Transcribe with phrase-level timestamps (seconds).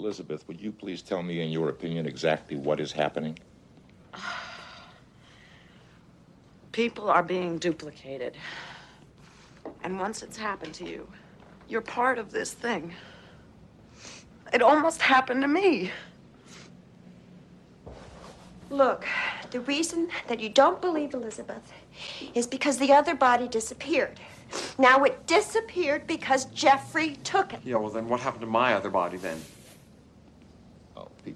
[0.00, 3.38] Elizabeth, would you please tell me, in your opinion, exactly what is happening?
[6.72, 8.34] People are being duplicated.
[9.84, 11.06] And once it's happened to you,
[11.68, 12.94] you're part of this thing.
[14.54, 15.90] It almost happened to me.
[18.70, 19.06] Look,
[19.50, 21.72] the reason that you don't believe Elizabeth
[22.34, 24.18] is because the other body disappeared.
[24.78, 27.60] Now it disappeared because Jeffrey took it.
[27.64, 29.38] Yeah, well, then what happened to my other body then?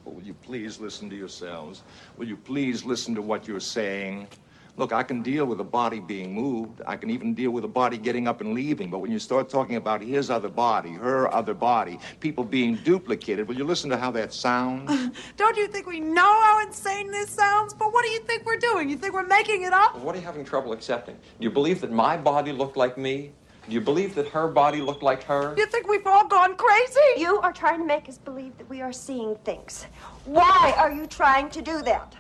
[0.05, 1.83] People, will you please listen to yourselves?
[2.19, 4.29] Will you please listen to what you're saying?
[4.77, 6.83] Look, I can deal with a body being moved.
[6.87, 8.91] I can even deal with a body getting up and leaving.
[8.91, 13.49] But when you start talking about his other body, her other body, people being duplicated,
[13.49, 15.11] will you listen to how that sounds?
[15.39, 17.73] Don't you think we know how insane this sounds?
[17.73, 18.91] But what do you think we're doing?
[18.91, 19.99] You think we're making it up?
[20.01, 21.15] What are you having trouble accepting?
[21.15, 23.33] Do you believe that my body looked like me?
[23.67, 25.55] Do you believe that her body looked like her?
[25.57, 27.01] You think we've all gone crazy?
[27.17, 29.87] You are trying to make us believe that we are seeing things.
[30.27, 32.15] Why are you trying to do that?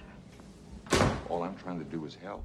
[1.28, 2.44] All I'm trying to do is help.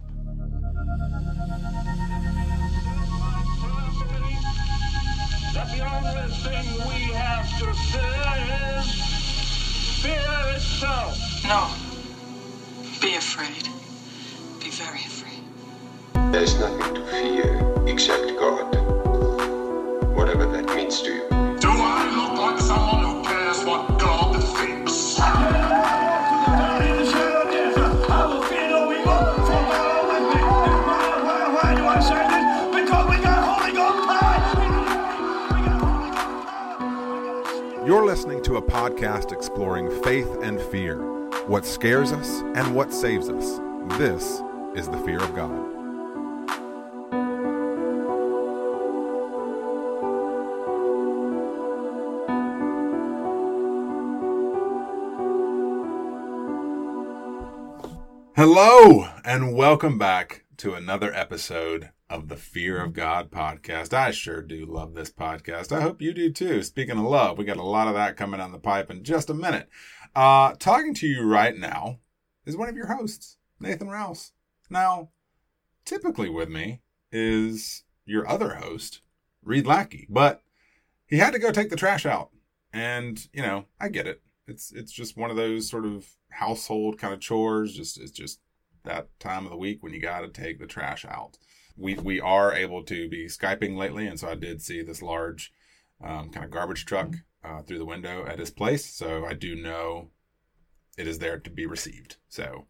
[5.53, 8.33] That the only thing we have to fear
[8.79, 8.89] is
[10.01, 11.17] fear itself.
[11.45, 11.69] No.
[13.01, 13.69] Be afraid.
[14.59, 15.18] Be very afraid.
[16.31, 18.75] There's nothing to fear except God.
[20.15, 21.27] Whatever that means to you.
[21.29, 25.17] Do I look like someone who cares what God thinks?
[37.87, 40.97] You're listening to a podcast exploring faith and fear,
[41.47, 43.59] what scares us and what saves us.
[43.97, 44.43] This
[44.75, 45.78] is the fear of God.
[58.41, 63.93] Hello, and welcome back to another episode of the Fear of God podcast.
[63.93, 65.73] I sure do love this podcast.
[65.73, 66.63] I hope you do too.
[66.63, 69.29] Speaking of love, we got a lot of that coming down the pipe in just
[69.29, 69.67] a minute.
[70.15, 71.99] Uh, talking to you right now
[72.45, 74.31] is one of your hosts, Nathan Rouse.
[74.69, 75.09] Now,
[75.83, 76.79] typically with me
[77.11, 79.01] is your other host,
[79.43, 80.43] Reed Lackey, but
[81.07, 82.29] he had to go take the trash out.
[82.71, 84.21] And, you know, I get it.
[84.47, 87.75] It's it's just one of those sort of household kind of chores.
[87.75, 88.39] Just it's just
[88.83, 91.37] that time of the week when you got to take the trash out.
[91.77, 95.53] We we are able to be skyping lately, and so I did see this large
[96.03, 98.85] um, kind of garbage truck uh, through the window at his place.
[98.85, 100.11] So I do know
[100.97, 102.17] it is there to be received.
[102.27, 102.65] So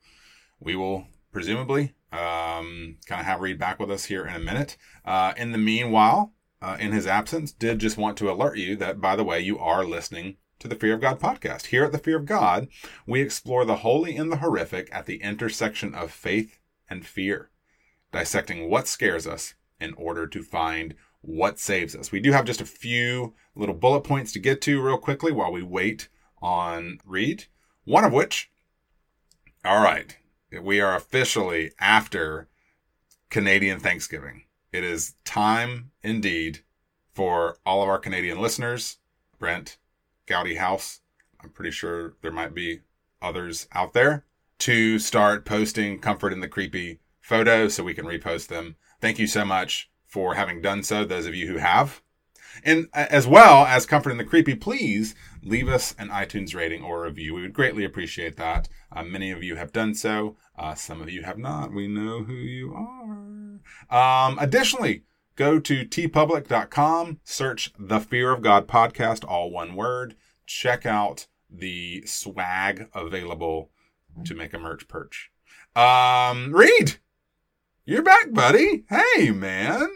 [0.59, 4.77] we will presumably um, kind of have Reed back with us here in a minute.
[5.05, 9.01] Uh, in the meanwhile, uh, in his absence, did just want to alert you that,
[9.01, 11.67] by the way, you are listening to the Fear of God podcast.
[11.67, 12.67] Here at the Fear of God,
[13.07, 16.59] we explore the holy and the horrific at the intersection of faith
[16.89, 17.49] and fear,
[18.11, 22.11] dissecting what scares us in order to find what saves us.
[22.11, 25.51] We do have just a few little bullet points to get to real quickly while
[25.51, 26.09] we wait
[26.41, 27.45] on Reed.
[27.85, 28.51] One of which,
[29.65, 30.15] all right,
[30.61, 32.47] we are officially after
[33.29, 34.43] Canadian Thanksgiving.
[34.71, 36.59] It is time indeed
[37.13, 38.97] for all of our Canadian listeners,
[39.39, 39.77] Brent,
[40.29, 41.01] Gowdy House.
[41.43, 42.81] I'm pretty sure there might be
[43.21, 44.25] others out there
[44.59, 48.75] to start posting comfort in the creepy photos so we can repost them.
[49.01, 52.01] Thank you so much for having done so, those of you who have.
[52.63, 57.03] And as well as Comfort in the Creepy, please leave us an iTunes rating or
[57.03, 57.35] review.
[57.35, 58.67] We would greatly appreciate that.
[58.91, 60.35] Uh, many of you have done so.
[60.57, 61.71] Uh, some of you have not.
[61.71, 64.27] We know who you are.
[64.27, 65.03] Um, additionally,
[65.39, 70.17] go to teepublic.com, search the Fear of God podcast, all one word.
[70.45, 73.71] Check out the swag available
[74.25, 75.31] to make a merch perch.
[75.77, 76.97] Um, Reed,
[77.85, 78.83] you're back, buddy.
[78.89, 79.87] Hey, man.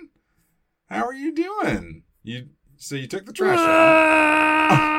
[0.90, 2.04] How are you doing?
[2.24, 4.94] You so you took the trash out.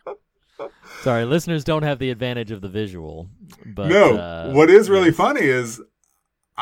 [1.02, 3.28] Sorry, listeners don't have the advantage of the visual.
[3.66, 5.82] But no, uh, what is really funny is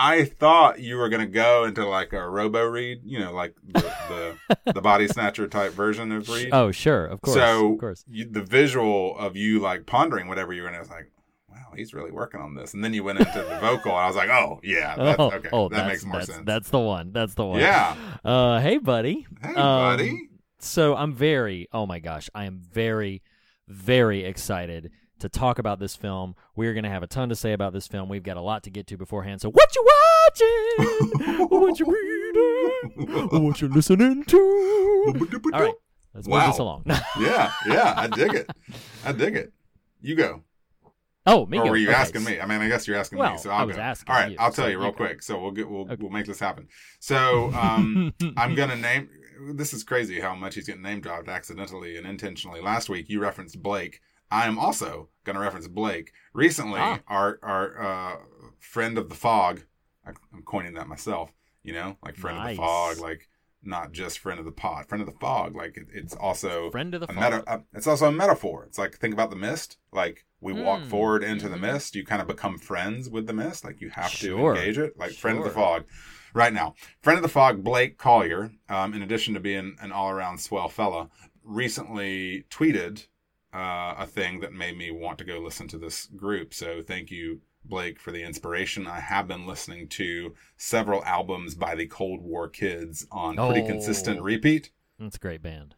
[0.00, 3.80] I thought you were gonna go into like a robo Reed, you know, like the
[4.08, 6.50] the, the body snatcher type version of Reed.
[6.52, 8.04] Oh, sure, of course, So of course.
[8.06, 11.10] You, the visual of you like pondering whatever you were, and I was like,
[11.50, 12.74] wow, he's really working on this.
[12.74, 15.32] And then you went into the vocal, and I was like, oh yeah, that's, oh,
[15.32, 16.46] okay, oh, that that's, makes more that's, sense.
[16.46, 17.10] That's the one.
[17.12, 17.58] That's the one.
[17.58, 17.96] Yeah.
[18.24, 19.26] Uh, hey, buddy.
[19.42, 20.28] Hey, Um, buddy.
[20.60, 21.68] So I'm very.
[21.72, 23.22] Oh my gosh, I am very,
[23.66, 26.34] very excited to talk about this film.
[26.56, 28.08] We're gonna have a ton to say about this film.
[28.08, 29.40] We've got a lot to get to beforehand.
[29.40, 31.48] So what you watching?
[31.48, 33.42] what you reading?
[33.44, 35.14] what you listening to?
[35.52, 35.74] All right.
[36.14, 36.82] Let's move this along.
[37.20, 38.50] yeah, yeah, I dig it.
[39.04, 39.52] I dig it.
[40.00, 40.42] You go.
[41.26, 41.70] oh, me or go.
[41.70, 42.40] were you Okay, asking me?
[42.40, 43.82] I mean, I guess you're asking me, Well, so I I'll was go.
[43.82, 44.96] asking All right, you, I'll tell so you you real go.
[44.96, 45.22] quick.
[45.22, 45.96] So we'll get we'll Okay.
[46.00, 46.68] we'll make this happen.
[46.98, 49.10] So um, I'm gonna name.
[49.54, 52.60] This is crazy how much he's getting name dropped accidentally and intentionally.
[52.60, 54.00] Last week you referenced Blake.
[54.30, 56.12] I am also gonna reference Blake.
[56.32, 57.00] Recently, Ah.
[57.08, 58.16] our our uh,
[58.58, 59.62] friend of the fog.
[60.06, 61.32] I- I'm coining that myself.
[61.62, 63.28] You know, like friend of the fog, like
[63.62, 65.54] not just friend of the pod, friend of the fog.
[65.56, 67.32] Like it, it's also Friend of the a fog.
[67.32, 68.64] meta, uh, it's also a metaphor.
[68.64, 69.76] It's like think about the mist.
[69.92, 71.62] Like we walk Mm, forward into the mhm.
[71.62, 73.64] mist, you kind of become friends with the mist.
[73.64, 74.54] Like you have Sure.
[74.54, 74.96] to engage it.
[74.98, 75.84] Like friend of the fog.
[76.32, 78.52] Right now, friend of the fog, Blake Collier.
[78.68, 81.08] Um, in addition to being an all-around swell fella,
[81.42, 83.06] recently tweeted
[83.54, 86.52] uh, a thing that made me want to go listen to this group.
[86.52, 88.86] So thank you, Blake, for the inspiration.
[88.86, 93.66] I have been listening to several albums by the Cold War Kids on pretty Oh.
[93.66, 94.70] consistent repeat.
[94.98, 95.74] That's a great band.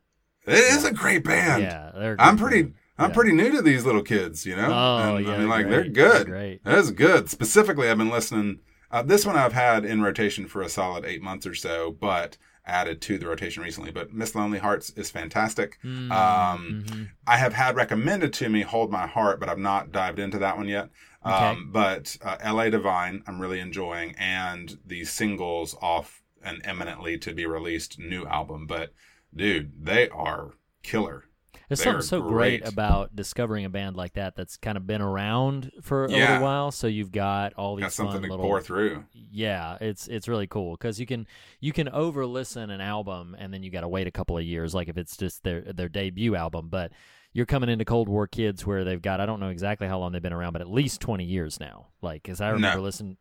[0.46, 1.62] It is a great band.
[1.62, 2.17] Yeah, they're.
[2.19, 2.62] I'm pretty.
[2.62, 2.75] band.
[2.99, 3.14] I'm Yeah.
[3.14, 4.69] pretty new to these little kids, you know.
[4.72, 6.26] Oh, And, yeah, I mean, they're like they're They're good.
[6.26, 6.64] great.
[6.64, 7.31] That's good.
[7.31, 8.61] Specifically, I've been listening.
[8.90, 12.37] Uh, this one I've had in rotation for a solid eight months or so, but
[12.67, 13.91] added to the rotation recently.
[13.91, 15.79] But Miss Lonely Hearts is fantastic.
[15.85, 17.11] Mm, Um, mhm.
[17.27, 20.57] I have had recommended to me Hold My Heart, but I've not dived into that
[20.57, 20.91] one yet.
[21.25, 21.35] Okay.
[21.35, 27.35] Um, but uh, LA Divine, I'm really enjoying, and the singles off an eminently to
[27.35, 28.67] be released new album.
[28.67, 28.95] But
[29.35, 30.53] dude, they are
[30.83, 31.25] killer.
[31.70, 32.62] There's something so great.
[32.62, 32.72] great.
[32.72, 36.32] about discovering a band like that that's kind of been around for a Yeah.
[36.32, 36.70] little while.
[36.72, 38.44] So you've got all these Got something fun to little.
[38.44, 39.05] pour through.
[39.14, 41.26] Yeah, it's it's really cool because you can
[41.61, 44.44] you can over listen an album and then you got to wait a couple of
[44.44, 46.69] years, like if it's just their their debut album.
[46.69, 46.93] But
[47.32, 50.11] you're coming into Cold War Kids where they've got I don't know exactly how long
[50.12, 51.87] they've been around, but at least 20 years now.
[52.02, 52.82] Like, because I remember No.
[52.84, 53.17] listening.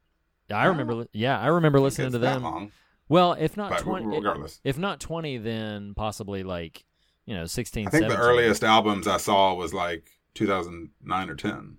[0.51, 2.41] I remember, yeah, I remember listening to them.
[2.41, 2.71] long.
[3.07, 4.59] Well, if not But 20, regardless.
[4.63, 6.85] if not 20, then possibly like
[7.29, 7.87] you know 16.
[7.87, 11.77] I think the earliest albums I saw was like 2009 or 10.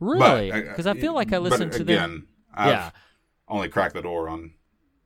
[0.00, 0.50] Really?
[0.50, 2.28] Uh, Because I feel like I listened to again, them.
[2.54, 2.90] I've Yeah.
[3.48, 4.54] only cracked the door on.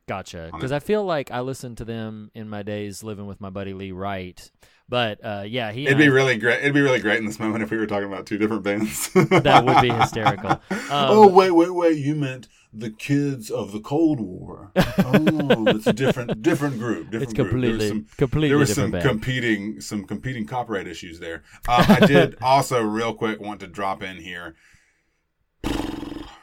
[0.08, 0.50] Gotcha.
[0.54, 0.70] Because.
[0.70, 3.90] I feel like I listened to them in my days living with my buddy Lee
[3.90, 4.50] Wright.
[4.88, 5.84] But uh, yeah, he.
[5.86, 6.60] It'd be I- really great.
[6.60, 9.10] It'd be really great in this moment if we were talking about two different bands.
[9.14, 10.50] That would be hysterical.
[10.50, 10.60] Um,
[10.90, 11.98] oh wait, wait, wait!
[11.98, 12.46] You meant
[12.78, 14.72] the kids of the Cold War.
[14.76, 17.06] Oh, it's a different, different group.
[17.10, 17.48] Different It's group.
[17.50, 19.04] Completely- some, completely There was some band.
[19.04, 21.42] competing, some competing copyright issues there.
[21.68, 24.56] Um, I did also, real quick, want to drop in here.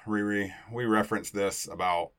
[0.07, 2.12] Riri, we referenced this about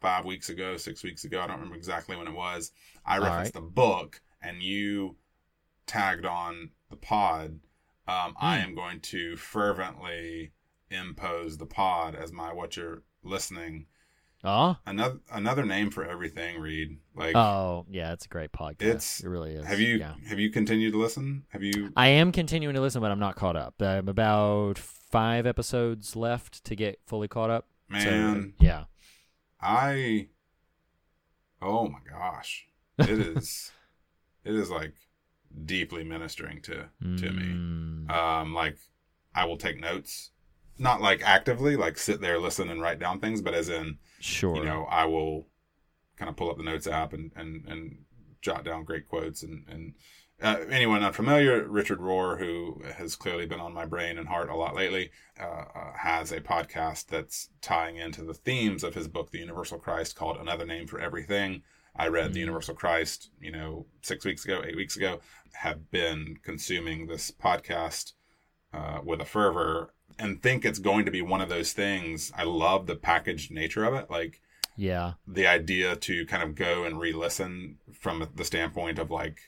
[0.00, 1.40] five weeks ago, six weeks ago.
[1.40, 2.72] I don't remember exactly when it was.
[3.04, 5.16] I referenced the book, and you
[5.86, 7.60] tagged on the pod.
[8.08, 8.68] Um, I Hmm.
[8.70, 10.52] am going to fervently
[10.90, 13.86] impose the pod as my what you're listening.
[14.44, 16.58] Oh, Another another name for everything.
[16.60, 18.82] Read like oh, yeah, it's a great podcast.
[18.82, 19.64] It's- it really is.
[19.66, 20.14] have you Yeah.
[20.28, 21.44] have you continued to listen?
[21.50, 21.92] Have you?
[21.96, 23.80] I am continuing to listen, but I'm not caught up.
[23.80, 27.68] I'm about five episodes left to get fully caught up.
[27.90, 28.54] So, Man.
[28.58, 28.84] yeah.
[29.60, 30.26] I
[31.60, 32.66] oh my gosh,
[32.98, 33.70] it is
[34.44, 34.94] it is like
[35.64, 37.44] deeply ministering to to me.
[37.44, 38.10] Mm.
[38.10, 38.76] Um, like
[39.36, 40.31] I will take notes,
[40.78, 44.56] not like actively, like sit there, listen, and write down things, but as in Sure.
[44.56, 45.46] you know, I will
[46.16, 48.04] kind of pull up the notes app and and and
[48.40, 49.94] jot down great quotes and and.
[50.42, 54.56] Uh, anyone unfamiliar, Richard Rohr, who has clearly been on my brain and heart a
[54.56, 59.30] lot lately, uh, uh, has a podcast that's tying into the themes of his book,
[59.30, 61.62] The Universal Christ, called Another Name for Everything.
[61.94, 62.46] I read The Mm.
[62.46, 65.20] Universal Christ, you know, six weeks ago, eight weeks ago,
[65.52, 68.14] have been consuming this podcast
[68.72, 72.32] uh, with a fervor and think it's going to be one of those things.
[72.36, 74.10] I love the packaged nature of it.
[74.10, 74.40] Like,
[74.76, 75.14] yeah.
[75.26, 79.38] the idea to kind of go and re-listen from the standpoint of like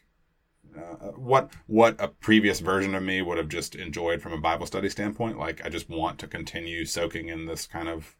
[0.77, 4.67] uh, what what a previous version of me would have just enjoyed from a Bible
[4.67, 5.39] study standpoint.
[5.39, 8.17] Like I just want to continue soaking in this kind of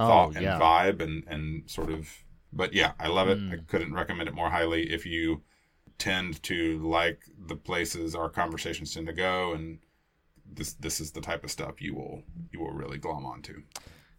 [0.00, 0.58] Oh, thought and yeah.
[0.58, 2.08] vibe and and sort of.
[2.52, 3.38] But yeah, I love it.
[3.38, 3.52] Mm.
[3.52, 4.90] I couldn't recommend it more highly.
[4.90, 5.42] If you
[5.98, 9.78] tend to like the places our conversations tend to go, and
[10.52, 13.62] this this is the type of stuff you will you will really glom onto.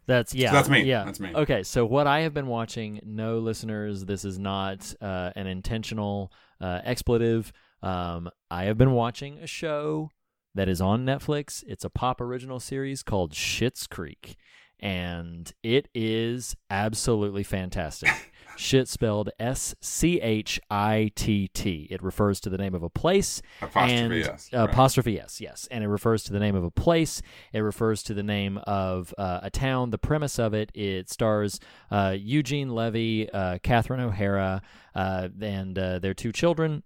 [0.08, 0.52] That's yeah.
[0.52, 0.82] that's me.
[0.82, 1.32] Yeah, That's me.
[1.34, 6.32] Okay, so what I have been watching, no listeners, this is not uh, an intentional
[6.60, 7.54] uh, expletive.
[7.84, 10.10] Um, I have been watching a show
[10.56, 11.64] that is on Netflix.
[11.68, 14.36] It's a pop original series called Schitt's Creek,
[14.80, 18.10] and it is absolutely fantastic.
[18.62, 21.88] Shit spelled S C H I T T.
[21.90, 23.42] It refers to the name of a place.
[23.60, 24.70] Apostrophe and, S, right.
[24.70, 25.68] Apostrophe S, yes.
[25.72, 27.24] And it refers to the name of a place.
[27.54, 29.90] It refers to the name of uh, a town.
[29.90, 34.62] The premise of it, it stars uh, Eugene Levy, uh, Catherine O'Hara,
[34.94, 36.84] uh, and uh, their two children.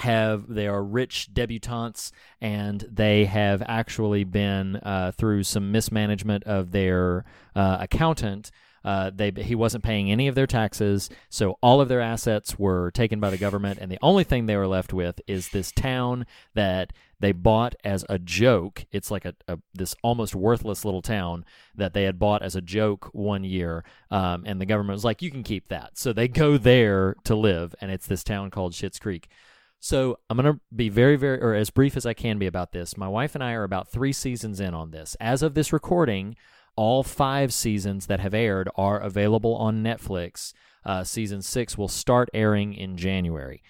[0.00, 6.70] have they are rich debutantes and they have actually been uh, through some mismanagement of
[6.70, 7.24] their
[7.56, 8.50] uh, accountant
[8.84, 12.90] uh, they he wasn't paying any of their taxes, so all of their assets were
[12.90, 16.26] taken by the government, and the only thing they were left with is this town
[16.54, 18.86] that they bought as a joke.
[18.92, 21.44] It's like a, a this almost worthless little town
[21.74, 25.22] that they had bought as a joke one year, um, and the government was like,
[25.22, 28.72] "You can keep that." So they go there to live, and it's this town called
[28.72, 29.28] Schitt's Creek.
[29.80, 32.72] So I'm going to be very, very, or as brief as I can be about
[32.72, 32.96] this.
[32.96, 35.16] My wife and I are about three seasons in on this.
[35.20, 36.36] As of this recording,
[36.78, 40.52] all five seasons that have aired are available on Netflix.
[40.84, 43.62] Uh, season six will start airing in January.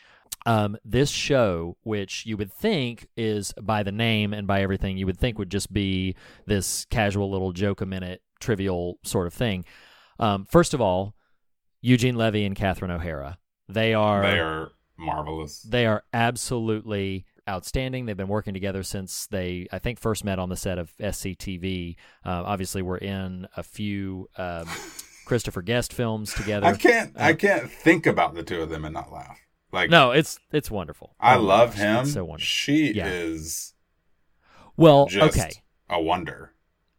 [0.44, 5.06] Um, this show, which you would think is by the name and by everything, you
[5.06, 9.64] would think would just be this casual little joke a minute, trivial sort of thing.
[10.18, 11.14] Um, first of all,
[11.80, 13.38] Eugene Levy and Catherine O'Hara.
[13.70, 15.62] They are They are marvelous.
[15.62, 18.06] they are absolutely outstanding.
[18.06, 21.96] They've been working together since they, I think, first met on the set of SCTV.
[22.24, 24.68] Uh, obviously, we're in a few um,
[25.24, 26.66] Christopher Guest films together.
[26.66, 27.12] I can't.
[27.16, 29.38] I Uh, can't think about the two of them and not laugh.
[29.72, 31.14] Like No, it's it's wonderful.
[31.20, 32.06] I Oh love gosh, him.
[32.06, 32.46] So wonderful.
[32.46, 33.06] She Yeah.
[33.08, 33.74] is
[34.76, 35.50] Well, just okay.
[35.90, 36.54] a wonder.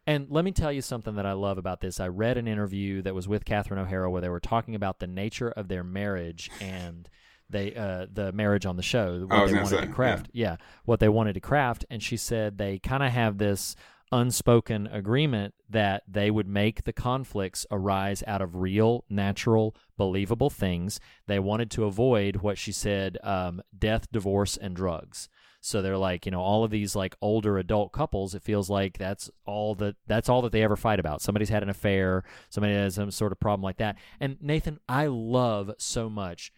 [0.05, 1.99] And let me tell you something that I love about this.
[1.99, 5.07] I read an interview that was with Catherine O'Hara where they were talking about the
[5.07, 7.07] nature of their marriage and
[7.49, 10.29] they uh, the marriage on the show, what they wanted say, to craft.
[10.33, 10.57] Yeah.
[10.85, 11.85] what they wanted to craft.
[11.89, 13.75] And she said they kind of have this
[14.11, 20.99] unspoken agreement that they would make the conflicts arise out of real, natural, believable things.
[21.27, 25.29] They wanted to avoid what she said um, death, divorce, and drugs.
[25.61, 28.33] So they're like, you know, all of these like older adult couples.
[28.33, 31.21] It feels like that's all that that's all that they ever fight about.
[31.21, 32.23] Somebody's had an affair.
[32.49, 33.97] Somebody has some sort of problem like that.
[34.19, 36.51] And Nathan, I love so much.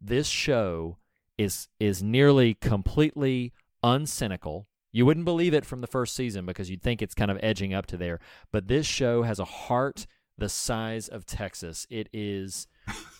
[0.00, 0.98] This show
[1.38, 3.52] is is nearly completely
[3.84, 4.66] uncynical.
[4.92, 7.74] You wouldn't believe it from the first season because you'd think it's kind of edging
[7.74, 8.18] up to there.
[8.50, 10.06] But this show has a heart
[10.38, 11.86] the size of Texas.
[11.90, 12.66] It is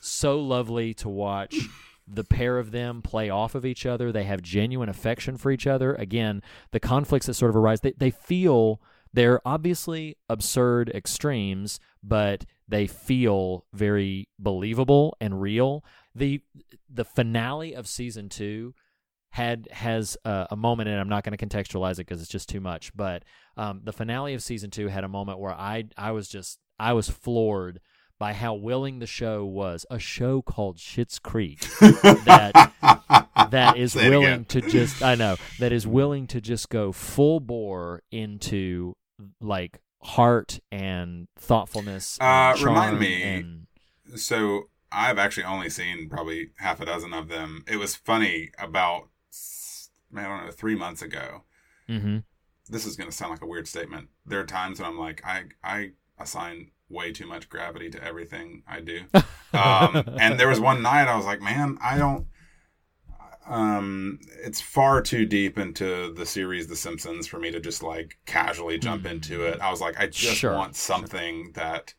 [0.01, 1.57] so lovely to watch
[2.07, 4.13] the pair of them play off of each other.
[4.13, 5.95] They have genuine affection for each other.
[5.95, 8.81] Again, the conflicts that sort of arise, they, they feel
[9.13, 15.85] they're obviously absurd extremes, but they feel very believable and real.
[16.17, 16.43] The
[16.89, 18.75] the finale of season two
[19.31, 22.49] had has uh, a moment, and I'm not going to contextualize it because it's just
[22.49, 22.91] too much.
[22.97, 23.23] But
[23.57, 26.95] um, the finale of season two had a moment where I I was just I
[26.95, 27.81] was floored
[28.19, 29.85] by how willing the show was.
[29.91, 32.73] A show called Schitt's Creek that
[33.51, 37.41] that is Say willing to just I know that is willing to just go full
[37.41, 38.97] bore into
[39.41, 42.19] like heart and thoughtfulness.
[42.21, 43.23] Uh, and remind me.
[43.23, 43.67] and
[44.15, 47.65] So I've actually only seen probably half a dozen of them.
[47.69, 49.09] It was funny about
[50.17, 51.43] I don't know three months ago.
[51.89, 52.25] Mhm.
[52.69, 54.09] This is going to sound like a weird statement.
[54.25, 58.63] There are times when I'm like, I I assign way too much gravity to everything
[58.67, 59.03] I do.
[59.53, 62.27] um, and there was one night I was like, man, I don't.
[63.47, 68.19] Um, it's far too deep into the series The Simpsons for me to just like
[68.27, 69.61] casually jump into it.
[69.61, 71.95] I was like, I just Sure, want something that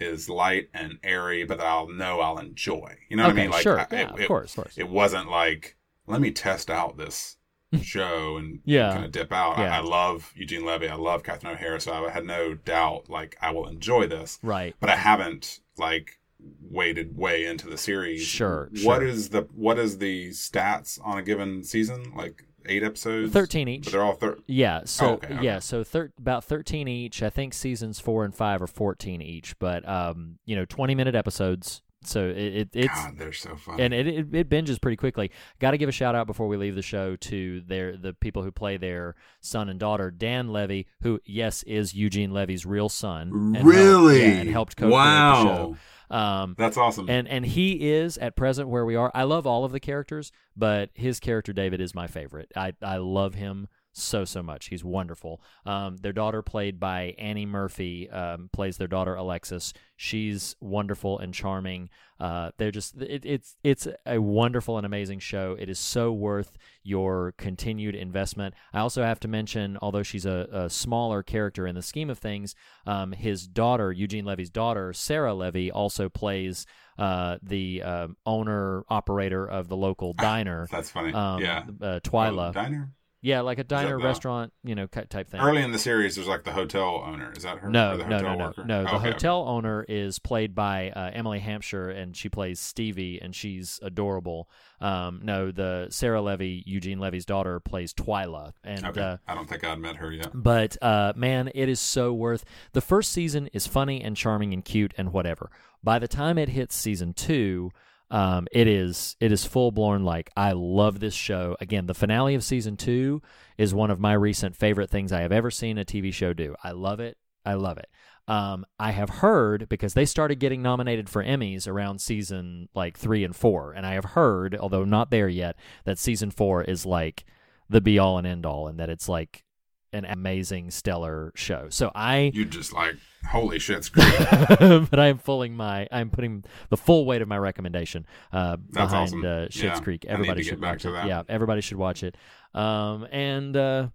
[0.00, 2.96] is light and airy, but that I'll know I'll enjoy.
[3.08, 3.50] You know what I mean?
[3.50, 3.78] Like, sure.
[3.78, 4.78] I- Yeah, it, of course, of course.
[4.78, 5.76] It wasn't like,
[6.06, 7.36] let me test out this
[7.82, 8.92] show and Yeah.
[8.92, 9.58] kind of dip out.
[9.58, 9.76] I, Yeah.
[9.78, 10.88] I love Eugene Levy.
[10.88, 14.38] I love Catherine O'Hara, so I had no doubt like I will enjoy this.
[14.42, 14.74] right.
[14.80, 16.18] But I haven't like
[16.62, 18.22] waded way into the series.
[18.22, 19.04] Sure, What sure.
[19.04, 22.12] is the what is the stats on a given season?
[22.16, 23.84] Like eight episodes, 13 each.
[23.84, 25.44] But they're all thir- Yeah, so Oh, okay, okay.
[25.44, 27.22] yeah, so thir- about 13 each.
[27.22, 31.14] I think seasons 4 and 5 are 14 each, but um, you know, 20 minute
[31.14, 31.82] episodes.
[32.02, 33.78] So it, it it's God, they're so fun.
[33.78, 35.30] and it, it it binges pretty quickly.
[35.58, 38.42] Got to give a shout out before we leave the show to their the people
[38.42, 43.28] who play their son and daughter, Dan Levy, who yes is Eugene Levy's real son.
[43.34, 44.20] and helped- Really?
[44.22, 45.42] yeah, and helped co-create Wow.
[45.42, 45.76] the show.
[46.10, 47.08] Um, That's awesome.
[47.08, 49.10] and and he is at present where we are.
[49.14, 52.50] I love all of the characters, but his character David is my favorite.
[52.56, 54.66] I I love him so so much.
[54.66, 55.42] He's wonderful.
[55.66, 59.72] Um, their daughter, played by Annie Murphy, um, plays their daughter Alexis.
[59.96, 61.90] She's wonderful and charming.
[62.18, 65.56] Uh, they're just it, it's it's a wonderful and amazing show.
[65.58, 68.54] It is so worth your continued investment.
[68.72, 72.18] I also have to mention, although she's a, a smaller character in the scheme of
[72.18, 72.54] things,
[72.86, 76.66] um, his daughter Eugene Levy's daughter Sarah Levy also plays
[76.98, 80.66] uh, the um owner operator of the local diner.
[80.70, 81.12] That's funny.
[81.12, 81.64] Um, yeah.
[81.80, 82.50] uh, Twyla.
[82.50, 82.92] Oh, diner.
[83.22, 85.40] Yeah, like a diner, the- restaurant, you know, type thing.
[85.40, 87.32] Early in the series, there's like the hotel owner.
[87.36, 87.68] Is that her?
[87.68, 88.64] No, no, no, no, worker?
[88.64, 88.84] no.
[88.84, 89.10] The okay.
[89.12, 94.48] hotel owner is played by uh, Emily Hampshire, and she plays Stevie, and she's adorable.
[94.80, 99.00] Um, no, the Sarah Levy, Eugene Levy's daughter, plays Twyla, and Okay.
[99.02, 100.30] uh, I don't think I'd met her yet.
[100.32, 102.44] but uh, man, it is so worth.
[102.72, 105.50] The first season is funny and charming and cute and whatever.
[105.84, 107.70] By the time it hits season two,
[108.10, 110.02] um, it is it is full blown.
[110.02, 111.56] Like I love this show.
[111.60, 113.22] Again, the finale of season two
[113.56, 116.54] is one of my recent favorite things I have ever seen a TV show do.
[116.62, 117.16] I love it.
[117.44, 117.88] I love it.
[118.28, 123.24] Um, I have heard because they started getting nominated for Emmys around season like three
[123.24, 127.24] and four, and I have heard, although not there yet, that season four is like
[127.68, 129.44] the be all and end all, and that it's like
[129.92, 131.66] an amazing, stellar show.
[131.70, 132.96] So I, You just like
[133.28, 134.02] holy shit, screw
[134.90, 138.90] but I am pulling my, I'm putting the full weight of my recommendation uh, That's
[138.90, 139.24] behind awesome.
[139.24, 140.04] uh, Schitt's Yeah, Creek.
[140.06, 140.90] Everybody should watch it.
[140.92, 141.06] that.
[141.06, 142.16] Yeah, everybody should watch it.
[142.54, 143.88] Um, and uh,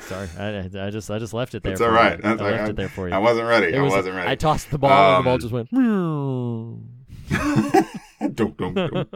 [0.00, 1.72] sorry, I, I just, I just left it there.
[1.72, 1.98] It's for all you.
[1.98, 2.24] right.
[2.24, 2.68] I left right.
[2.70, 3.14] it there for you.
[3.14, 3.68] I wasn't ready.
[3.68, 4.28] It I was- wasn't ready.
[4.30, 5.70] I tossed the ball, and the ball Um, just went.
[8.34, 9.08] Dunk, dunk, dunk.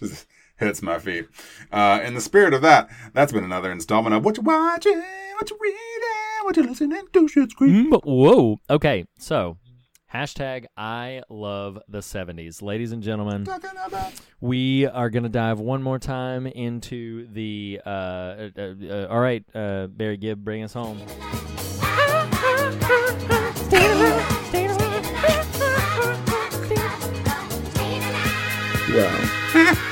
[0.00, 0.26] Just
[0.62, 1.28] hits my feet.
[1.70, 5.02] Uh, in the spirit of that, that's been another installment of what you watching,
[5.38, 7.28] what you reading, what you listening to.
[7.28, 7.72] Shit's Creek.
[7.72, 8.58] Mm, Whoa.
[8.70, 9.58] Okay, so
[10.12, 12.62] hashtag I love the 70s.
[12.62, 13.46] Ladies and gentlemen,
[14.40, 17.80] we are going to dive one more time into the.
[17.84, 21.00] Uh, uh, uh, all right, uh, Barry Gibb, bring us home.
[29.54, 29.91] Okay,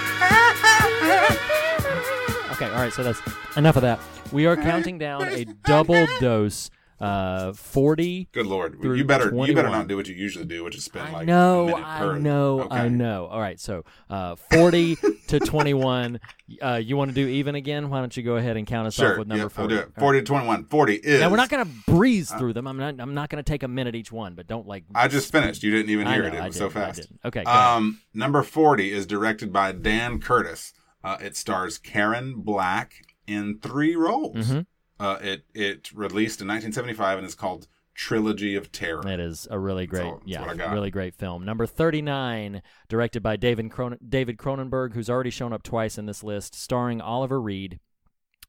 [2.80, 3.20] all right, so that's
[3.58, 4.00] enough of that.
[4.32, 6.70] We are counting down a double dose.
[6.98, 8.28] Uh, forty.
[8.32, 11.08] Good lord, you better you better not do what you usually do, which is spend
[11.08, 12.18] I like a know, I per.
[12.18, 12.88] know, I Okay.
[12.94, 13.26] know.
[13.26, 14.96] All right, so uh, forty
[15.28, 16.20] to twenty-one.
[16.60, 17.90] Uh, you want to do even again?
[17.90, 19.74] Why don't you go ahead and count us Sure, off with number yeah, I'll forty?
[19.76, 19.90] do it.
[19.96, 20.64] Forty to twenty-one.
[20.64, 21.20] Forty is.
[21.20, 22.66] Now we're not going to breeze through them.
[22.66, 22.96] I'm not.
[22.98, 24.82] I'm not going to take a minute each one, but don't like.
[24.92, 25.62] I just finished.
[25.62, 26.34] You didn't even hear know, it.
[26.34, 26.96] It I was so didn't, fast.
[27.02, 27.20] didn't.
[27.24, 27.76] Okay, go ahead.
[27.76, 30.72] Um, number forty is directed by Dan Curtis.
[31.02, 34.36] Uh, it stars Karen Black in three roles.
[34.48, 34.66] Mhm.
[34.98, 39.06] Uh, it it released in 1975 and is called Trilogy of Terror.
[39.06, 40.72] It is a really great, yeah, what I got.
[40.72, 41.44] really great film.
[41.44, 46.22] Number thirty-nine, directed by David Cronen- David Cronenberg, who's already shown up twice in this
[46.22, 47.78] list, starring Oliver Reed.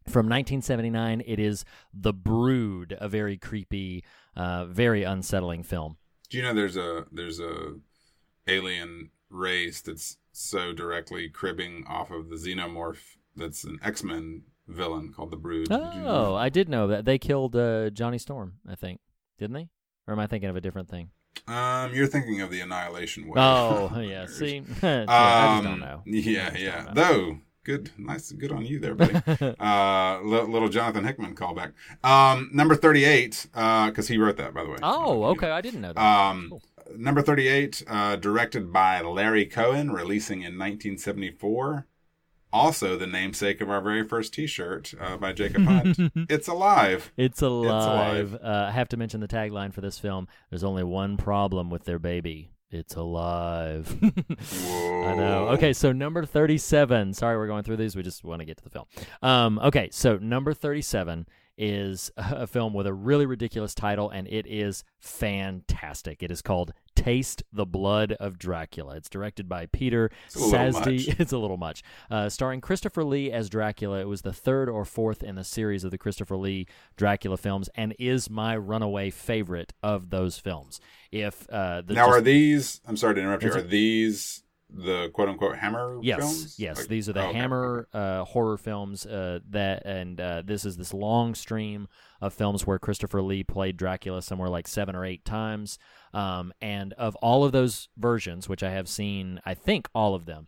[0.07, 4.03] From 1979, it is The Brood, a very creepy,
[4.35, 5.97] uh, very unsettling film.
[6.29, 7.75] Do you know there's a there's a
[8.47, 15.11] alien race that's so directly cribbing off of the xenomorph that's an X Men villain
[15.13, 15.69] called the Brood.
[15.69, 18.53] Did you know Oh, I did know that they killed uh, Johnny Storm.
[18.67, 18.99] I think,
[19.39, 19.67] didn't they?
[20.07, 21.09] Or am I thinking of a different thing?
[21.47, 23.37] Um, you're thinking of the Annihilation Wave.
[23.37, 24.25] Oh, yeah.
[24.29, 26.01] See, Yeah, I just don't Um, know.
[26.05, 26.83] Yeah, I yeah.
[26.83, 26.91] know.
[26.93, 29.13] Though, good, nice, good on you there, buddy.
[29.59, 31.71] uh, li- little Jonathan Hickman callback.
[32.03, 34.77] Um, number thirty-eight, because he wrote that, by the way.
[34.83, 35.49] Oh, okay.
[35.51, 36.01] I didn't know that.
[36.01, 36.61] Um, Cool.
[36.97, 41.87] Number thirty-eight, uh, directed by Larry Cohen, releasing in 1974.
[42.53, 45.97] Also, the namesake of our very first T-shirt uh, by Jacob Hunt.
[46.29, 47.13] it's alive.
[47.15, 48.33] It's alive.
[48.33, 48.39] It's alive.
[48.43, 50.27] Uh, I have to mention the tagline for this film.
[50.49, 52.51] There's only one problem with their baby.
[52.69, 53.97] It's alive.
[54.01, 55.49] I know.
[55.53, 57.13] Okay, so number 37.
[57.13, 57.95] Sorry, we're going through these.
[57.95, 58.85] We just want to get to the film.
[59.21, 61.27] Um, okay, so number 37
[61.61, 66.23] is a film with a really ridiculous title, and it is fantastic.
[66.23, 68.95] It is called Taste the Blood of Dracula.
[68.95, 71.07] It's directed by Peter It's a little Sasdy.
[71.07, 71.15] much.
[71.19, 71.83] It's a little much.
[72.09, 73.99] Uh, starring Christopher Lee as Dracula.
[74.01, 77.69] It was the third or fourth in the series of the Christopher Lee Dracula films,
[77.75, 80.79] and is my runaway favorite of those films.
[81.11, 82.81] If uh, the now, just- are these?
[82.85, 83.53] I'm sorry to interrupt you.
[83.53, 86.55] Are these the quote unquote Hammer Yes, films?
[86.59, 86.77] yes.
[86.79, 87.99] Like- These are the oh, Hammer okay.
[88.21, 89.05] uh, horror films.
[89.05, 91.87] Uh, that and uh, this is this long stream
[92.21, 95.77] of films where Christopher Lee played Dracula somewhere like seven or eight times.
[96.13, 100.25] Um, and of all of those versions, which I have seen, I think all of
[100.25, 100.47] them,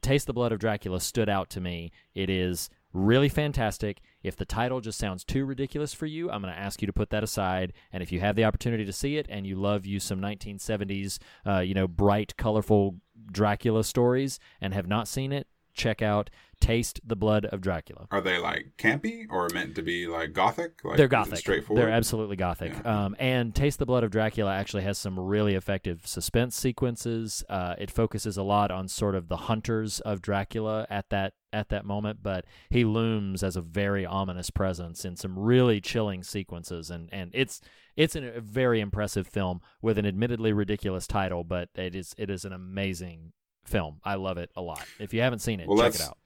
[0.00, 1.90] Taste the Blood of Dracula stood out to me.
[2.14, 4.00] It is really fantastic.
[4.22, 6.92] If the title just sounds too ridiculous for you, I'm going to ask you to
[6.92, 7.72] put that aside.
[7.92, 11.18] And if you have the opportunity to see it and you love you some 1970s,
[11.46, 12.96] uh, you know, bright, colorful
[13.32, 18.06] Dracula stories and have not seen it, check out Taste the Blood of Dracula.
[18.12, 20.84] Are they like campy or meant to be like gothic?
[20.84, 21.38] Like They're gothic.
[21.38, 21.82] straightforward.
[21.82, 22.72] They're absolutely gothic.
[22.72, 23.04] Yeah.
[23.06, 27.42] Um, and Taste the Blood of Dracula actually has some really effective suspense sequences.
[27.48, 31.68] Uh, it focuses a lot on sort of the hunters of Dracula at that at
[31.70, 36.90] that moment, but he looms as a very ominous presence in some really chilling sequences.
[36.90, 37.60] And and it's
[37.96, 42.30] it's an, a very impressive film with an admittedly ridiculous title, but it is it
[42.30, 43.32] is an amazing
[43.64, 44.00] film.
[44.04, 44.84] I love it a lot.
[44.98, 46.18] If you haven't seen it, Well, check it out.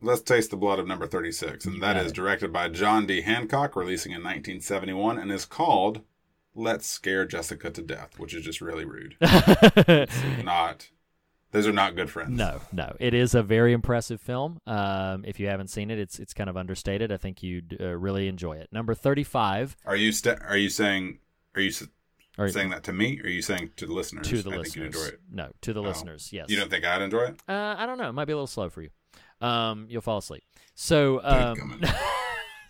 [0.00, 2.14] let's taste the blood of number 36, and that is it.
[2.14, 3.20] directed by John D.
[3.22, 6.02] Hancock, releasing in 1971, and is called
[6.54, 9.16] "Let's Scare Jessica to Death," which is just really rude.
[10.44, 10.90] not,
[11.52, 12.36] those are not good friends.
[12.36, 12.96] No, no.
[12.98, 14.60] It is a very impressive film.
[14.66, 17.12] Um, if you haven't seen it, it's it's kind of understated.
[17.12, 18.68] I think you'd uh, really enjoy it.
[18.72, 19.76] Number thirty-five.
[19.86, 21.18] Are you st- Are you saying?
[21.54, 21.86] Are you s-
[22.38, 23.20] Or saying that to me?
[23.20, 24.26] Or are you saying to the listeners?
[24.28, 24.86] to the I think you'd listeners.
[24.96, 25.20] enjoy it.
[25.30, 25.84] No, to the Oh.
[25.84, 26.32] listeners.
[26.32, 26.48] Yes.
[26.50, 27.36] You don't think I'd enjoy it?
[27.48, 28.08] Uh, I don't know.
[28.08, 28.90] It might be a little slow for you.
[29.42, 30.44] Um, you'll fall asleep.
[30.74, 31.92] So, um, so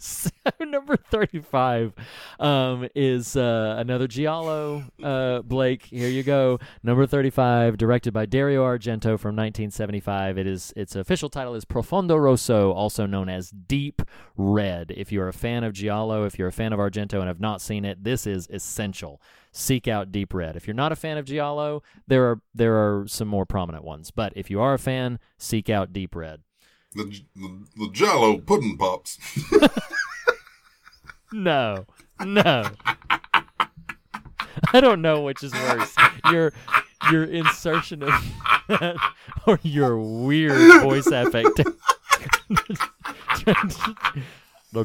[0.60, 1.92] number thirty-five
[2.40, 4.84] um, is uh, another Giallo.
[5.02, 6.58] Uh, Blake, here you go.
[6.82, 10.38] Number thirty-five, directed by Dario Argento from 1975.
[10.38, 14.02] It is its official title is Profondo Rosso, also known as Deep
[14.36, 14.92] Red.
[14.96, 17.60] If you're a fan of Giallo, if you're a fan of Argento and have not
[17.60, 19.20] seen it, this is essential.
[19.52, 20.56] Seek out Deep Red.
[20.56, 24.10] If you're not a fan of Giallo, there are there are some more prominent ones.
[24.10, 26.40] But if you are a fan, seek out Deep Red.
[26.94, 27.04] The,
[27.36, 29.18] the, the Jello pudding pops.
[31.34, 31.86] No,
[32.22, 32.68] no.
[34.74, 35.94] I don't know which is worse.
[36.30, 36.52] Your
[37.10, 38.10] your insertion of
[38.68, 38.96] that
[39.46, 41.56] or your weird voice effect.
[44.72, 44.84] the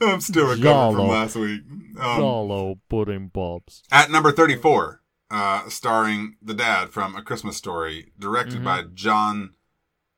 [0.00, 0.94] I'm still recovering Giallo.
[0.94, 1.62] from last week.
[2.00, 3.82] Um, pudding pops.
[3.90, 8.64] At number 34, uh, starring the dad from A Christmas Story, directed Mhm.
[8.64, 9.54] by John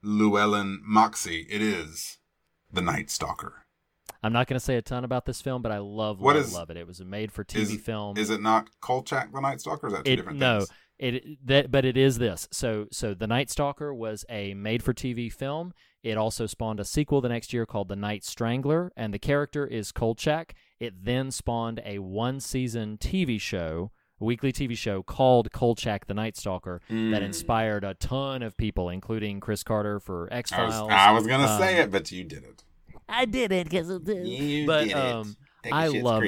[0.02, 2.18] Llewellyn Moxey, it is
[2.72, 3.66] The Night Stalker.
[4.22, 6.44] I'm not going to say a ton about this film, but I love, What love,
[6.44, 6.76] is- love it.
[6.76, 8.16] It was a made-for-TV Is, film.
[8.18, 9.86] is it not Kolchak the Night Stalker?
[9.86, 10.70] Is that two it, different no, things?
[10.98, 12.46] it that but it is this.
[12.52, 15.72] So so The Night Stalker was a made-for-TV film.
[16.02, 19.66] It also spawned a sequel the next year called The Night Strangler, and the character
[19.66, 20.54] is Kolchak.
[20.78, 26.36] It then spawned a one-season TV show, a weekly TV show called Kolchak the Night
[26.36, 27.22] Stalker that Mm.
[27.22, 30.90] inspired a ton of people, including Chris Carter for X Files.
[30.90, 32.64] I was going to say it, but you did it.
[33.08, 34.26] I did it because of this.
[34.28, 34.96] You but did it.
[34.96, 36.22] um, a I love.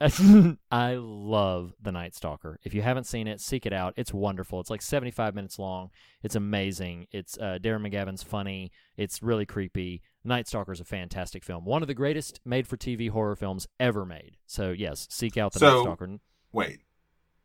[0.70, 2.58] I love The Night Stalker.
[2.62, 3.94] If you haven't seen it, seek it out.
[3.96, 4.60] It's wonderful.
[4.60, 5.90] It's like 75 minutes long.
[6.22, 7.06] It's amazing.
[7.10, 8.70] It's uh, Darren McGavin's funny.
[8.96, 10.02] It's really creepy.
[10.24, 11.64] Night Stalker is a fantastic film.
[11.64, 14.36] One of the greatest made-for-TV horror films ever made.
[14.46, 16.18] So yes, seek out The Night Stalker.
[16.52, 16.78] Wait.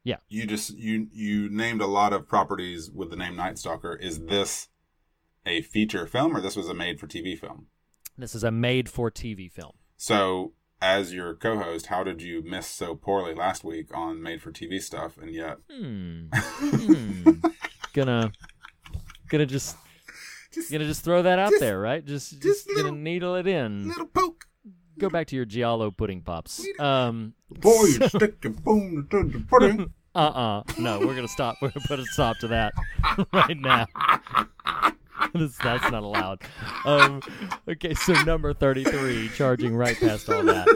[0.03, 0.17] Yeah.
[0.27, 3.95] You just you you named a lot of properties with the name Night Stalker.
[3.95, 4.67] Is this
[5.45, 7.67] a feature film or this was a made for TV film?
[8.17, 9.71] This is a made-for-TV film.
[9.97, 14.51] So, as your co-host, how did you miss so poorly last week on made for
[14.51, 16.25] TV stuff and yet Hmm.
[16.33, 17.31] Hmm.
[17.93, 18.31] gonna
[19.29, 19.77] gonna just,
[20.71, 22.05] gonna just throw that out just- there, right?
[22.05, 23.87] Just just just gonna needle it in.
[23.87, 24.42] little poke?
[24.99, 26.65] Go back to your Giallo pudding pops.
[26.79, 29.93] Um, Boy, you stick your phone to the pudding.
[30.15, 31.55] uh uh No, we're gonna stop.
[31.61, 32.73] We're gonna put a stop to that
[33.33, 33.87] right now.
[35.33, 36.41] This- that's not allowed.
[36.85, 37.21] Um,
[37.67, 40.67] okay, so number thirty-three, charging right past all that.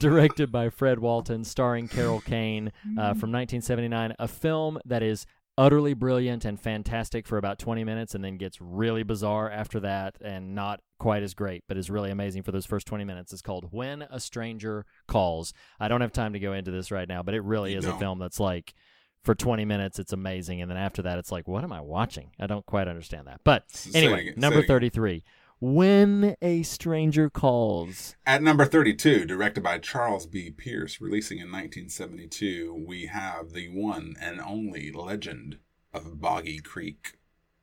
[0.00, 5.26] Directed by Fred Walton, starring Carol Kane uh, from 1979, a film that is
[5.58, 10.16] utterly brilliant and fantastic for about 20 minutes and then gets really bizarre after that
[10.20, 13.32] and not quite as great, but is really amazing for those first 20 minutes.
[13.32, 15.52] It's called When a Stranger Calls.
[15.80, 17.84] I don't have time to go into this right now, but it really You is
[17.86, 17.98] a don't.
[17.98, 18.74] film that's like
[19.24, 22.30] for 20 minutes it's amazing and then after that it's like what am I watching?
[22.38, 23.40] I don't quite understand that.
[23.42, 23.64] But
[23.94, 25.24] anyway, number 33.
[25.58, 28.14] When a Stranger Calls.
[28.26, 30.50] At number 32, directed by Charles B.
[30.50, 35.58] Pierce, releasing in 1972, we have the one and only legend
[35.94, 37.14] of Boggy Creek.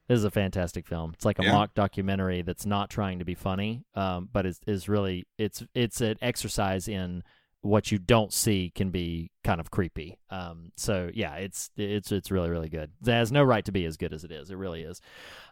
[0.07, 1.11] This is a fantastic film.
[1.13, 1.51] It's like a Yeah.
[1.51, 6.01] mock documentary that's not trying to be funny, um, but is is really it's it's
[6.01, 7.23] an exercise in
[7.61, 10.17] what you don't see can be kind of creepy.
[10.29, 12.91] Um, so yeah, it's it's it's really really good.
[13.05, 14.51] It has no right to be as good as it is.
[14.51, 14.99] It really is.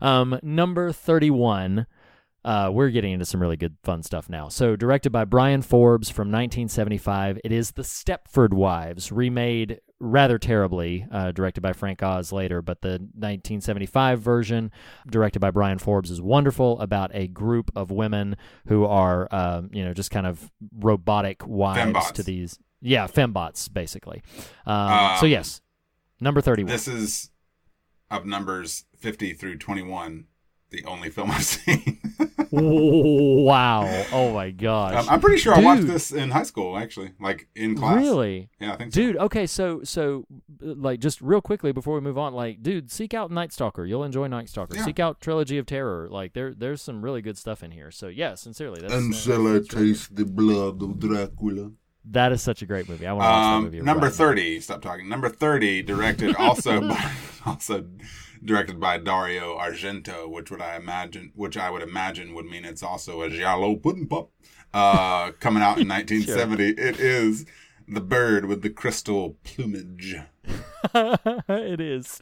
[0.02, 1.86] Um, number thirty one.
[2.44, 4.50] Uh, we're getting into some really good fun stuff now.
[4.50, 11.06] So, directed by Bryan Forbes from 1975, it is The Stepford Wives, remade rather terribly,
[11.12, 14.72] uh, directed by Frank Oz later, but the 1975 version,
[15.08, 18.36] directed by Bryan Forbes, is wonderful about a group of women
[18.68, 22.12] who are, um, you know, just kind of robotic wives Fembots.
[22.14, 22.58] to these.
[22.82, 24.24] Yeah, fembots, basically.
[24.66, 25.62] Um, so, Um, yes,
[26.20, 26.72] number 31.
[26.72, 27.30] This is
[28.10, 30.26] of numbers 50 through 21,
[30.72, 32.00] the only film I've seen.
[32.52, 34.06] wow.
[34.12, 34.96] Oh, my gosh.
[34.96, 37.96] Um, I'm pretty sure I watched this in high school, actually, like in class.
[37.98, 38.50] Really?
[38.60, 39.02] Yeah, I think so.
[39.02, 40.26] Dude, okay, so so
[40.60, 43.86] like just real quickly before we move on, like, dude, seek out Night Stalker.
[43.86, 44.76] You'll enjoy Night Stalker.
[44.78, 44.86] Yeah.
[44.86, 46.08] Seek out Trilogy of Terror.
[46.10, 47.92] Like there there's some really good stuff in here.
[47.92, 48.82] So yeah, sincerely.
[48.82, 49.96] That's, And uh, shall I that's really good.
[49.98, 51.72] taste the blood of Dracula?
[52.06, 53.06] That is such a great movie.
[53.06, 53.82] I want to watch that Um, movie.
[53.82, 54.18] number right now.
[54.18, 54.60] thirty.
[54.60, 55.08] Stop talking.
[55.08, 57.12] Number thirty, directed also by
[57.46, 57.86] also
[58.44, 62.84] directed by Dario Argento, which would I imagine, which I would imagine would mean it's
[62.84, 64.30] also a giallo pudding pop.
[64.74, 66.70] Uh, coming out in 1970.
[66.82, 67.46] It is
[67.88, 70.16] the bird with the crystal plumage.
[70.94, 72.20] it is.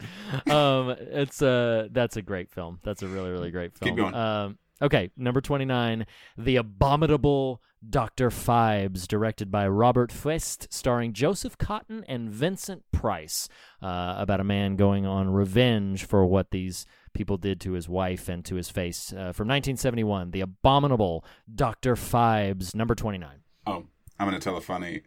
[0.50, 2.80] Um, it's a that's a great film.
[2.82, 3.90] That's a really really great film.
[3.90, 4.14] Keep going.
[4.14, 11.56] Um, okay, number twenty nine, The Abominable Doctor Phibes, directed by Robert Fuest, starring Joseph
[11.56, 13.48] Cotten and Vincent Price,
[13.82, 18.28] uh, about a man going on revenge for what these people did to his wife
[18.28, 19.12] and to his face.
[19.12, 23.40] Uh, from 1971, The Abominable Doctor Phibes, number twenty nine.
[23.66, 23.86] Oh,
[24.18, 25.02] I'm gonna tell a funny,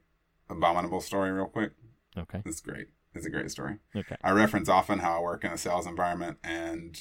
[0.49, 1.71] abominable story real quick.
[2.17, 2.41] Okay.
[2.45, 2.87] It's great.
[3.15, 3.77] It's a great story.
[3.95, 4.15] Okay.
[4.23, 6.99] I reference often how I work in a sales environment and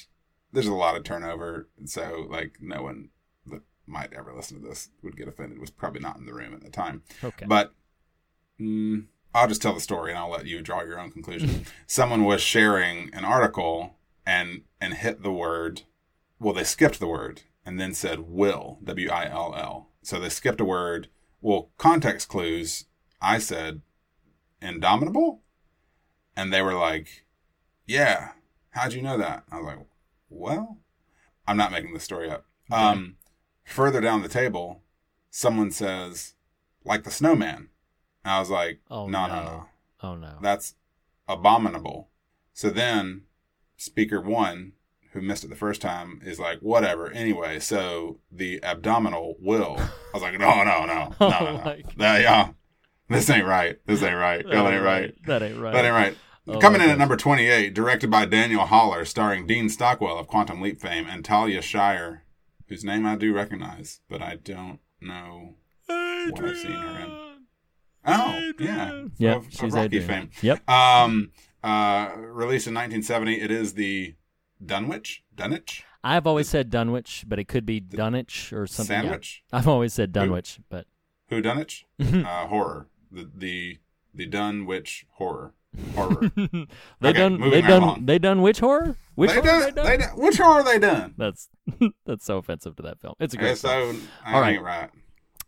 [0.53, 1.67] there's a lot of turnover.
[1.85, 3.09] So, like, no one
[3.47, 6.53] that might ever listen to this would get offended, was probably not in the room
[6.53, 7.03] at the time.
[7.23, 7.45] Okay.
[7.45, 7.73] But
[8.59, 11.65] mm, I'll just tell the story and I'll let you draw your own conclusion.
[11.87, 15.81] Someone was sharing an article and and hit the word,
[16.39, 19.89] well, they skipped the word and then said will, W I L L.
[20.01, 21.07] So they skipped a word.
[21.41, 22.85] Well, context clues,
[23.21, 23.81] I said
[24.61, 25.41] indomitable?
[26.35, 27.25] And they were like,
[27.85, 28.31] yeah,
[28.71, 29.43] how'd you know that?
[29.51, 29.85] I was like,
[30.33, 30.77] well,
[31.47, 32.45] I'm not making this story up.
[32.71, 33.15] Um,
[33.63, 34.81] further down the table,
[35.29, 36.33] someone says,
[36.85, 37.69] like the snowman.
[38.23, 39.43] And I was like, Oh, no, no, no.
[39.43, 39.65] no.
[40.01, 40.37] Oh no.
[40.41, 40.75] That's
[41.27, 42.09] abominable.
[42.53, 43.23] So then,
[43.77, 44.73] speaker one,
[45.11, 47.11] who missed it the first time, is like, whatever.
[47.11, 49.77] Anyway, so the abdominal will.
[49.79, 51.63] I was like, no, no, no, no, Oh no, no.
[51.65, 52.49] my That- yeah,
[53.09, 53.77] this ain't right.
[53.85, 54.43] This ain't right.
[54.45, 55.13] That ain't right.
[55.25, 55.73] That ain't right.
[55.73, 56.17] That ain't right.
[56.45, 60.59] Oh, Coming in at number 28, directed by Daniel Haller, starring Dean Stockwell of Quantum
[60.61, 62.25] Leap fame and Talia Shire,
[62.67, 65.55] whose name I do recognize, but I don't know
[65.87, 67.11] what I've seen her in.
[68.05, 69.03] Oh, yeah.
[69.17, 70.07] Yep, Of- of she's Rocky Adrian.
[70.07, 70.29] fame.
[70.41, 70.69] Yep.
[70.69, 71.31] Um,
[71.63, 74.15] uh, released in 1970, it is the
[74.65, 75.23] Dunwich?
[75.33, 75.85] Dunwich?
[76.03, 78.93] I've always said Dunwich, but it could be Dunwich or something.
[78.95, 79.01] yeah.
[79.03, 79.43] Sandwich?
[79.53, 80.87] I've always said Dunwich, but
[81.29, 81.85] Who Dunwich?
[82.01, 82.89] uh, horror.
[83.09, 83.77] The, the,
[84.13, 85.53] the Dunwich horror.
[85.95, 86.31] Horror.
[87.01, 88.95] they Okay, done they done they done which horror?
[89.15, 89.85] Which they horror done, they done?
[89.85, 91.15] they done, which horror they done?
[91.17, 91.49] That's
[92.05, 93.15] that's so offensive to that film.
[93.19, 93.93] It's a great so
[94.25, 94.61] I All right.
[94.61, 94.89] right.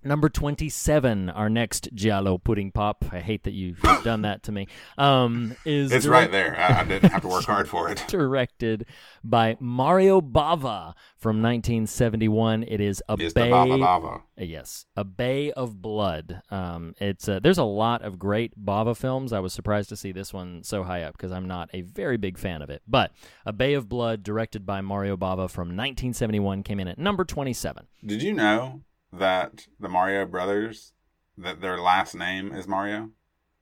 [0.05, 3.03] Number 27, our next Giallo pudding pop.
[3.11, 4.67] I hate that you've done that to me.
[4.99, 6.55] Um, is It's direct- right there.
[6.59, 8.03] I, I didn't have to work hard for it.
[8.07, 8.85] directed
[9.23, 12.63] by Mario Bava from 1971.
[12.67, 13.49] It is a It's bay.
[13.49, 14.21] Bava Bava.
[14.37, 16.41] Yes, a Bay of Blood.
[16.51, 19.33] Um, it's uh, there's a lot of great Bava films.
[19.33, 22.17] I was surprised to see this one so high up because I'm not a very
[22.17, 22.83] big fan of it.
[22.87, 23.11] But
[23.45, 27.87] a Bay of Blood, directed by Mario Bava from 1971, came in at number 27.
[28.05, 28.81] Did you know
[29.19, 30.93] that the Mario brothers,
[31.37, 33.11] that their last name is Mario,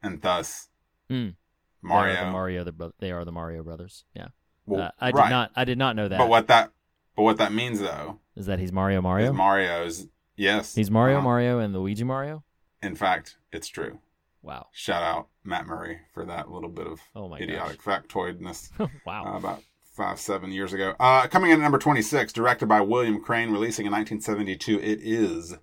[0.01, 0.69] and thus
[1.09, 1.35] Mm.
[1.81, 2.13] Mario?
[2.13, 2.63] They are the Mario.
[2.63, 4.05] The, bro- they are the Mario brothers.
[4.15, 4.27] Yeah.
[4.65, 5.29] Well, uh, I did right.
[5.29, 5.51] not.
[5.55, 6.17] I did not know that.
[6.17, 6.71] But what that,
[7.15, 8.59] but what that means though, is that?
[8.59, 9.31] He's Mario Mario.
[9.31, 10.07] is Mario's.
[10.35, 11.23] Yes, he's Mario uh-huh.
[11.25, 12.43] Mario and Luigi Mario.
[12.81, 13.99] In fact, it's true.
[14.41, 14.67] Wow.
[14.73, 18.69] Shout out Matt Murray for that little bit of Oh my idiotic factoidness.
[19.05, 19.25] wow.
[19.25, 19.63] uh, about
[19.93, 20.95] five, seven years ago.
[20.99, 25.55] Uh, coming in at number 26, directed by William Crain, releasing in 1972, it is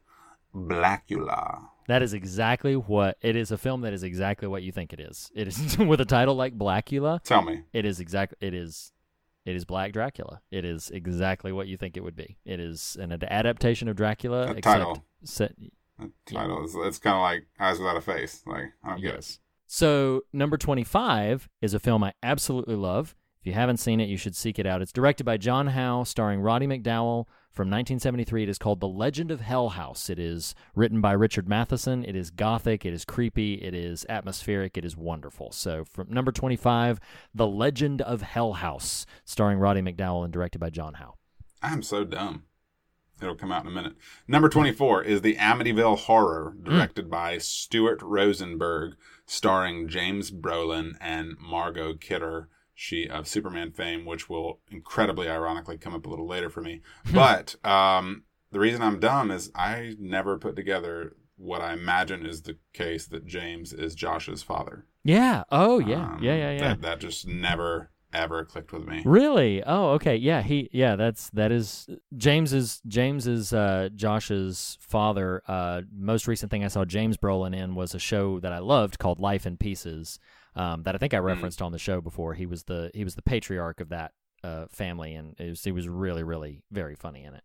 [0.55, 1.69] Blackula.
[1.88, 3.51] That is exactly what it is.
[3.51, 5.31] A film that is exactly what you think it is.
[5.35, 7.23] It is with a title like Blackula.
[7.23, 7.62] Tell me.
[7.73, 8.37] It is exactly.
[8.40, 8.93] It is.
[9.47, 10.40] It is Black Dracula.
[10.51, 12.37] It is exactly what you think it would be.
[12.45, 14.43] It is an adaptation of Dracula.
[14.49, 15.05] A except title.
[15.25, 15.55] Set,
[15.99, 18.43] The title is it's kind of like Eyes Without a Face.
[18.47, 19.14] Like I don't get it.
[19.16, 19.38] yes.
[19.66, 23.16] So number twenty-five is a film I absolutely love.
[23.40, 24.83] If you haven't seen it, you should seek it out.
[24.83, 27.24] It's directed by John Howe, starring Roddy McDowall.
[27.50, 30.11] From 1973, it is called The Legend of Hell House.
[30.11, 32.05] It is written by Richard Matheson.
[32.05, 32.85] It is gothic.
[32.85, 33.55] It is creepy.
[33.55, 34.76] It is atmospheric.
[34.76, 35.53] It is wonderful.
[35.53, 37.00] So, from number 25,
[37.35, 41.14] The Legend of Hell House, starring Roddy McDowall and directed by John Howe.
[41.62, 42.42] I'm so dumb.
[43.22, 43.94] It'll come out in a minute.
[44.29, 46.64] Number 24 is the Amityville Horror, hmm.
[46.64, 52.48] directed by Stuart Rosenberg, starring James Brolin and Margot Kidder,
[52.81, 56.81] she of Superman fame, which will incredibly ironically come up a little later for me.
[57.12, 62.40] but um, the reason I'm dumb is I never put together what I imagine is
[62.40, 64.87] the case that James is Josh's father.
[65.05, 65.45] Yeah.
[65.53, 66.05] Oh, yeah.
[66.05, 66.69] Um, yeah, yeah, yeah.
[66.69, 69.03] That, that just never, ever clicked with me.
[69.05, 69.62] Really?
[69.62, 70.16] Oh, okay.
[70.16, 75.43] Yeah, he yeah, that's that is James is James is uh Josh's father.
[75.47, 78.99] Uh most recent thing I saw James Brolin in was a show that I loved
[78.99, 80.19] called Life in Pieces.
[80.61, 82.35] Um that I think I referenced on the show before.
[82.35, 85.73] He was the he was the patriarch of that uh family and it was, he
[85.73, 87.44] was really really very funny in it.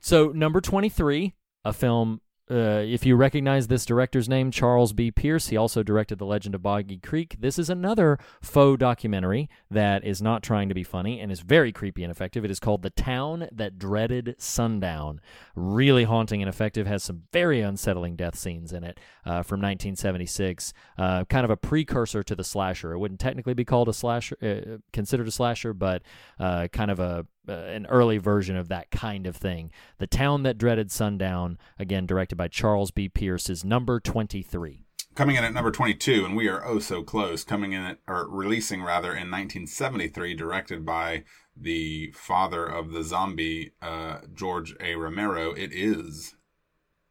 [0.00, 1.34] So number 23,
[1.64, 5.10] a film uh, if you recognize this director's name, Charles B.
[5.10, 7.36] Pierce, he also directed The Legend of Boggy Creek.
[7.38, 11.72] This is another faux documentary that is not trying to be funny and is very
[11.72, 12.44] creepy and effective.
[12.44, 15.22] It is called The Town That Dreaded Sundown.
[15.56, 20.74] Really haunting and effective, has some very unsettling death scenes in it uh, from 1976.
[20.98, 22.92] Uh, kind of a precursor to the slasher.
[22.92, 26.02] It wouldn't technically be called a slasher, uh, considered a slasher, but
[26.38, 29.70] uh, kind of a uh, an early version of that kind of thing.
[29.98, 33.08] The Town That Dreaded Sundown, again directed by Charles B.
[33.08, 34.84] Pierce, is number 23.
[35.14, 38.26] Coming in at number 22, and we are oh so close, coming in at, or
[38.28, 41.22] releasing rather in 1973, directed by
[41.56, 44.96] the father of the zombie, uh, George A.
[44.96, 45.52] Romero.
[45.52, 46.34] It is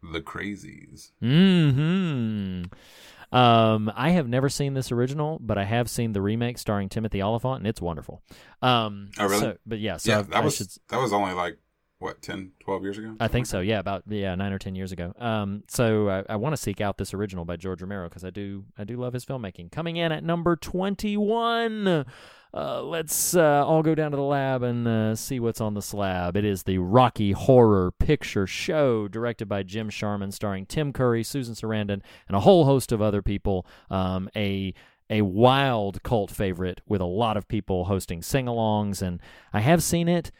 [0.01, 1.11] The Crazies.
[1.21, 2.63] Hmm.
[3.33, 7.21] Um, I have never seen this original, but I have seen the remake starring Timothy
[7.21, 8.21] Olyphant, and it's wonderful.
[8.61, 9.39] Um, Oh, really?
[9.39, 11.57] so- but yeah, so yeah, that I was should that was only like
[11.99, 13.15] what 10, 12 years ago.
[13.19, 13.61] I think so.
[13.61, 15.13] Yeah, about yeah nine or ten years ago.
[15.17, 18.29] Um, so I, I want to seek out this original by George Romero because I
[18.29, 19.71] do I do love his filmmaking.
[19.71, 22.05] Coming in at number twenty one.
[22.55, 25.81] Uh, let's uh, all go down to the lab and uh, see what's on the
[25.81, 26.37] slab.
[26.37, 31.55] It is the Rocky Horror Picture Show, directed by Jim Sharman, starring Tim Curry, Susan
[31.55, 33.65] Sarandon, and a whole host of other people.
[33.89, 34.73] Um, a
[35.09, 39.19] a wild cult favorite with a lot of people hosting sing-alongs, and
[39.51, 40.31] I have seen it.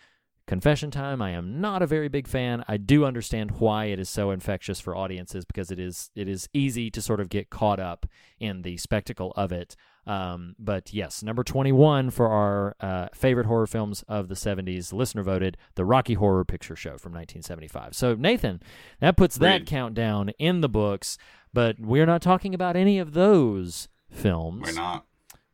[0.45, 2.65] Confession time, I am not a very big fan.
[2.67, 6.49] I do understand why it is so infectious for audiences because it is it is
[6.53, 8.06] easy to sort of get caught up
[8.39, 9.77] in the spectacle of it.
[10.06, 15.23] Um, but yes, number 21 for our uh, favorite horror films of the 70s, listener
[15.23, 17.95] voted The Rocky Horror Picture Show from 1975.
[17.95, 18.62] So, Nathan,
[18.99, 19.67] that puts that Agreed.
[19.67, 21.17] countdown in the books,
[21.53, 24.63] but we're not talking about any of those films.
[24.67, 25.06] We're not.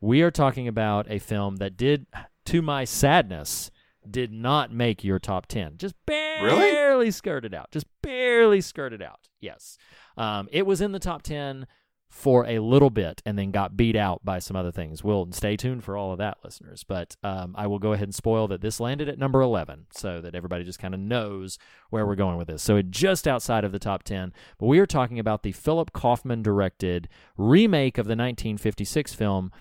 [0.02, 2.08] We are talking about a film that did,
[2.46, 3.70] to my sadness,
[4.10, 5.78] did not make your top 10.
[5.78, 7.72] Just barely skirted out.
[7.72, 9.28] Just barely skirted out.
[9.40, 9.78] Yes.
[10.18, 11.66] Um, it was in the top 10
[12.10, 15.04] for a little bit and then got beat out by some other things.
[15.04, 16.84] We'll stay tuned for all of that, listeners.
[16.84, 20.20] But um, I will go ahead and spoil that this landed at number 11 so
[20.22, 21.60] that everybody just kind of knows
[21.92, 22.64] where we're going with this.
[22.64, 24.34] So it just outside of the top 10.
[24.58, 27.08] But we are talking about the Philip Kaufman directed
[27.38, 29.52] remake of the 1956 film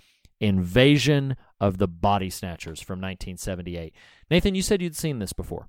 [0.40, 3.94] Invasion of the Body Snatchers from 1978.
[4.30, 5.68] Nathan, you said you'd seen this before.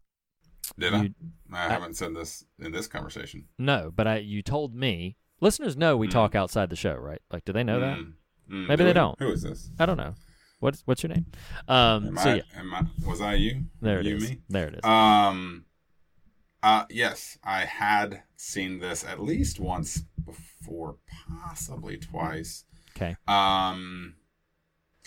[0.78, 1.02] Did I?
[1.04, 1.14] You-
[1.52, 3.46] I haven't said this in this conversation.
[3.58, 5.16] No, but I you told me.
[5.42, 7.22] Listeners know we talk outside the show, right?
[7.32, 7.98] Like, do they know that?
[7.98, 8.14] Mm.
[8.52, 8.94] Mm, Maybe do they we?
[8.94, 9.18] don't.
[9.20, 9.72] Who is this?
[9.80, 10.14] I don't know.
[10.60, 11.28] What's what's your name?
[11.70, 13.64] Um, Am so I, yeah, am I, was I you?
[13.82, 14.30] there it you, is.
[14.30, 14.40] Me?
[14.50, 14.84] There it is.
[14.84, 15.64] Um.
[16.62, 16.84] Uh.
[16.90, 20.98] Yes, I had seen this at least once before,
[21.48, 22.66] possibly twice.
[22.98, 24.16] okay, Um.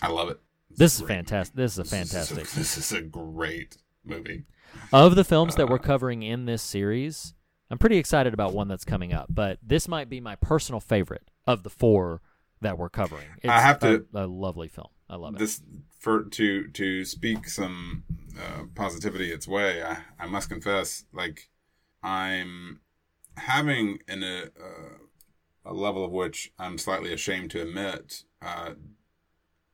[0.01, 0.39] I love it.
[0.77, 1.55] This is a fantastic.
[1.55, 1.89] This is a movie.
[1.97, 2.49] This is a- fantastic.
[2.55, 4.43] This is a great movie.
[4.91, 7.33] Of the films that we're Uh, covering in this series,
[7.69, 9.27] I'm pretty excited about one that's coming up.
[9.29, 12.21] But this might be my personal favorite of the four
[12.61, 13.27] that we're covering.
[13.37, 14.87] It's I have to- a, a lovely film.
[15.09, 15.39] I love it.
[15.39, 15.61] This
[15.99, 18.03] for to to speak some
[18.39, 19.83] uh, positivity its way.
[19.83, 21.49] I I must confess, like
[22.01, 22.79] I'm
[23.37, 24.97] having in a uh,
[25.65, 28.71] a level of which I'm slightly ashamed to admit, uh,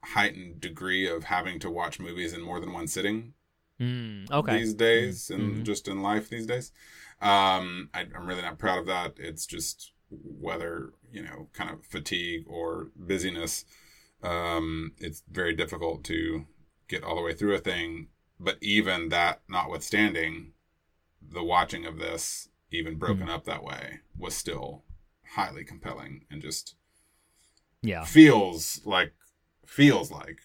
[0.03, 3.33] heightened degree of having to watch movies in more than one sitting
[3.79, 4.57] Mm, okay.
[4.57, 5.63] these days and Mhm.
[5.63, 6.71] just in life these days.
[7.21, 9.15] Um, I, I'm really not proud of that.
[9.17, 13.65] It's just whether you know, kind of fatigue or busyness.
[14.21, 16.45] Um, it's very difficult to
[16.87, 18.09] get all the way through a thing.
[18.39, 20.53] But even that, notwithstanding,
[21.21, 23.29] the watching of this, even broken Mm-hmm.
[23.29, 24.83] up that way, was still
[25.35, 26.75] highly compelling and just
[27.81, 28.03] yeah.
[28.03, 29.13] feels like
[29.69, 30.39] feels like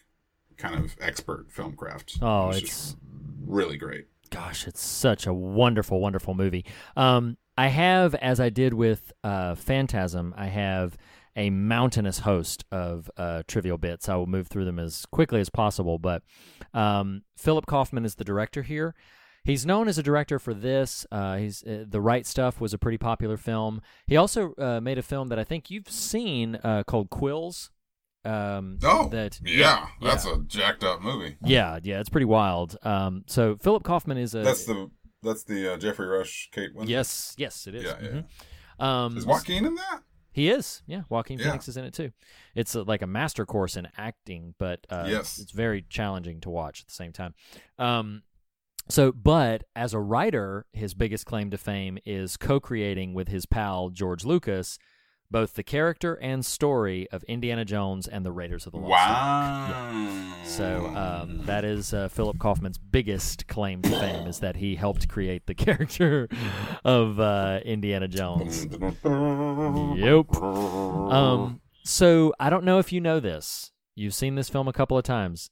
[0.56, 2.18] kind of expert film craft.
[2.22, 2.96] Oh, It's
[3.46, 4.06] really great.
[4.30, 6.64] gosh, it's such a wonderful, wonderful movie.
[6.96, 10.96] Um, I have, as I did with uh, Phantasm, I have
[11.36, 14.08] a mountainous host of uh, trivial bits.
[14.08, 15.98] I will move through them as quickly as possible.
[15.98, 16.22] But
[16.72, 18.94] um, Philip Kaufman is the director here.
[19.44, 21.06] He's known as a director for this.
[21.12, 23.82] Uh, he's uh, the Right Stuff was a pretty popular film.
[24.06, 27.70] He also uh, made a film that I think you've seen uh, called Quills.
[28.24, 30.34] Um, Oh, that yeah, that's yeah.
[30.34, 31.36] a jacked up movie.
[31.44, 32.76] yeah, yeah, it's pretty wild.
[32.82, 34.90] Um, so Philip Kaufman is a That's the
[35.22, 36.88] that's the uh, Geoffrey Rush, Kate Winslet.
[36.88, 37.84] Yes, yes, it is.
[37.84, 38.08] Yeah, yeah.
[38.80, 38.84] Mhm.
[38.84, 40.00] Um, Is Joaquin in that?
[40.32, 40.82] He is.
[40.86, 41.46] Yeah, Joaquin Yeah.
[41.46, 42.10] Phoenix is in it too.
[42.54, 45.38] It's a, like a master course in acting, but uh, Yes.
[45.38, 47.34] it's very challenging to watch at the same time.
[47.78, 48.22] Um,
[48.88, 53.90] so, but as a writer, his biggest claim to fame is co-creating with his pal
[53.90, 54.78] George Lucas
[55.34, 59.68] both the character and story of Indiana Jones and the Raiders of the Lost Ark.
[59.68, 60.34] Wow.
[60.44, 65.08] So um, that is uh, Philip Kaufman's biggest claim to fame is that he helped
[65.08, 66.28] create the character
[66.84, 68.64] of uh, Indiana Jones.
[68.64, 70.36] Yep.
[70.40, 73.72] Um, so I don't know if you know this.
[73.96, 75.50] You've seen this film a couple of times.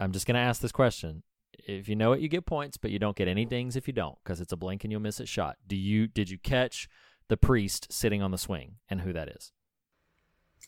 [0.00, 1.22] I'm just going to ask this question.
[1.66, 3.94] If you know it, you get points, but you don't get any dings if you
[3.94, 5.56] don't, because it's a blink and you'll miss it shot.
[5.66, 6.08] Do you?
[6.08, 6.90] Did you catch
[7.32, 9.52] the priest sitting on the swing and who that is?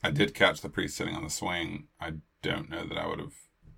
[0.02, 1.88] I did catch the priest sitting on the swing.
[2.00, 3.34] I don't know that I would have,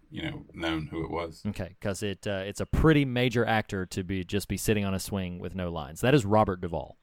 [0.08, 1.42] you know, known who it was.
[1.44, 4.94] Okay, because it uh, it's a pretty major actor to be just be sitting on
[4.94, 6.00] a swing with no lines.
[6.00, 6.96] That is Robert Duvall.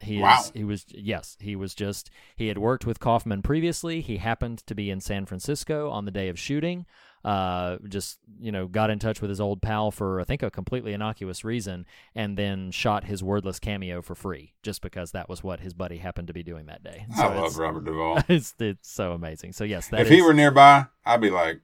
[0.00, 0.38] He Wow.
[0.38, 4.00] is he was yes he was just he had worked with Kaufman previously.
[4.00, 6.86] He happened to be in San Francisco on the day of shooting.
[7.28, 10.50] Uh, just you know got in touch with his old pal for I think a
[10.50, 15.42] completely innocuous reason, and then shot his wordless cameo for free just because that was
[15.42, 17.04] what his buddy happened to be doing that day.
[17.14, 18.22] I love Robert Duvall.
[18.28, 19.52] It's it's so amazing.
[19.52, 21.60] So yes, that if he were nearby, I'd be like,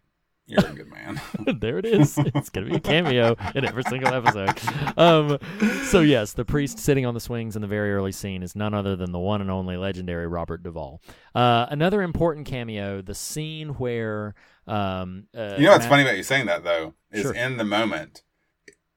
[0.47, 1.20] "You're a good man."
[1.61, 2.16] there it is.
[2.18, 4.59] It's gonna be a cameo in every single episode.
[4.99, 5.38] Um,
[5.86, 8.74] so yes, the priest sitting on the swings in the very early scene is none
[8.74, 11.01] other than the one and only legendary Robert Duvall.
[11.34, 14.34] Uh, another important cameo: the scene where
[14.66, 17.34] um, uh, you know what's Matt- funny about you saying that though is Sure.
[17.34, 18.22] in the moment,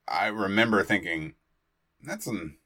[0.06, 1.34] I remember thinking,
[2.02, 2.58] "That's an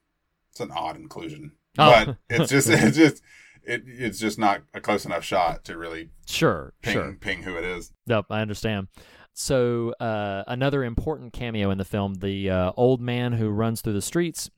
[0.51, 2.05] it's an odd inclusion," Oh.
[2.05, 3.22] but it's just it's just
[3.65, 7.17] it, it's just not a close enough shot to really Sure, ping sure.
[7.21, 7.93] ping who it is.
[8.07, 8.89] Yep, I understand.
[9.35, 13.95] So uh, another important cameo in the film: the uh, old man who runs through
[13.95, 14.51] the streets.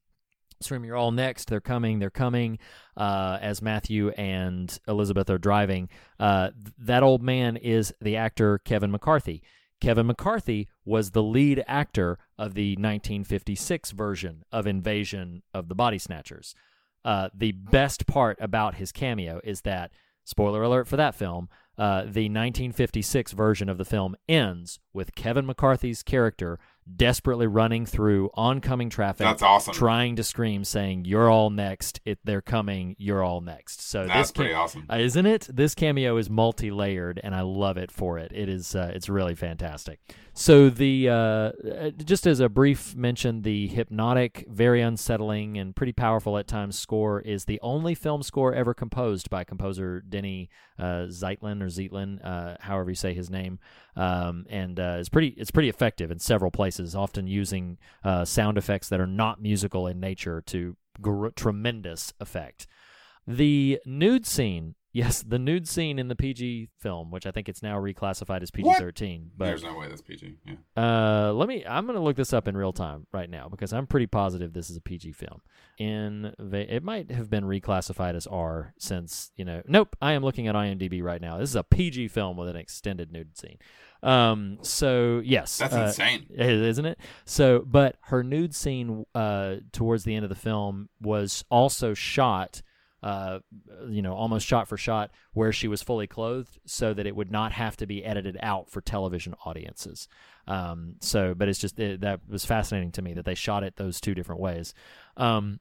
[0.60, 1.48] Scream, you're all next.
[1.48, 1.98] They're coming.
[1.98, 2.58] They're coming.
[2.96, 5.88] Uh, as Matthew and Elizabeth are driving,
[6.18, 9.42] uh, th- that old man is the actor Kevin McCarthy.
[9.80, 15.98] Kevin McCarthy was the lead actor of the 1956 version of Invasion of the Body
[15.98, 16.54] Snatchers.
[17.04, 19.90] Uh, the best part about his cameo is that,
[20.24, 25.44] spoiler alert for that film, uh, the 1956 version of the film ends with Kevin
[25.44, 26.58] McCarthy's character
[26.92, 29.26] desperately running through oncoming traffic.
[29.26, 29.74] That's awesome.
[29.74, 32.00] Trying to scream, saying, "You're all next!
[32.04, 32.96] It, they're coming!
[32.98, 34.86] You're all next!" So That's this pretty awesome.
[34.90, 35.48] uh, isn't it?
[35.52, 38.32] This cameo is multi-layered, and I love it for it.
[38.34, 40.00] It is, uh, it's really fantastic.
[40.32, 41.52] So the uh, uh,
[42.04, 47.20] just as a brief mention, the hypnotic, very unsettling, and pretty powerful at times score
[47.20, 52.56] is the only film score ever composed by composer Denny uh, Zeitlin or Zeitlin, uh,
[52.60, 53.58] however you say his name,
[53.96, 58.58] um, and uh, it's pretty it's pretty effective in several places, often using uh, sound
[58.58, 62.66] effects that are not musical in nature to gr- tremendous effect.
[63.26, 67.62] The nude scene, yes, the nude scene in the PG film, which I think it's
[67.62, 69.30] now reclassified as PG thirteen.
[69.36, 70.36] But There's no way that's PG.
[70.46, 70.54] Yeah.
[70.82, 71.62] uh, let me.
[71.68, 74.70] I'm gonna look this up in real time right now because I'm pretty positive this
[74.70, 75.42] is a PG film.
[75.76, 79.60] In it might have been reclassified as R since you know.
[79.66, 79.96] Nope.
[80.00, 81.36] I am looking at IMDb right now.
[81.36, 83.58] This is a PG film with an extended nude scene.
[84.02, 84.58] Um.
[84.62, 86.26] So yes, That's uh, insane.
[86.36, 86.98] isn't it?
[87.24, 92.62] So, but her nude scene uh, towards the end of the film was also shot,
[93.04, 93.38] uh,
[93.86, 97.30] you know, almost shot for shot, where she was fully clothed, so that it would
[97.30, 100.08] not have to be edited out for television audiences.
[100.48, 103.76] Um, so, but it's just it, that was fascinating to me that they shot it
[103.76, 104.72] those two different ways.
[105.18, 105.60] Um,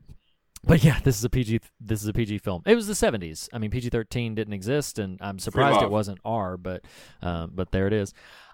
[0.64, 1.60] but yeah, this is a PG.
[1.82, 2.64] This is a PG film.
[2.66, 3.50] It was the '70s.
[3.52, 6.56] I mean, PG-13 didn't exist, and I'm surprised it wasn't R.
[6.56, 6.86] But,
[7.22, 8.14] um, but there it is.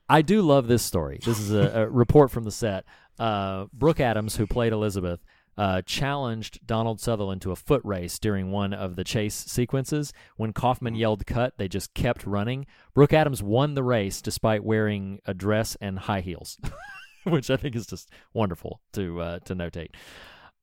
[0.09, 1.19] I do love this story.
[1.23, 2.85] This is a, a report from the set.
[3.19, 5.19] Uh, Brooke Adams, who played Elizabeth,
[5.59, 10.13] uh, challenged Donald Sutherland to a foot race during one of the chase sequences.
[10.37, 12.65] When Kaufman yelled "cut," they just kept running.
[12.93, 16.57] Brooke Adams won the race despite wearing a dress and high heels,
[17.25, 19.89] which I think is just wonderful to uh, to notate.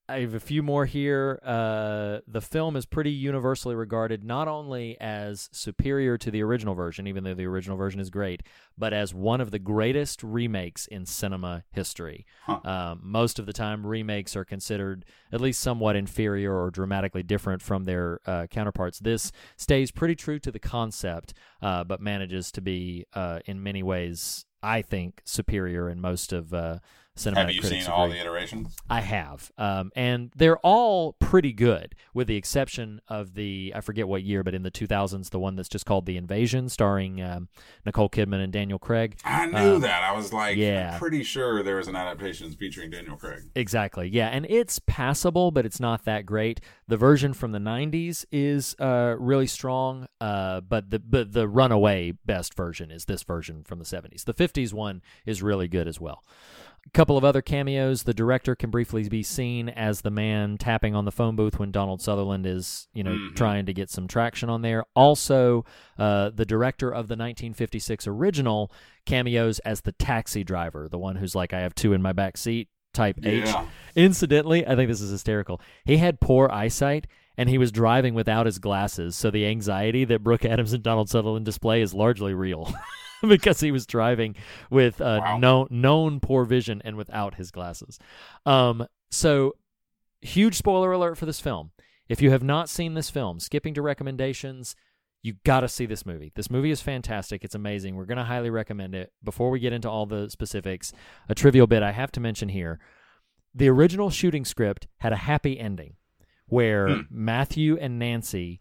[0.08, 1.40] I have a few more here.
[1.44, 7.08] Uh, the film is pretty universally regarded not only as superior to the original version,
[7.08, 8.44] even though the original version is great,
[8.78, 12.24] but as one of the greatest remakes in cinema history.
[12.64, 17.60] Um, most of the time, remakes are considered at least somewhat inferior or dramatically different
[17.60, 19.00] from their uh, counterparts.
[19.00, 23.82] This stays pretty true to the concept, uh, but manages to be, uh, in many
[23.82, 26.78] ways, I think, superior in most of uh,
[27.16, 28.76] cinematic Have you critics seen all the iterations?
[28.90, 34.06] I have, um, and they're all pretty good, with the exception of the I forget
[34.06, 37.48] what year, but in the 2000s, the one that's just called The Invasion, starring um,
[37.84, 39.16] Nicole Kidman and Daniel Craig.
[39.24, 40.02] I knew Um, that.
[40.02, 40.92] I was like, yeah.
[40.92, 43.44] I'm pretty sure there was an adaptation featuring Daniel Craig.
[43.54, 46.60] Exactly, yeah, and it's passable, but it's not that great.
[46.86, 52.12] The version from the '90s is uh, really strong, uh, but the but the runaway
[52.12, 54.24] best version is this version from the '70s.
[54.24, 56.22] The '50s one is really good as well.
[56.86, 58.04] A couple of other cameos.
[58.04, 61.70] The director can briefly be seen as the man tapping on the phone booth when
[61.72, 63.34] Donald Sutherland is, you know, Mhm.
[63.34, 64.84] trying to get some traction on there.
[64.94, 65.64] Also,
[65.98, 68.70] uh, the director of the 1956 original
[69.04, 72.36] cameos as the taxi driver, the one who's like, "I have two in my back
[72.36, 73.44] seat." Type H.
[73.44, 73.66] Yeah.
[73.94, 75.60] Incidentally, I think this is hysterical.
[75.84, 77.06] He had poor eyesight
[77.36, 81.10] and he was driving without his glasses, so the anxiety that Brooke Adams and Donald
[81.10, 82.72] Sutherland display is largely real
[83.28, 84.34] because he was driving
[84.70, 85.38] with uh, Wow.
[85.38, 87.98] known known poor vision and without his glasses.
[88.44, 89.54] Um, so
[90.20, 91.70] huge spoiler alert for this film.
[92.08, 94.76] If you have not seen this film, skipping to recommendations,
[95.22, 96.30] you got to see this movie.
[96.36, 97.42] This movie is fantastic.
[97.42, 97.96] It's amazing.
[97.96, 99.12] We're going to highly recommend it.
[99.24, 100.92] Before we get into all the specifics,
[101.28, 102.78] a trivial bit I have to mention here.
[103.54, 105.94] The original shooting script had a happy ending
[106.46, 108.60] where Matthew and Nancy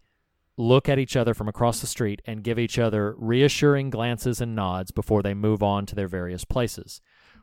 [0.56, 4.54] look at each other from across the street and give each other reassuring glances and
[4.54, 7.00] nods before they move on to their various places.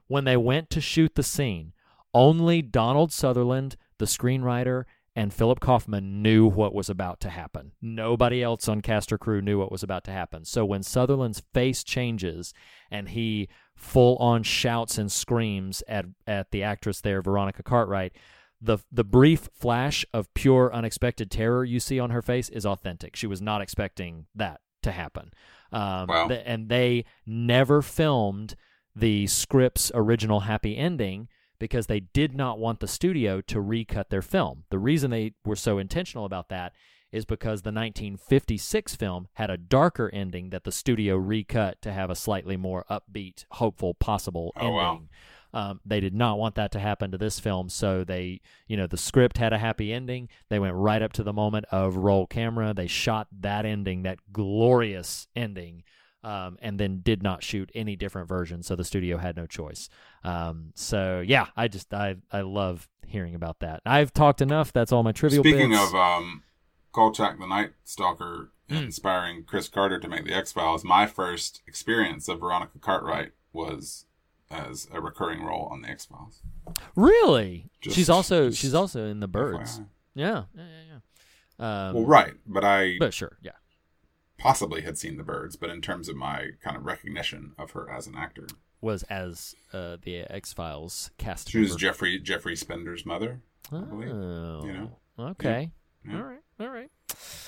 [0.07, 1.74] When they went to shoot the scene,
[2.14, 4.86] only Donald Sutherland, the screenwriter,
[5.16, 7.72] and Philip Kaufman knew what was about to happen.
[7.82, 10.43] Nobody else on cast or crew knew what was about to happen.
[10.43, 12.53] So when Sutherland's face changes
[12.89, 18.14] and he full on shouts and screams at at the actress there, Veronica Cartwright,
[18.66, 23.16] the the brief flash of pure unexpected terror you see on her face is authentic.
[23.16, 25.32] She was not expecting that to happen.
[25.72, 26.28] Um, Wow.
[26.30, 28.55] th- and they never filmed
[28.95, 31.28] the script's original happy ending
[31.59, 34.64] because they did not want the studio to recut their film.
[34.70, 36.74] The reason they were so intentional about that
[37.11, 42.09] is because the 1956 film had a darker ending that the studio recut to have
[42.09, 44.76] a slightly more upbeat, hopeful, possible Oh, ending.
[44.76, 45.01] wow.
[45.54, 48.88] Um, they did not want that to happen to this film, so they, you know,
[48.88, 50.30] the script had a happy ending.
[50.49, 52.74] They went right up to the moment of roll camera.
[52.74, 55.84] They shot that ending, that glorious ending,
[56.24, 58.64] um, and then did not shoot any different version.
[58.64, 59.89] So the studio had no choice.
[60.24, 63.82] Um, so yeah, I just I I love hearing about that.
[63.86, 64.74] I've talked enough.
[64.74, 65.43] That's all my trivial.
[65.43, 65.84] Speaking bits.
[65.89, 66.43] of um,
[66.93, 68.76] Kolchak the Night Stalker Hmm.
[68.76, 74.06] inspiring Chris Carter to make the X Files, my first experience of Veronica Cartwright was
[74.54, 76.41] as a recurring role on the X Files.
[76.95, 79.80] really, Just- she's also she's also in the Birds.
[79.80, 79.86] FYI.
[80.16, 80.99] Yeah, yeah, yeah.
[81.60, 81.88] yeah.
[81.88, 83.51] Um, Well, right, but I But sure, yeah.
[84.38, 87.89] possibly had seen the Birds, but in terms of my kind of recognition of her
[87.91, 88.47] as an actor,
[88.82, 91.49] Was as uh, the X Files cast.
[91.49, 91.80] she was member.
[91.80, 93.41] Jeffrey Jeffrey Spender's mother.
[93.72, 94.10] I believe.
[94.12, 94.97] Oh, you know?
[95.18, 95.72] okay.
[96.08, 96.18] Yeah.
[96.18, 96.91] All right, all right.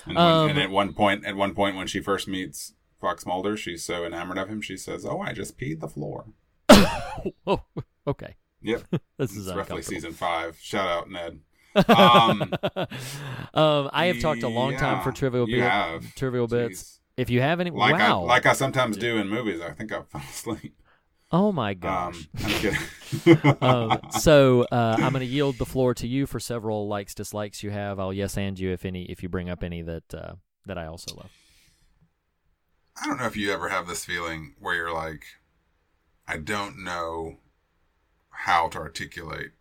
[0.06, 3.26] And, Um, when, and at one point, at one point when she first meets Fox
[3.26, 6.26] Mulder, she's so enamored of him, she says, "Oh, I just peed the floor."
[7.48, 7.62] oh,
[8.08, 8.36] okay.
[8.62, 8.84] Yep,
[9.18, 10.58] This is roughly season five.
[10.60, 11.40] Shout out Ned.
[11.90, 12.54] Um,
[13.54, 16.16] um, I have talked a long time for trivial you bit, have.
[16.16, 17.02] trivial bits.
[17.18, 19.60] If you have any, Like wow, I like I sometimes do in movies.
[19.62, 20.74] I think I fell asleep.
[21.34, 22.30] oh my Um, gosh.
[22.46, 22.50] I'm
[23.24, 23.58] kidding.
[23.62, 27.62] um, so uh, I'm going to yield the floor to you for several likes, dislikes
[27.62, 28.00] you have.
[28.00, 30.36] I'll yes and you if any, if you bring up any that uh,
[30.66, 31.32] that I also love.
[33.02, 35.26] I don't know if you ever have this feeling where you're like,
[36.28, 37.38] I don't know
[38.30, 39.52] how to articulate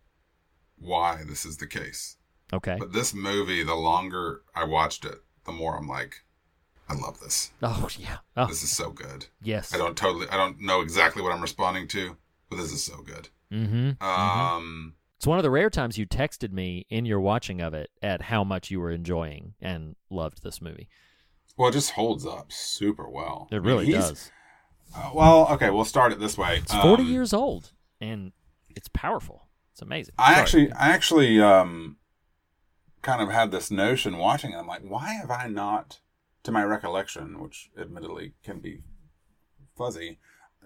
[0.77, 2.17] why this is the case.
[2.53, 2.75] Okay.
[2.79, 6.23] But this movie, the longer I watched it, the more I'm like,
[6.87, 7.51] I love this.
[7.63, 8.17] oh yeah.
[8.37, 9.25] Oh This is so good.
[9.41, 9.73] yes.
[9.73, 12.17] I don't totally, I don't know exactly what I'm responding to,
[12.49, 13.29] but this is so good.
[13.51, 14.03] Mm-hmm.
[14.03, 17.89] Um, It's one of the rare times you texted me in your watching of it
[18.03, 20.89] at how much you were enjoying and loved this movie.
[21.57, 23.47] well, it just holds up super well.
[23.51, 24.31] It I mean, really does.
[24.95, 26.57] Uh, well, okay, we'll start it this way.
[26.57, 27.71] It's 40 Um, years old
[28.01, 28.31] and
[28.75, 29.47] it's powerful.
[29.71, 30.13] It's amazing.
[30.17, 30.41] I Sorry.
[30.41, 31.97] actually, I actually, um,
[33.01, 34.57] kind of had this notion watching it.
[34.57, 35.99] I'm like, why have I not,
[36.43, 38.81] to my recollection, which admittedly can be
[39.77, 40.19] fuzzy,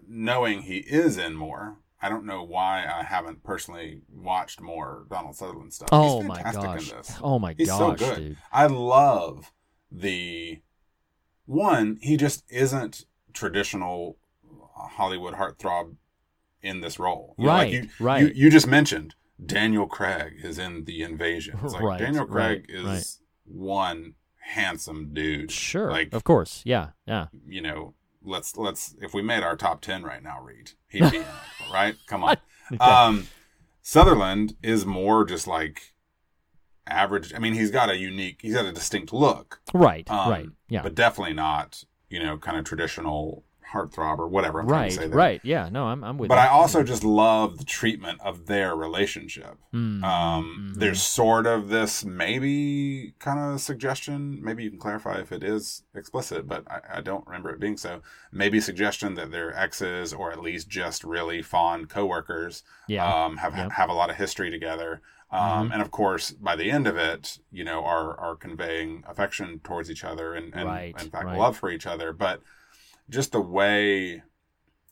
[0.07, 1.77] knowing he is in more.
[2.01, 5.89] I don't know why I haven't personally watched more Donald Sutherland stuff.
[5.91, 6.91] Oh He's my fantastic gosh.
[6.91, 7.17] In this.
[7.21, 8.15] Oh my He's gosh, so good.
[8.17, 8.37] dude.
[8.53, 9.51] I love
[9.91, 10.61] the
[11.45, 11.97] one.
[12.01, 14.17] He just isn't traditional
[14.75, 15.95] Hollywood heartthrob
[16.61, 17.35] in this role.
[17.37, 18.21] You know, like Right, you, right.
[18.21, 21.59] You, you just mentioned Daniel Craig is in The Invasion.
[21.63, 23.03] It's like Right, Daniel Craig right, is right.
[23.45, 25.51] one handsome dude.
[25.51, 25.91] Sure.
[25.91, 26.61] Like of course.
[26.65, 26.89] Yeah.
[27.05, 27.27] Yeah.
[27.47, 31.17] you know, let's let's if we made our top ten right now, Reed, he'd be
[31.17, 31.27] in it,
[31.73, 31.95] right?
[32.07, 32.37] Come on.
[32.73, 32.83] Okay.
[32.83, 33.27] Um,
[33.81, 35.93] Sutherland is more just like
[36.87, 37.33] average.
[37.33, 40.09] I mean, he's got a unique, he's got a distinct look, Right.
[40.11, 40.47] um, right.
[40.67, 40.81] Yeah.
[40.83, 43.43] but definitely not you know kind of traditional
[43.73, 44.59] heartthrob or whatever.
[44.61, 45.41] I'm trying right, to say right.
[45.43, 46.39] Yeah, no, I'm I'm with But.
[46.39, 49.57] I also just love the treatment of their relationship.
[49.71, 50.79] Mm, Um, mhm.
[50.79, 54.43] There's sort of this maybe kind of suggestion.
[54.43, 57.77] Maybe you can clarify if it is explicit, but I, I don't remember it being
[57.77, 58.01] so.
[58.31, 62.63] Maybe suggestion that they're exes or at least just really fond coworkers.
[62.87, 63.05] Yeah.
[63.05, 63.71] Um, have Yep.
[63.73, 65.01] have a lot of history together.
[65.31, 65.73] Um, Mhm.
[65.73, 69.89] and of course, by the end of it, you know, are are conveying affection towards
[69.91, 71.37] each other and, and Right, in fact right.
[71.37, 72.11] love for each other.
[72.13, 72.41] But
[73.09, 74.23] just the way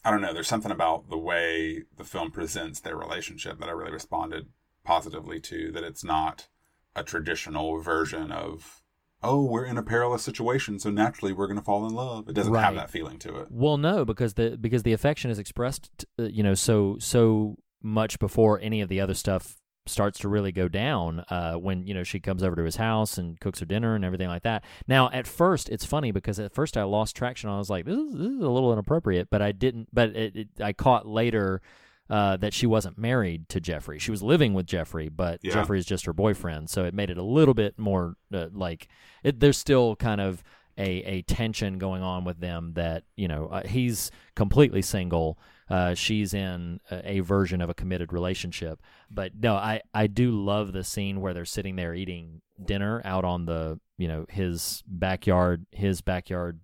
[0.05, 0.31] I don't know.
[0.33, 4.47] There's something about the way the film presents their relationship that I really responded
[4.85, 5.71] positively to.
[5.71, 6.47] That it's not
[6.95, 8.81] a traditional version of,
[9.21, 12.29] oh, we're in a perilous situation, so naturally we're going to fall in love.
[12.29, 13.47] It doesn't have that feeling to it.
[13.51, 18.17] Well, no, because the because the affection is expressed, uh, you know, so so much
[18.17, 19.57] before any of the other stuff
[19.88, 21.23] starts to really go down.
[21.29, 24.05] Uh, when you know she comes over to his house and cooks her dinner and
[24.05, 24.63] everything like that.
[24.88, 27.49] Now, at first, it's funny because at first I lost traction.
[27.49, 29.89] I was like, this is this is a little inappropriate, but I didn't.
[29.93, 31.61] But it, it, I caught later.
[32.09, 33.99] Uh, that she wasn't married to Jeffrey.
[33.99, 35.55] She was living with Jeffrey, but Yeah.
[35.55, 36.69] Jeffrey is just her boyfriend.
[36.69, 38.88] So it made it a little bit more uh, like
[39.25, 40.41] it, there's still kind of
[40.77, 45.38] a, a tension going on with them that you know uh, he's completely single
[45.70, 50.32] uh, she's in a, a version of a committed relationship but no I, I do
[50.32, 54.84] love the scene where they're sitting there eating dinner out on the you know his
[54.88, 56.59] backyard his backyard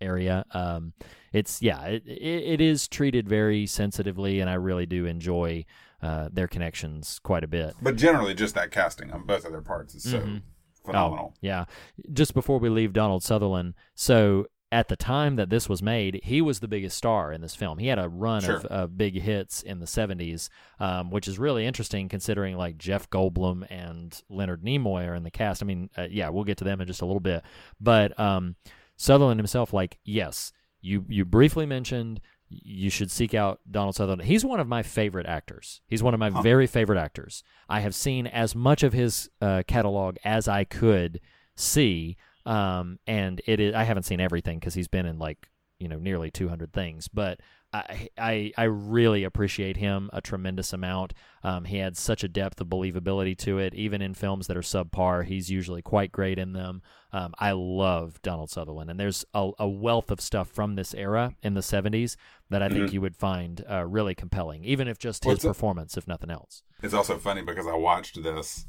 [0.00, 0.92] area um
[1.32, 5.64] it's yeah it, it, it is treated very sensitively and i really do enjoy
[6.02, 9.62] uh, their connections quite a bit But generally, just that casting on both of their
[9.62, 10.42] parts is so Mhm.
[10.84, 11.32] phenomenal.
[11.32, 11.64] Oh, yeah.
[12.12, 16.42] Just before we leave Donald Sutherland, so at the time that this was made, he
[16.42, 17.78] was the biggest star in this film.
[17.78, 18.56] He had a run Sure.
[18.56, 20.48] of, of big hits in the 70s,
[20.80, 25.30] um, which is really interesting considering like Jeff Goldblum and Leonard Nimoy are in the
[25.30, 25.62] cast.
[25.62, 27.42] I mean, uh, yeah, we'll get to them in just a little bit.
[27.80, 28.56] But um,
[28.96, 34.22] Sutherland himself, like, yes, you, you briefly mentioned you should seek out Donald Sutherland.
[34.22, 35.80] He's one of my favorite actors.
[35.88, 36.42] He's one of my Huh.
[36.42, 37.42] very favorite actors.
[37.68, 41.20] I have seen as much of his uh, catalog as I could
[41.56, 42.16] see,
[42.46, 43.74] um, and it is.
[43.74, 47.40] I haven't seen everything because he's been in like you know nearly 200 things, but
[47.72, 51.12] I, I I really appreciate him a tremendous amount.
[51.42, 54.62] Um, he had such a depth of believability to it, even in films that are
[54.62, 55.24] subpar.
[55.26, 56.80] He's usually quite great in them.
[57.12, 61.34] Um, I love Donald Sutherland, and there's a, a wealth of stuff from this era
[61.42, 62.16] in the 70s
[62.48, 62.92] that I think Mhm.
[62.94, 66.06] you would find uh, really compelling, even if just Well, his it's a- performance, if
[66.08, 66.62] nothing else.
[66.82, 68.66] It's also funny because I watched this,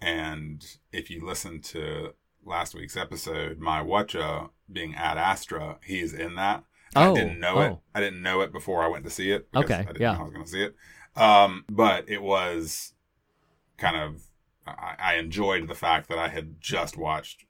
[0.00, 2.14] and if you listen to
[2.46, 6.64] last week's episode, my watcha being Ad Astra, he's in that.
[6.94, 7.68] Oh, I didn't know it.
[7.72, 7.80] oh.
[7.94, 9.48] I didn't know it before I went to see it.
[9.54, 10.12] Okay, I didn't yeah.
[10.12, 10.74] know I was going to see it.
[11.16, 12.94] Um, but it was
[13.76, 14.22] kind of.
[14.66, 17.44] I, I enjoyed the fact that I had just watched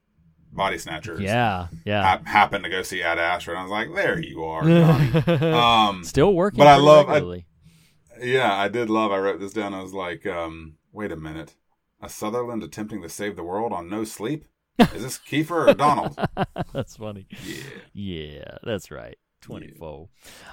[0.53, 1.21] Body Snatchers.
[1.21, 2.21] Yeah, yeah.
[2.25, 6.05] I happened to go see Ad Astra, and I was like, "There you are." Um,
[6.05, 7.09] Still working, but I love.
[7.09, 7.45] I,
[8.21, 9.13] yeah, I did love.
[9.13, 9.75] I wrote this down.
[9.75, 11.55] I was like, um, "Wait a minute,
[12.01, 14.45] a Sutherland attempting to save the world on no sleep?
[14.79, 16.19] Is this Kiefer or Donald?"
[16.73, 17.27] that's funny.
[17.45, 17.63] Yeah.
[17.93, 19.17] Yeah, that's right.
[19.43, 20.09] 24.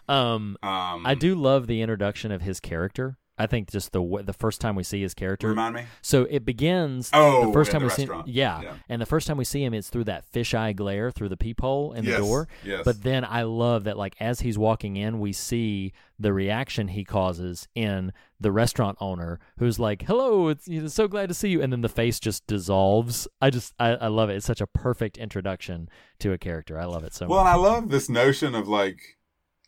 [0.08, 3.18] Um, Um, I do love the introduction of his character.
[3.36, 5.48] I think just the the first time we see his character.
[5.50, 5.86] Remind me?
[6.04, 7.10] So it begins.
[7.14, 8.28] Oh, the first time the we see, restaurant.
[8.28, 8.74] yeah, Yeah.
[8.90, 11.94] and the first time we see him, it's through that fisheye glare through the peephole
[11.94, 12.48] in Yes, the door.
[12.64, 12.84] yes.
[12.86, 17.04] But then I love that, like as he's walking in, we see the reaction he
[17.04, 21.50] causes in the restaurant owner, who's like, "Hello, it's you know, so glad to see
[21.50, 23.28] you," and then the face just dissolves.
[23.42, 24.36] I just, I, I love it.
[24.36, 26.78] It's such a perfect introduction to a character.
[26.80, 27.32] I love it so much.
[27.32, 27.50] Well, and.
[27.50, 29.00] I love this notion of like,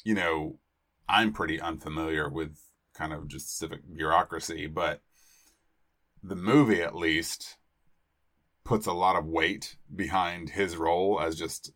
[0.04, 0.60] you know,
[1.10, 2.60] I'm pretty unfamiliar with
[2.98, 5.02] kind of just civic bureaucracy, but
[6.24, 7.58] the movie at least
[8.64, 11.72] puts a lot of weight behind his role as just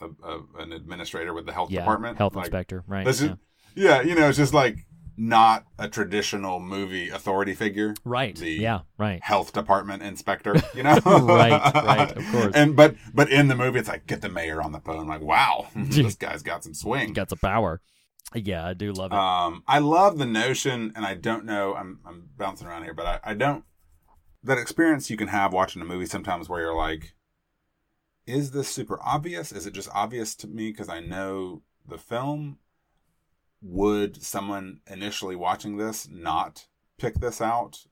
[0.00, 3.04] a, a, an administrator with the health Yeah, department, health Like, inspector, right?
[3.04, 3.34] that's Yeah.
[3.74, 4.86] yeah, you know, it's just like
[5.16, 8.36] not a traditional movie authority figure, Right.
[8.36, 8.80] The Yeah.
[8.98, 9.22] Right.
[9.22, 12.54] health department inspector, you know, Right, right, of course.
[12.54, 15.22] And but but in the movie, it's like get the mayor on the phone, like
[15.22, 17.12] wow, this guy's got some swing.
[17.12, 17.80] Got some power.
[18.34, 19.16] Yeah, I do love it.
[19.18, 23.06] Um, I love the notion, and I don't know, I'm I'm bouncing around here, but
[23.06, 23.64] I, I don't
[24.42, 27.14] that experience you can have watching a movie sometimes where you're like,
[28.26, 29.52] is this super obvious?
[29.52, 32.58] Is it just obvious to me because I know the film?
[33.62, 36.66] Would someone initially watching this not
[36.98, 37.86] pick this out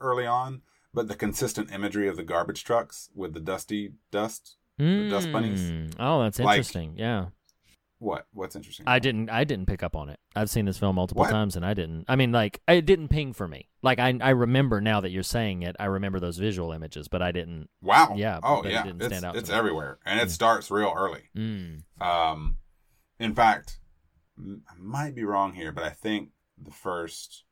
[0.00, 0.62] early on?
[0.94, 5.70] But the consistent imagery of the garbage trucks with the dusty dust, the dust bunnies.
[5.70, 5.94] Mm.
[6.00, 6.94] Oh, that's Like- interesting.
[6.96, 7.26] yeah.
[8.00, 8.26] What?
[8.32, 8.84] What's interesting?
[8.88, 10.18] I didn't I didn't pick up on it.
[10.34, 11.30] I've seen this film multiple What?
[11.30, 12.06] times and I didn't.
[12.08, 13.68] I mean like it didn't ping for me.
[13.82, 17.20] Like I I remember now that you're saying it, I remember those visual images, but
[17.20, 18.14] I didn't Wow.
[18.16, 18.82] Yeah, Oh it yeah.
[18.84, 21.24] didn't it's stand out it's everywhere, and it starts real early.
[21.36, 21.82] Mm.
[22.00, 22.56] Um,
[23.18, 23.78] in fact,
[24.38, 27.44] I might be wrong here, but I think the first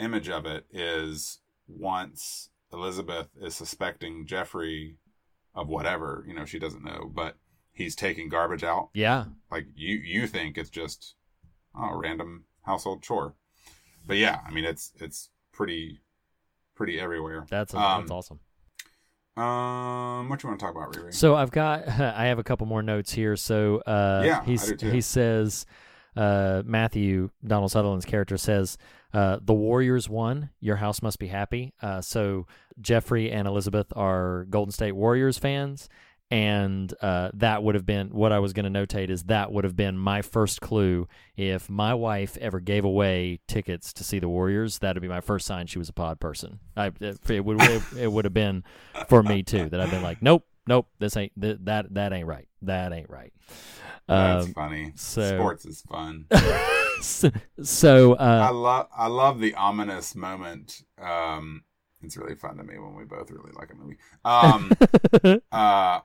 [0.00, 1.38] image of it is
[1.68, 4.96] once Elizabeth is suspecting Jeffrey
[5.54, 7.36] of whatever, you know, she doesn't know, but
[7.72, 8.90] he's taking garbage out.
[8.94, 9.24] Yeah.
[9.50, 11.14] Like you you think it's just
[11.76, 13.34] oh, a random household chore.
[14.06, 16.00] But yeah, I mean it's it's pretty
[16.74, 17.46] pretty everywhere.
[17.48, 18.40] That's Um, that's awesome.
[19.36, 21.14] Um what you want to talk about, Riri?
[21.14, 23.36] So I've got I have a couple more notes here.
[23.36, 25.66] So uh Yeah, he's, he says
[26.16, 28.76] uh Matthew Donald Sutherland's character says
[29.14, 31.72] uh the Warriors won, your house must be happy.
[31.80, 32.46] Uh so
[32.80, 35.88] Jeffrey and Elizabeth are Golden State Warriors fans
[36.32, 39.64] and uh, that would have been what I was going to notate is that would
[39.64, 41.06] have been my first clue
[41.36, 45.20] if my wife ever gave away tickets to see the Warriors that would be my
[45.20, 46.90] first sign she was a pod person I,
[47.28, 48.64] it would it, it would have been
[49.08, 52.26] for me too that I've been like nope nope this ain't th- that that ain't
[52.26, 53.32] right that ain't right
[54.08, 54.92] That's Um, funny.
[54.96, 56.26] so- Sports is fun.
[57.02, 57.30] so,
[57.62, 60.82] so I uh, love I love the ominous moment.
[60.98, 61.64] Um,
[62.02, 63.98] it's really fun to me when we both really like a movie.
[64.24, 64.72] Um,
[65.52, 66.00] uh,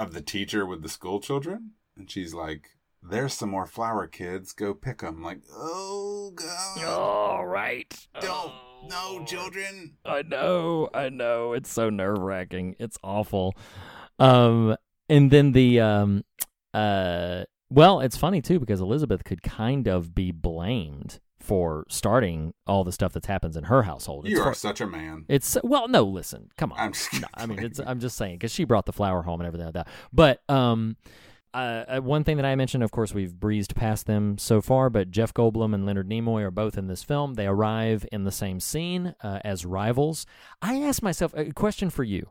[0.00, 2.70] of the teacher with the school children, and she's like,
[3.02, 4.52] "There's some more flower, kids.
[4.52, 8.52] Go pick them." Like, oh god, all right don't
[8.88, 9.96] no children.
[10.04, 11.52] I know, I know.
[11.52, 12.76] It's so nerve wracking.
[12.78, 13.54] It's awful.
[14.18, 14.76] Um,
[15.08, 16.24] and then the um,
[16.72, 22.84] uh, well, it's funny too because Elizabeth could kind of be blamed for starting all
[22.84, 24.26] the stuff that happens in her household.
[24.26, 25.24] It's You are such a man.
[25.28, 26.04] It's well, no.
[26.04, 26.78] Listen, come on.
[26.78, 27.80] I'm just No, I mean, it's.
[27.84, 29.88] I'm just saying because she brought the flower home and everything like that.
[30.12, 30.96] But um,
[31.52, 34.90] uh, uh, one thing that I mentioned, of course, we've breezed past them so far.
[34.90, 37.34] But Jeff Goldblum and Leonard Nimoy are both in this film.
[37.34, 40.26] They arrive in the same scene uh, as rivals.
[40.62, 42.28] I ask myself a question for you.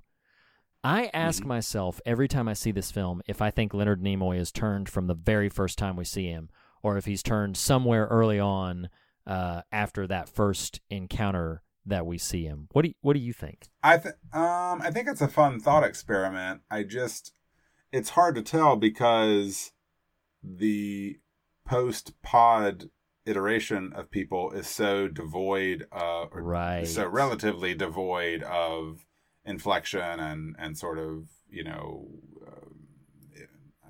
[0.82, 1.50] I ask Mm-hmm.
[1.50, 5.08] myself every time I see this film if I think Leonard Nimoy is turned from
[5.08, 6.50] the very first time we see him,
[6.84, 8.90] or if he's turned somewhere early on
[9.28, 12.68] uh, after that first encounter that we see him.
[12.74, 13.68] What do you, What do you think?
[13.84, 16.62] I th- um I think it's a fun thought experiment.
[16.70, 17.34] I just
[17.92, 19.72] it's hard to tell because
[20.44, 21.18] the
[21.66, 22.90] post pod
[23.26, 26.88] iteration of people is so devoid uh Right.
[26.88, 29.06] so relatively devoid of
[29.46, 32.08] inflection and and sort of, you know,
[32.46, 32.70] uh,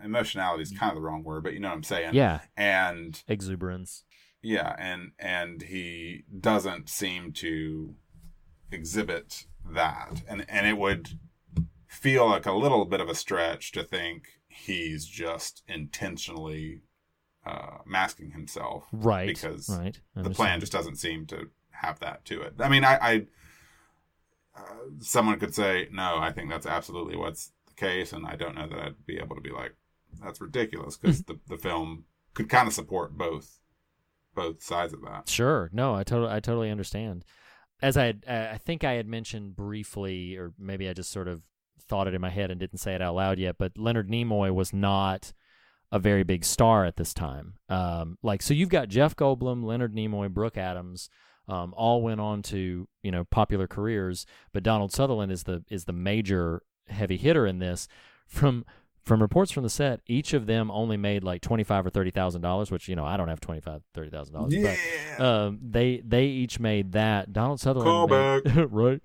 [0.03, 2.13] emotionality is kind of the wrong word, but you know what I'm saying.
[2.13, 4.03] Yeah, And exuberance.
[4.41, 7.95] yeah, and and he doesn't seem to
[8.71, 11.19] exhibit that, and and it would
[11.87, 16.81] feel like a little bit of a stretch to think he's just intentionally
[17.45, 19.27] uh, masking himself, Right.
[19.27, 19.99] Because right.
[20.15, 22.53] The plan just doesn't seem to have that to it.
[22.59, 23.25] I mean, I, I
[24.55, 24.61] uh,
[24.99, 26.17] someone could say no.
[26.19, 29.35] I think that's absolutely what's the case, and I don't know that I'd be able
[29.35, 29.75] to be like
[30.21, 33.59] that's ridiculous because the the film could kind of support both
[34.35, 35.27] both sides of that.
[35.27, 35.69] Sure.
[35.73, 37.25] No, I totally, I totally understand.
[37.81, 41.43] As I, had, I think I had mentioned briefly, or maybe I just sort of
[41.81, 43.57] thought it in my head and didn't say it out loud yet.
[43.57, 45.33] But Leonard Nimoy was not
[45.91, 47.55] a very big star at this time.
[47.67, 51.09] Um, like, so you've got Jeff Goldblum, Leonard Nimoy, Brooke Adams,
[51.47, 55.85] um, all went on to you know popular careers, but Donald Sutherland is the is
[55.85, 57.87] the major heavy hitter in this.
[58.27, 58.65] From
[59.05, 62.11] from reports from the set, each of them only made like twenty five or thirty
[62.11, 64.53] thousand dollars, which you know I don't have twenty five thirty thousand dollars.
[65.17, 67.33] But um, they they each made that.
[67.33, 69.01] Donald Sutherland, made, right?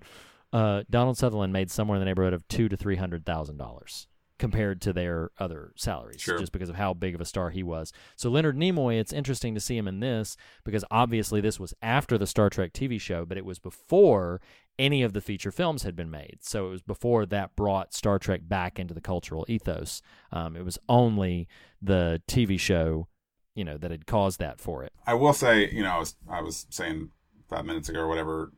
[0.53, 4.07] Uh, Donald Sutherland made somewhere in the neighborhood of two to three hundred thousand dollars
[4.37, 6.37] compared to their other salaries, Sure.
[6.37, 7.93] just because of how big of a star he was.
[8.17, 10.35] So Leonard Nimoy, it's interesting to see him in this
[10.65, 14.41] because obviously this was after the Star Trek TV show, but it was before
[14.77, 16.39] any of the feature films had been made.
[16.41, 20.01] So it was before that brought Star Trek back into the cultural ethos.
[20.31, 21.47] Um, it was only
[21.81, 23.07] the TV show,
[23.53, 24.91] you know, that had caused that for it.
[25.07, 27.11] I will say, you know, I was I was saying
[27.49, 28.51] five minutes ago or whatever.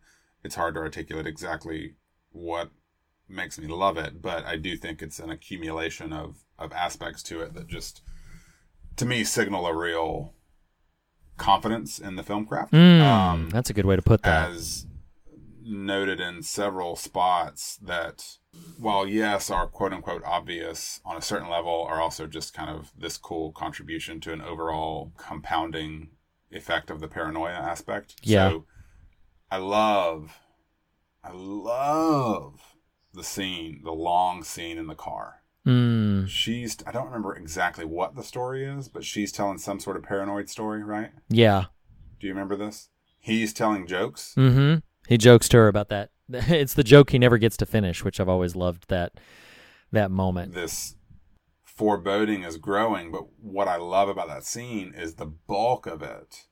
[0.43, 1.95] It's hard to articulate exactly
[2.31, 2.69] what
[3.29, 7.41] makes me love it, but I do think it's an accumulation of of aspects to
[7.41, 8.01] it that just,
[8.95, 10.33] to me, signal a real
[11.37, 12.73] confidence in the film craft.
[12.73, 14.49] Mm, Um, that's a good way to put that.
[14.49, 14.86] as
[15.67, 18.37] noted in several spots that
[18.79, 22.91] while yes are quote unquote obvious on a certain level are also just kind of
[22.97, 26.09] this cool contribution to an overall compounding
[26.51, 28.49] effect of the paranoia aspect Yeah.
[28.49, 28.65] so
[29.51, 30.39] i love
[31.23, 32.75] i love
[33.13, 38.15] the scene the long scene in the car Mm, she's i don't remember exactly what
[38.15, 41.65] the story is but she's telling some sort of paranoid story right yeah.
[42.21, 42.87] do you remember this
[43.19, 44.77] he's telling jokes Mm-hmm.
[45.07, 46.09] He jokes to her about that.
[46.29, 49.13] It's the joke he never gets to finish, which I've always loved that
[49.91, 50.53] that moment.
[50.53, 50.95] this
[51.63, 53.11] foreboding is growing.
[53.11, 56.47] But what I love about that scene is the bulk of it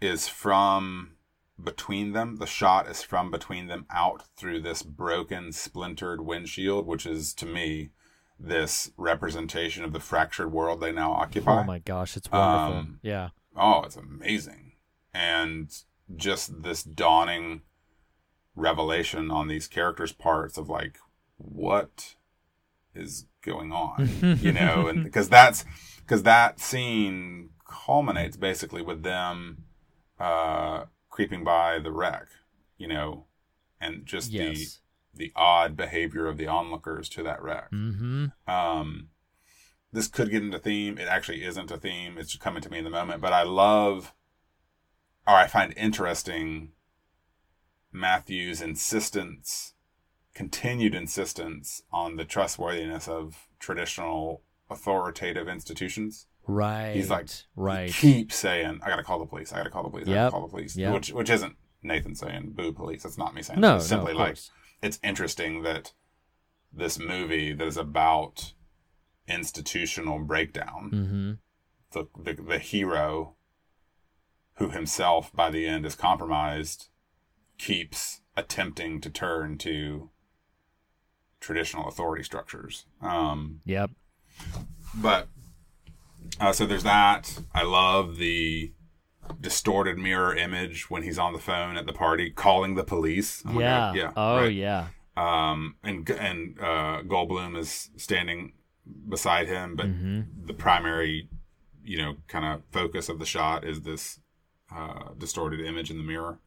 [0.00, 1.16] is from
[1.62, 2.36] between them.
[2.36, 7.46] The shot is from between them out through this broken, splintered windshield, which is to
[7.46, 7.90] me
[8.38, 11.60] this representation of the fractured world they now occupy.
[11.60, 12.78] Oh my gosh, it's wonderful.
[12.78, 13.30] Um, yeah.
[13.56, 14.72] Oh, it's amazing.
[15.14, 15.70] And
[16.14, 17.62] just this dawning
[18.54, 20.98] revelation on these characters' parts of like,
[21.36, 22.14] what
[22.94, 24.38] is going on?
[24.40, 25.64] you know, and because that's
[25.98, 29.64] because that scene culminates basically with them
[30.20, 32.26] uh creeping by the wreck,
[32.78, 33.24] you know,
[33.80, 34.80] and just Yes.
[35.14, 37.70] the the odd behavior of the onlookers to that wreck.
[37.70, 38.26] Mm-hmm.
[38.50, 39.08] Um,
[39.92, 40.96] this could get into theme.
[40.96, 42.16] It actually isn't a theme.
[42.16, 43.20] It's coming to me in the moment.
[43.20, 44.14] But I love,
[45.26, 46.70] or I find interesting,
[47.92, 49.74] Matthew's insistence,
[50.34, 56.26] continued insistence on the trustworthiness of traditional authoritative institutions.
[56.46, 56.94] Right.
[56.96, 57.90] He's like, right.
[57.90, 59.52] He keeps saying, "I got to call the police.
[59.52, 60.08] I got to call the police.
[60.08, 60.94] I gotta call the police." Yep.
[60.94, 63.60] Which, which isn't Nathan saying "boo police." That's not me saying.
[63.60, 63.76] No.
[63.76, 64.50] It's simply of like course.
[64.82, 65.92] it's interesting that
[66.72, 68.54] this movie that is about
[69.28, 71.32] institutional breakdown, Mm-hmm.
[71.92, 73.36] the, the the hero
[74.56, 76.88] who himself by the end is compromised,
[77.58, 80.10] keeps attempting to turn to
[81.40, 82.86] traditional authority structures.
[83.00, 83.90] Um, Yep.
[84.94, 85.28] but
[86.40, 87.38] uh, so there's that.
[87.54, 88.72] I love the
[89.40, 93.42] distorted mirror image when he's on the phone at the party calling the police.
[93.46, 93.78] Oh yeah.
[93.78, 94.12] God, yeah.
[94.16, 94.52] Oh right.
[94.54, 94.86] yeah.
[95.16, 98.52] Um, and and uh, Goldblum is standing
[99.08, 100.46] beside him, but Mm-hmm.
[100.46, 101.28] the primary,
[101.84, 104.20] you know, kind of focus of the shot is this
[104.74, 106.38] uh, distorted image in the mirror.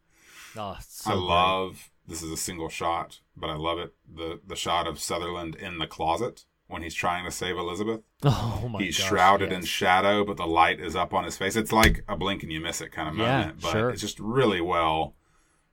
[0.57, 1.23] Oh, so I great.
[1.23, 3.93] love this is a single shot, but I love it.
[4.13, 8.01] The the shot of Sutherland in the closet when he's trying to save Elizabeth.
[8.23, 8.81] Oh my god.
[8.85, 11.55] he's gosh, shrouded in shadow, but the light is up on his face.
[11.55, 13.89] It's like a blink and you miss it kind of Yeah, moment, but sure.
[13.91, 15.13] it's just really well,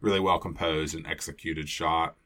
[0.00, 2.16] really well composed and executed shot.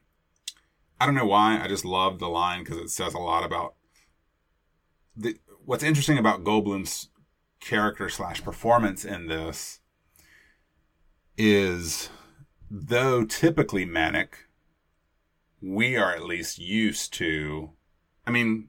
[1.01, 1.61] I don't know why.
[1.63, 3.75] I just love the line because it says a lot about
[5.17, 5.37] the.
[5.65, 7.09] What's interesting about Goldblum's
[7.61, 9.81] character slash performance in this
[11.37, 12.09] is,
[12.71, 14.47] though typically manic,
[15.61, 17.71] we are at least used to.
[18.27, 18.69] I mean,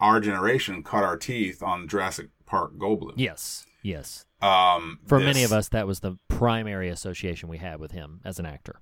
[0.00, 3.14] our generation cut our teeth on Jurassic Park Goldblum.
[3.16, 3.66] Yes.
[3.82, 4.24] Yes.
[4.40, 8.20] Um, For this- many of us, that was the primary association we had with him
[8.24, 8.80] as an actor.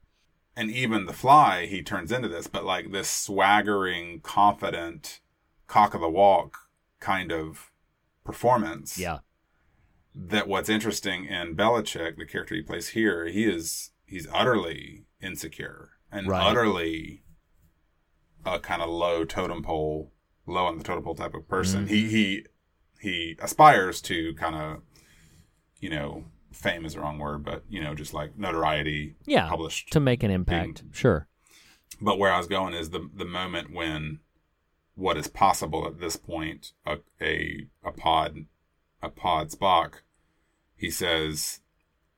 [0.56, 5.20] and even the fly he turns into this but like this swaggering confident
[5.68, 6.58] cock of the walk
[6.98, 7.70] kind of
[8.24, 9.20] performance Yeah.
[10.14, 15.90] That what's interesting in Bellicec the character he plays here he is he's utterly insecure
[16.10, 16.42] and Right.
[16.44, 17.22] utterly
[18.44, 20.12] a kind of low totem pole
[20.46, 21.94] low on the totem pole type of person Mm-hmm.
[21.94, 22.46] he he
[23.00, 24.82] he aspires to kind of
[25.78, 29.48] you know fame is the wrong word but you know just like notoriety Yeah.
[29.48, 30.82] published To make an impact.
[30.92, 31.28] Sure.
[32.00, 34.18] but where I was going is the the moment when
[34.96, 38.46] what is possible at this point a a, a pod
[39.02, 40.00] a pod Spock
[40.76, 41.60] he says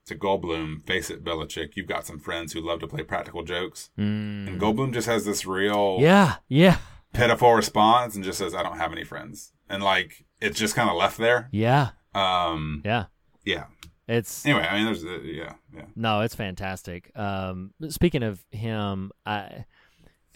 [0.07, 3.91] to Goldblum, face it, Bellicec, you've got some friends who love to play practical jokes.
[3.97, 6.03] And Goldblum just has this real Mm.
[6.03, 6.35] Yeah.
[6.49, 6.78] Yeah.
[7.12, 9.53] pitiful response and just says, I don't have any friends.
[9.68, 11.49] And like it's just kind of left there.
[11.53, 11.91] Yeah.
[12.14, 13.07] Um Yeah.
[13.45, 13.64] yeah.
[14.09, 15.85] It's Anyway, I mean there's uh, yeah, yeah.
[15.95, 17.11] No, it's fantastic.
[17.16, 19.64] Um, speaking of him, I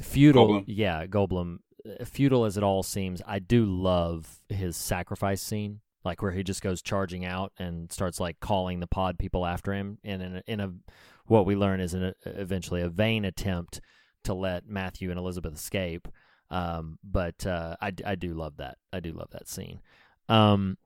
[0.00, 0.64] feudal, Goldblum?
[0.68, 1.58] yeah, Goldblum.
[2.00, 6.42] uh, Futile as it all seems, I do love his sacrifice scene, like where he
[6.42, 10.36] just goes charging out and starts like calling the pod people after him, and in
[10.36, 10.72] a, in a
[11.26, 13.80] what we learn is an, eventually a vain attempt
[14.24, 16.08] to let Matthew and Elizabeth escape.
[16.50, 18.78] Um, but uh, I I do love that.
[18.92, 19.80] I do love that scene.
[20.28, 20.78] Um,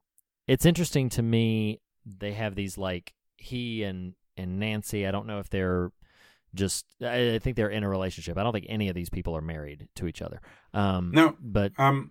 [0.48, 1.80] it's interesting to me.
[2.04, 5.06] They have these like he and and Nancy.
[5.06, 5.92] I don't know if they're
[6.54, 6.86] just.
[7.02, 8.38] I think they're in a relationship.
[8.38, 10.40] I don't think any of these people are married to each other.
[10.72, 11.36] Um, No.
[11.40, 12.10] but Um,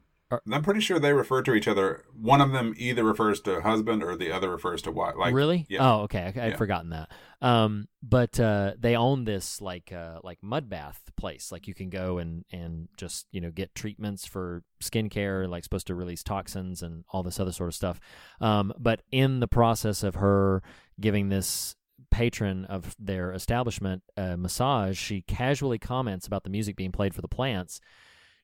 [0.51, 2.03] I'm pretty sure they refer to each other.
[2.13, 5.15] One of them either refers to husband or the other refers to wife.
[5.17, 5.65] Like really?
[5.69, 5.79] yeah.
[5.81, 6.21] Oh, okay.
[6.21, 6.55] I, I'd Yeah.
[6.55, 7.09] forgotten that.
[7.41, 11.51] Um, but uh, they own this like uh, like mud bath place.
[11.51, 15.87] Like you can go and and just you know get treatments for skincare, like supposed
[15.87, 17.99] to release toxins and all this other sort of stuff.
[18.39, 20.61] Um, but in the process of her
[20.99, 21.75] giving this
[22.11, 27.21] patron of their establishment a massage, she casually comments about the music being played for
[27.21, 27.81] the plants.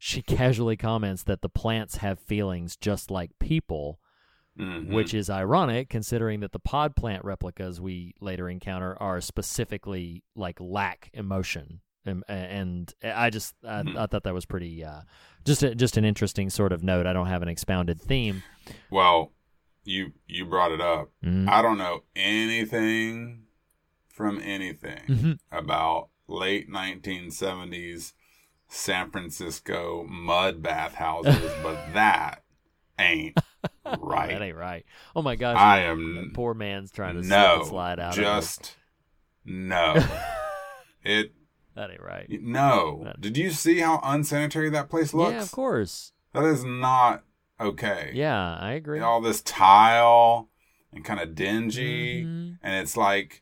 [0.08, 3.99] She casually comments that the plants have feelings just like people
[4.58, 4.93] Mhm.
[4.93, 10.58] which is ironic considering that the pod plant replicas we later encounter are specifically like
[10.62, 13.97] lack emotion and, and I just I, Mhm.
[13.97, 15.01] I thought that was pretty uh,
[15.43, 17.06] just a, just an interesting sort of note.
[17.08, 18.43] I don't have an expounded theme.
[18.91, 19.34] Well,
[19.84, 21.10] you you brought it up.
[21.24, 21.49] Mhm.
[21.49, 23.47] I don't know anything
[24.08, 25.39] from anything Mhm.
[25.51, 28.14] about late 1970s
[28.68, 32.43] San Francisco mud bath houses, but that
[32.99, 33.38] ain't
[33.99, 34.30] right.
[34.32, 34.86] That ain't right.
[35.16, 38.13] Oh my gosh, I that am poor man's trying to no, slide out.
[38.13, 38.76] just
[39.43, 39.95] no.
[41.03, 41.34] it
[41.76, 42.28] that ain't right.
[42.41, 43.13] no.
[43.20, 45.34] Did you see how unsanitary that place looks?
[45.34, 46.13] Yeah, of course.
[46.34, 47.24] That is not
[47.59, 48.11] okay.
[48.13, 48.99] Yeah, I agree.
[48.99, 50.49] all this tile
[50.93, 52.57] and kind of dingy Mhm.
[52.63, 53.41] and it's like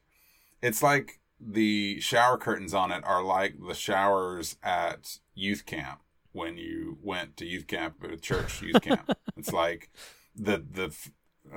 [0.62, 6.00] it's like the shower curtains on it are like the showers at youth camp
[6.32, 9.90] when you went to youth camp at church youth camp it's like
[10.36, 10.96] the the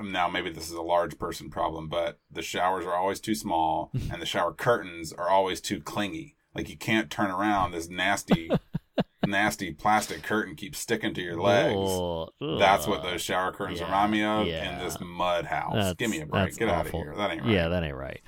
[0.03, 3.89] now maybe this is a large person problem but the showers are always too small
[4.11, 8.49] and the shower curtains are always too clingy like you can't turn around this nasty
[9.25, 11.75] nasty plastic curtain keeps sticking to your legs
[12.41, 12.59] Ugh.
[12.59, 14.73] that's what those shower curtains Yeah, remind me of yeah.
[14.79, 15.73] in this mud house.
[15.73, 16.55] That's- Give me a break.
[16.55, 17.13] Get out of here.
[17.17, 17.51] That ain't right.
[17.51, 18.21] Yeah, that ain't right.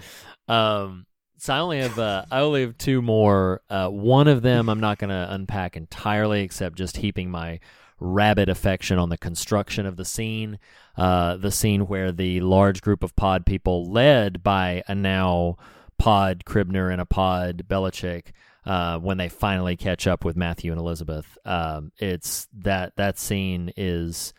[0.47, 1.05] Um,
[1.39, 3.61] so I only have uh, I only have two more.
[3.69, 7.59] Uh, one of them I'm not going to unpack entirely, except just heaping my
[7.99, 10.59] rabid affection on the construction of the scene.
[10.97, 15.57] Uh, the scene where the large group of pod people, led by a now
[15.97, 18.31] pod Kibner and a pod Bellicec,
[18.65, 21.37] uh, when they finally catch up with Matthew and Elizabeth.
[21.45, 24.33] Um, it's that that scene is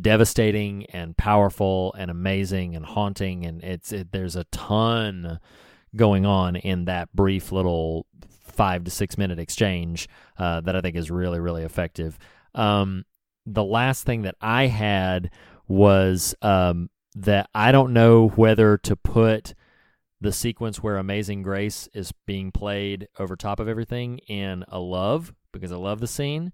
[0.00, 5.40] devastating and powerful and amazing and haunting, and it's it, there's a ton
[5.96, 8.06] going on in that brief little
[8.44, 12.18] five to six minute exchange uh, that I think is really really effective.
[12.54, 13.04] Um,
[13.46, 15.30] the last thing that I had
[15.68, 19.54] was um, that I don't know whether to put
[20.20, 25.34] the sequence where Amazing Grace is being played over top of everything in a love
[25.52, 26.52] because I love the scene,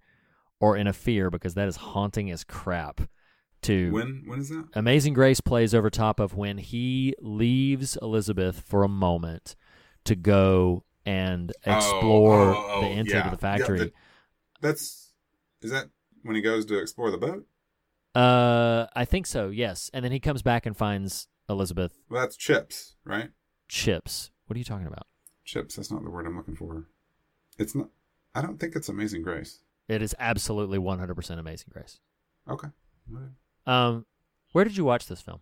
[0.60, 3.00] or in a fear because that is haunting as crap.
[3.62, 4.68] To When when is that?
[4.74, 9.54] Amazing Grace plays over top of when he leaves Elizabeth for a moment
[10.04, 13.24] to go and Oh, explore oh, oh, the inside yeah.
[13.26, 13.78] of the factory.
[13.78, 13.92] Yeah, the-
[14.62, 15.12] that's
[15.60, 15.90] is that
[16.22, 17.46] when he goes to explore the boat?
[18.14, 19.50] uh, I think so.
[19.50, 23.30] Yes, and then he comes back and finds Elizabeth Well, that's chips, right?
[23.68, 24.30] chips.
[24.46, 25.06] What are you talking about?
[25.44, 25.76] Chips.
[25.76, 26.86] That's not the word I'm looking for.
[27.58, 27.88] It's not.
[28.34, 29.60] I don't think it's Amazing Grace.
[29.86, 32.00] It is absolutely 100% Amazing Grace.
[32.48, 32.68] Okay.
[33.70, 34.06] Um,
[34.52, 35.40] where did you watch this film?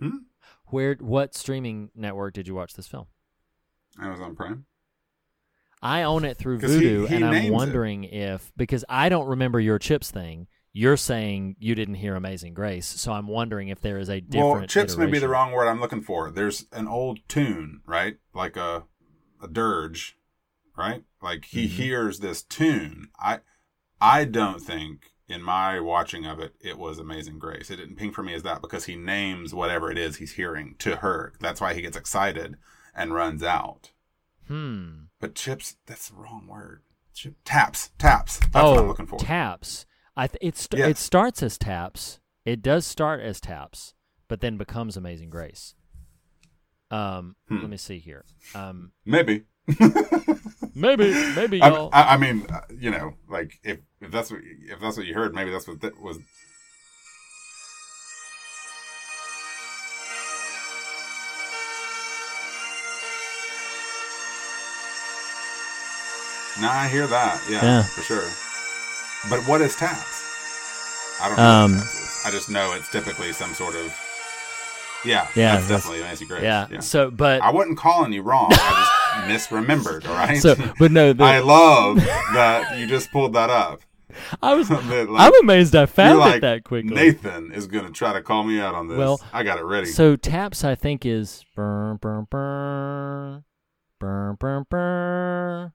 [0.00, 0.18] Hmm?
[0.66, 0.94] Where?
[1.00, 3.06] What streaming network did you watch this film?
[4.00, 4.64] Amazon Prime.
[5.82, 7.52] I own it through 'Cause he- Vudu, he and I'm names it.
[7.52, 10.46] wondering if because I don't remember your chips thing.
[10.72, 14.52] You're saying you didn't hear Amazing Grace, so I'm wondering if there is a different.
[14.58, 16.30] Well, chips may be the wrong word I'm looking for.
[16.30, 18.18] There's an old tune, right?
[18.34, 18.84] Like a
[19.40, 20.16] a dirge,
[20.76, 21.04] right?
[21.22, 21.70] Like he Mhm.
[21.70, 23.08] hears this tune.
[23.18, 23.40] I
[24.00, 27.70] I don't think in my watching of it it was Amazing Grace.
[27.70, 30.74] It didn't ping for me as that because he names whatever it is he's hearing
[30.78, 31.32] to her.
[31.40, 32.56] That's why he gets excited
[32.94, 33.90] and runs out.
[34.46, 35.04] Hmm.
[35.20, 36.82] But chips, that's the wrong word.
[37.14, 38.38] Chip, taps, taps.
[38.38, 39.18] That's oh, what I'm looking for.
[39.18, 39.84] taps.
[40.16, 40.88] I th- it st- Yes.
[40.90, 42.18] it starts as taps.
[42.44, 43.94] It does start as taps,
[44.28, 45.74] but then becomes Amazing Grace.
[46.90, 47.60] Um, Hmm.
[47.60, 48.24] let me see here.
[48.54, 49.44] Um, Maybe.
[50.78, 51.90] maybe, maybe I, y'all.
[51.92, 55.14] I, I mean, uh, you know, like if if that's what if that's what you
[55.14, 56.18] heard, maybe that's what that was.
[66.60, 67.82] Now I hear that, yeah, Yeah.
[67.84, 68.26] for sure.
[69.30, 70.24] But what is taps?
[71.22, 71.42] I don't know.
[71.44, 72.26] Um, what taps is.
[72.26, 73.94] I just know it's typically some sort of.
[75.04, 76.42] Yeah, Yeah, that's, that's- definitely Amazing Grace.
[76.42, 76.80] yeah.
[76.80, 78.48] So, but I wasn't calling you wrong.
[78.52, 80.06] I just misremembered.
[80.08, 80.36] All right.
[80.40, 83.80] so, but no, the, I love that you just pulled that up.
[84.42, 84.68] I was.
[84.88, 86.94] Like, I'm amazed I found like, it that quickly.
[86.94, 88.96] Nathan is going to try to call me out on this.
[88.98, 89.86] Well, I got it ready.
[89.86, 93.44] So taps, I think, is burn, burn, burn,
[94.00, 95.72] burn, burn, burn.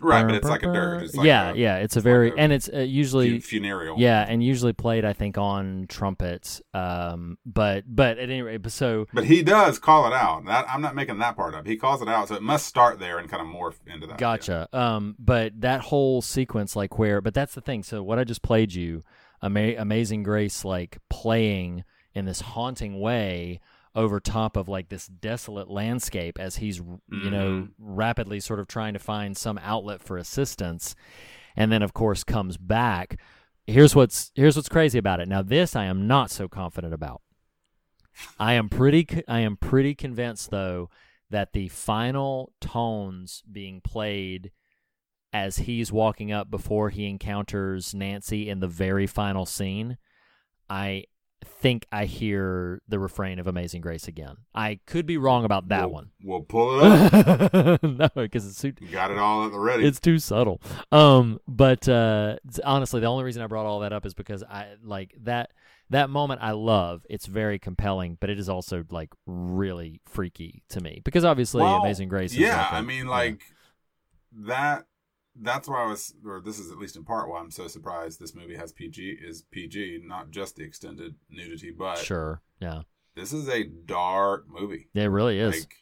[0.00, 1.02] Right, but it's like a dirt.
[1.04, 1.76] It's like yeah, a, yeah.
[1.76, 3.96] It's a very like a and it's uh, usually funereal.
[3.98, 6.62] yeah, and usually played, I think, on trumpets.
[6.72, 10.44] Um, but but at any rate, so But he does call it out.
[10.46, 11.66] That, I'm not making that part up.
[11.66, 14.18] He calls it out, so it must start there and kind of morph into that.
[14.18, 14.68] Gotcha.
[14.72, 17.82] Um, but that whole sequence, like where, but that's the thing.
[17.82, 19.02] So what I just played you,
[19.42, 21.84] Ama- Amazing Grace, like playing
[22.14, 23.60] in this haunting way
[23.94, 27.72] over top of like this desolate landscape as he's, you know, mm-hmm.
[27.78, 30.94] rapidly sort of trying to find some outlet for assistance,
[31.56, 33.18] and then of course comes back.
[33.66, 35.28] Here's what's here's what's crazy about it.
[35.28, 37.22] Now this I am not so confident about.
[38.38, 40.90] I am pretty I am pretty convinced though
[41.30, 44.52] that the final tones being played
[45.32, 49.96] as he's walking up before he encounters Nancy in the very final scene,
[50.68, 51.04] I
[51.44, 54.36] think I hear the refrain of Amazing Grace again.
[54.54, 56.10] I could be wrong about that We'll- one.
[56.22, 57.82] We'll pull it up.
[57.82, 59.84] no, because it's too, You got it all at the ready.
[59.86, 60.60] it's too subtle.
[60.90, 64.74] Um, but uh, honestly, the only reason I brought all that up is because I
[64.82, 65.50] like that
[65.90, 66.40] that moment.
[66.42, 67.04] I love.
[67.10, 71.82] It's very compelling, but it is also like really freaky to me because obviously Well,
[71.82, 72.32] Amazing Grace.
[72.32, 73.10] Is Yeah, like a- I mean, yeah.
[73.10, 73.40] like
[74.46, 74.84] that.
[75.34, 78.20] That's why I was, or this is at least in part why I'm so surprised
[78.20, 82.82] this movie has PG is PG, not just the extended nudity, but sure, yeah,
[83.16, 84.88] this is a dark movie.
[84.94, 85.60] it really is.
[85.60, 85.74] Like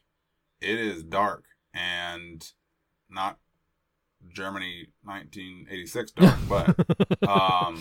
[0.60, 1.44] it is dark
[1.74, 2.46] and
[3.08, 3.38] not
[4.32, 7.80] Germany 1986 dark, but um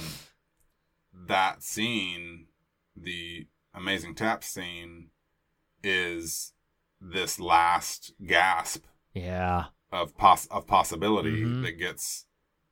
[1.28, 2.48] that scene,
[2.96, 5.10] the amazing tap scene
[5.84, 6.54] is
[7.00, 11.64] this last gasp yeah, of poss- of possibility Mhm.
[11.64, 12.26] that gets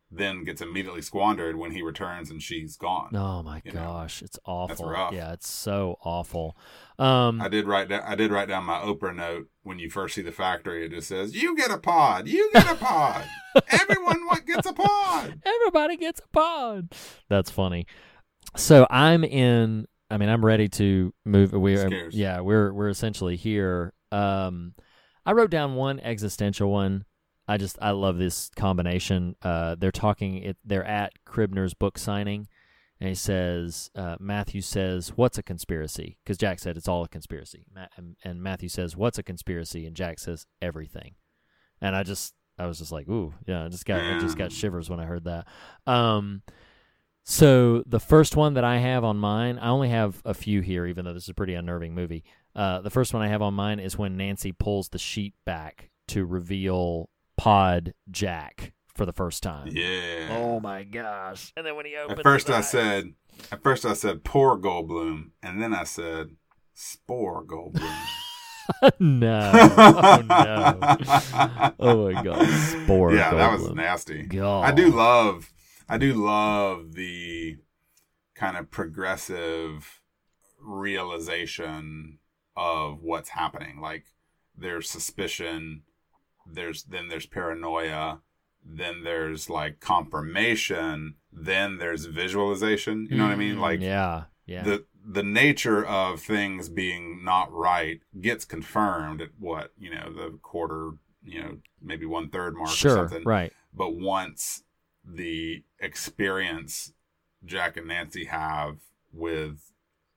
[0.09, 3.13] then gets immediately squandered when he returns and she's gone.
[3.13, 4.87] Oh my You know, gosh, it's awful.
[4.89, 5.11] rough.
[5.13, 6.55] Yeah, it's so awful.
[6.97, 10.15] Um, I did write down I did write down my Oprah note when you first
[10.15, 10.85] see the factory.
[10.85, 12.29] It just says, "You get a pod.
[12.29, 13.25] You get a pod.
[13.69, 16.93] Everyone gets a pod." everybody gets a pod.
[17.27, 17.85] That's funny.
[18.55, 19.87] So I'm in.
[20.09, 21.51] I mean, I'm ready to move.
[21.51, 23.93] We're yeah, we're we're essentially here.
[24.13, 24.73] Um,
[25.27, 27.03] I wrote down one existential one.
[27.49, 29.35] I just I love this combination.
[29.41, 30.37] Uh, they're talking.
[30.37, 32.47] It, they're at Kibner's book signing,
[33.01, 37.09] and he says uh, Matthew says, "What's a conspiracy?" Because Jack said it's all a
[37.09, 37.65] conspiracy.
[37.75, 41.15] Ma- and, and Matthew says, "What's a conspiracy?" And Jack says, "Everything."
[41.81, 44.51] And I just I was just like, "Ooh, yeah." I just got I just got
[44.53, 45.45] shivers when I heard that.
[45.85, 46.41] Um,
[47.25, 50.85] so the first one that I have on mine, I only have a few here,
[50.85, 52.23] even though this is a pretty unnerving movie.
[52.57, 55.91] Uh, the first one I have on mine is when Nancy pulls the sheet back
[56.07, 59.67] to reveal Pod Jack for the first time.
[59.71, 60.35] Yeah.
[60.39, 61.53] Oh my gosh!
[61.55, 63.13] And then when he opens, At first I eyes- said,
[63.51, 66.31] at first I said poor Goldblum, and then I said
[66.73, 67.95] spore Goldblum.
[68.99, 70.79] no, oh no,
[71.79, 73.13] oh my god, spore.
[73.13, 74.23] yeah, that was nasty.
[74.23, 74.65] God.
[74.65, 75.51] I do love,
[75.87, 77.57] I do love the
[78.35, 80.01] kind of progressive
[80.59, 82.17] realization
[82.57, 83.79] of what's happening.
[83.79, 84.05] Like
[84.57, 85.83] there's suspicion,
[86.45, 88.21] there's then there's paranoia,
[88.65, 93.07] then there's like confirmation, then there's visualization.
[93.09, 93.57] You know what I mean?
[93.57, 99.29] Mm, Like yeah, yeah, the the nature of things being not right gets confirmed at
[99.39, 100.91] what you know the quarter
[101.23, 103.53] you know maybe one third mark or sure, something right.
[103.73, 104.63] but once
[105.05, 106.91] the experience
[107.45, 108.79] jack and nancy have
[109.13, 109.71] with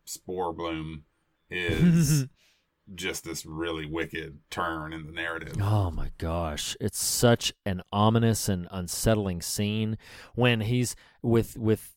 [0.05, 1.05] spore bloom
[1.51, 2.27] is
[2.95, 8.49] just this really wicked turn in the narrative Oh my gosh, it's such an ominous
[8.49, 9.97] and unsettling scene
[10.35, 11.95] when he's with with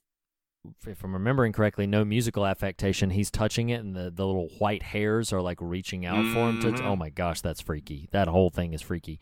[0.88, 3.10] if I'm remembering correctly, no musical affectation.
[3.10, 6.62] He's touching it, and the, the little white hairs are like reaching out for him.
[6.62, 6.86] To Mhm.
[6.86, 8.08] oh my gosh, that's freaky.
[8.14, 9.20] That whole thing is freaky.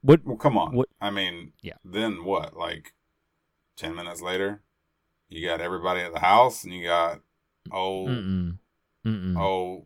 [0.00, 0.24] What?
[0.24, 1.74] well come on What- i mean Yeah.
[1.84, 2.92] then what like
[3.76, 4.62] 10 minutes later
[5.28, 7.20] you got everybody at the house and you got
[7.72, 8.58] old Mm-mm.
[9.06, 9.38] Mm-mm.
[9.38, 9.84] oh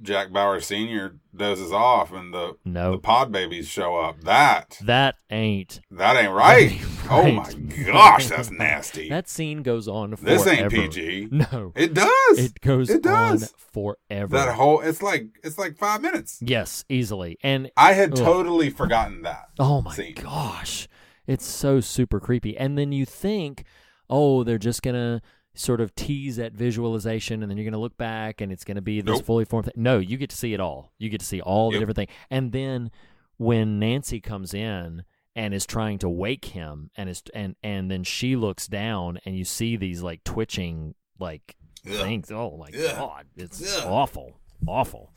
[0.00, 4.22] Jack Bauer Senior dozes off and the no, the pod babies show up.
[4.22, 6.72] That that ain't that ain't right.
[6.72, 7.52] ain't Oh my
[7.86, 9.08] gosh, that's nasty.
[9.10, 10.36] That scene goes on forever.
[10.38, 11.28] this ain't PG.
[11.32, 12.38] No, It does.
[12.38, 13.42] it goes It does.
[13.42, 14.36] on forever.
[14.36, 16.38] that whole it's like it's like five minutes.
[16.40, 17.36] yes, easily.
[17.42, 18.18] And I had Ugh.
[18.18, 19.50] totally forgotten that.
[19.58, 20.14] Oh my scene.
[20.14, 20.88] gosh.
[21.26, 22.56] It's so super creepy.
[22.56, 23.64] And then you think,
[24.08, 25.20] oh, they're just going to
[25.58, 28.76] sort of tease that visualization and then you're going to look back and it's going
[28.76, 29.24] to be this Nope.
[29.26, 29.74] fully formed thing.
[29.76, 30.92] No, you get to see it all.
[30.98, 32.10] You get to see all the different things.
[32.30, 32.90] And then
[33.38, 35.02] when Nancy comes in
[35.34, 39.36] and is trying to wake him and is and and then she looks down and
[39.36, 41.56] you see these like twitching like
[41.86, 41.92] Ugh.
[42.00, 42.30] things.
[42.30, 42.96] Oh my Ugh.
[42.96, 43.26] god.
[43.36, 43.84] It's Ugh.
[43.86, 44.40] awful.
[44.66, 45.12] Awful.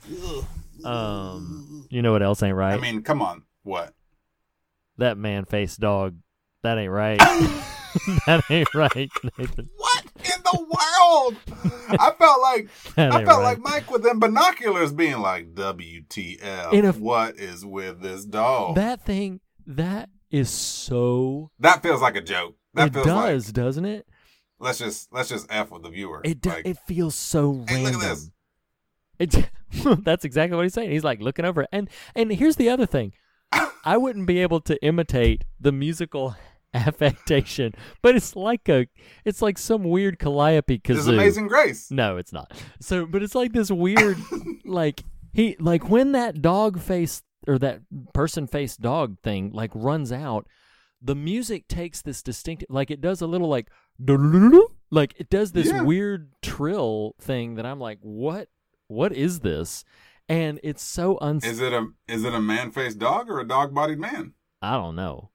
[0.84, 2.74] Um you know what else ain't right?
[2.74, 3.44] I mean, come on.
[3.64, 3.94] What?
[4.98, 6.16] that man faced dog.
[6.64, 7.18] That ain't right.
[8.28, 9.70] that ain't right, Nathan.
[9.76, 9.91] What
[10.26, 11.38] in the world?
[12.00, 13.44] I felt like I felt right.
[13.44, 18.76] like Mike with them binoculars being like, WTF, a- what is with this dog?
[18.76, 21.52] That thing, that is so.
[21.60, 22.56] That feels like a joke.
[22.74, 24.08] That it feels does, like doesn't it?
[24.60, 26.22] let's just let's just f with the viewer.
[26.24, 28.02] It do, Like, it feels so Hey, look random.
[28.02, 28.32] at this.
[29.20, 29.50] It,
[30.04, 30.92] that's exactly what he's saying.
[30.92, 33.14] He's like looking over, and and here's the other thing.
[33.84, 36.36] I wouldn't be able to imitate the musical
[36.74, 38.88] affectation, but it's like a,
[39.26, 41.08] it's like some weird calliope this is.
[41.08, 41.92] Amazing Grace.
[41.92, 42.52] No, it's not.
[42.80, 44.18] So, but it's like this weird,
[44.66, 45.04] like
[45.34, 47.82] he, like when that dog face or that
[48.14, 50.48] person face dog thing like runs out,
[51.02, 53.70] the music takes this distinctive like it does a little like
[54.92, 55.82] like it does this Yeah.
[55.82, 58.50] weird trill thing that I'm like, what
[58.88, 59.84] what is this?
[60.30, 63.48] And it's so uns Is it a is it a man faced dog or a
[63.48, 64.34] dog bodied man?
[64.62, 65.30] I don't know.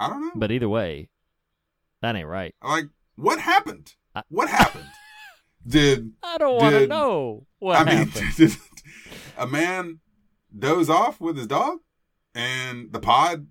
[0.00, 0.32] I don't know.
[0.34, 1.10] But either way,
[2.02, 2.54] that ain't right.
[2.62, 2.86] like,
[3.16, 3.94] what happened?
[4.14, 4.86] I- What happened?
[5.66, 8.34] Did I don't want to know what I mean happened.
[8.36, 8.56] did
[9.36, 10.00] a man
[10.58, 11.80] doze off with his dog,
[12.34, 13.46] and the pod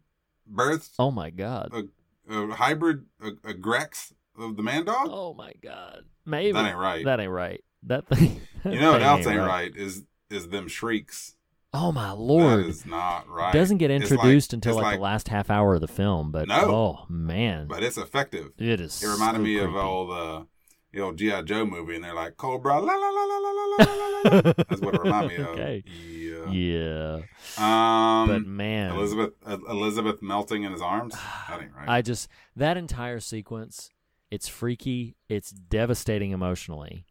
[0.52, 1.72] birthed oh my god.
[1.72, 5.08] a, a hybrid, a, a Grex of the man dog?
[5.12, 6.06] Oh my god.
[6.26, 7.06] Maybe That ain't right.
[7.06, 7.64] That ain't right.
[7.84, 8.42] That thing.
[8.64, 11.36] that you know what else ain't right is is them shrieks.
[11.74, 12.64] Oh my lord.
[12.66, 13.54] That is not right.
[13.54, 16.48] Doesn't get introduced like- until it's like, the last half hour of the film, but
[16.48, 16.56] No.
[16.56, 18.52] oh man, but it's effective.
[18.58, 19.04] it is.
[19.04, 19.80] It reminded so me of creepy.
[19.80, 20.44] old uh,
[20.92, 23.78] the old GI Joe movie, and they're like Cobra, la la la la la la
[23.78, 24.54] la la la.
[24.68, 25.50] That's what it reminded me of.
[25.52, 25.84] Okay.
[25.86, 26.52] Yeah.
[26.52, 27.20] Yeah,
[27.60, 28.28] Um.
[28.30, 31.14] but man, Elizabeth uh, Elizabeth melting in his arms.
[31.48, 31.88] That ain't right.
[31.88, 33.92] I just that entire sequence,
[34.32, 37.06] it's freaky, it's devastating emotionally.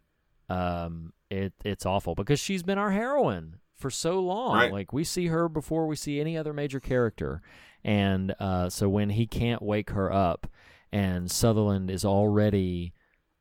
[0.48, 4.54] Um, it it's awful because she's been our heroine for so long.
[4.54, 4.72] Right.
[4.72, 7.40] Like we see her before we see any other major character,
[7.84, 10.46] and uh, so when he can't wake her up,
[10.92, 12.92] and Sutherland is already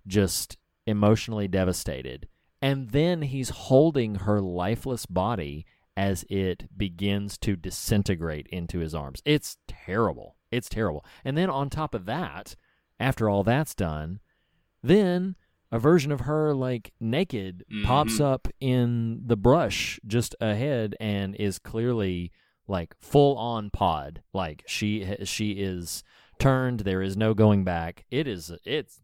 [0.06, 2.28] just emotionally devastated,
[2.62, 5.66] and then he's holding her lifeless body
[5.98, 9.22] as it begins to disintegrate into his arms.
[9.26, 10.36] It's terrible.
[10.52, 11.04] It's terrible.
[11.26, 12.56] And then on top of that,
[13.00, 14.20] after all that's done,
[14.84, 15.36] then
[15.72, 18.22] a version of her like naked pops Mhm.
[18.26, 22.32] up in the brush just ahead and is clearly
[22.68, 24.22] like full on pod.
[24.34, 26.04] Like she she is
[26.40, 26.82] turned.
[26.82, 28.06] There is no going back.
[28.12, 29.02] It is it's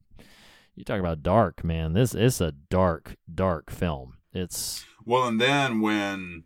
[0.75, 1.93] you talk about dark, man.
[1.93, 4.17] This is a dark dark film.
[4.33, 6.45] It's well, and then when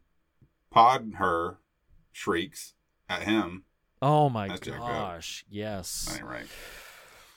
[0.72, 1.60] Pod her
[2.11, 2.73] shrieks
[3.07, 3.64] at him,
[4.02, 4.88] oh my That's jacked up.
[4.88, 5.45] gosh.
[5.49, 6.19] Yes.
[6.23, 6.45] right.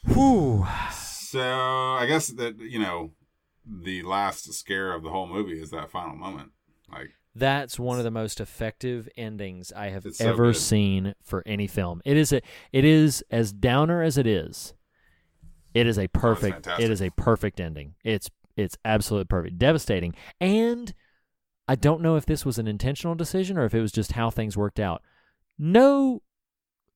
[0.06, 0.66] Whew.
[1.30, 3.12] So I guess that you know
[3.64, 6.50] the last scare of the whole movie is that final moment.
[6.90, 10.56] Like That's one of the most effective endings I have so ever good.
[10.56, 12.02] seen for any film.
[12.04, 12.40] It is a
[12.72, 14.74] it is as downer as it is.
[15.72, 17.94] It is a perfect Oh, it is a perfect ending.
[18.02, 19.56] It's it's absolutely perfect.
[19.56, 20.16] Devastating.
[20.40, 20.92] And
[21.68, 24.30] I don't know if this was an intentional decision or if it was just how
[24.30, 25.02] things worked out.
[25.56, 26.22] No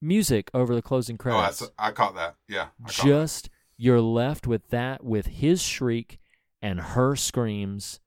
[0.01, 1.61] music over the closing oh, credits.
[1.61, 2.35] that's, I caught that.
[2.48, 6.19] Yeah, I just you're left with that with his shriek
[6.63, 8.01] and her screams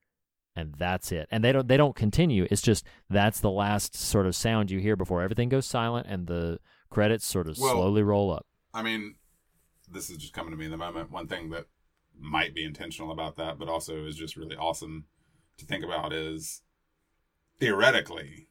[0.56, 1.28] and that's it.
[1.30, 2.48] And they don't they don't continue.
[2.50, 6.26] It's just that's the last sort of sound you hear before everything goes silent and
[6.26, 8.46] the credits sort of Well- slowly roll up.
[8.74, 9.16] I mean,
[9.90, 11.12] this is just coming to me in the moment.
[11.12, 11.66] One thing that
[12.20, 15.06] might be intentional about that, but also is just really awesome
[15.58, 16.62] to think about is
[17.60, 18.48] theoretically,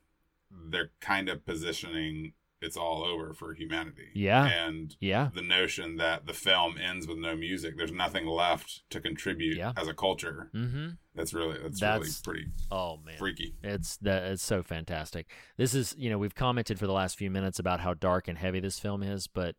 [0.50, 4.08] they're kind of positioning it's all over for humanity.
[4.14, 4.46] Yeah.
[4.46, 9.00] And yeah the notion that the film ends with no music, there's nothing left to
[9.00, 9.72] contribute Yeah.
[9.76, 10.50] as a culture.
[10.54, 13.54] mm-hmm That's really that's, That's- really pretty oh man freaky.
[13.62, 15.30] It's that it's so fantastic.
[15.56, 18.38] This is you know we've commented for the last few minutes about how dark and
[18.38, 19.56] heavy this film is, but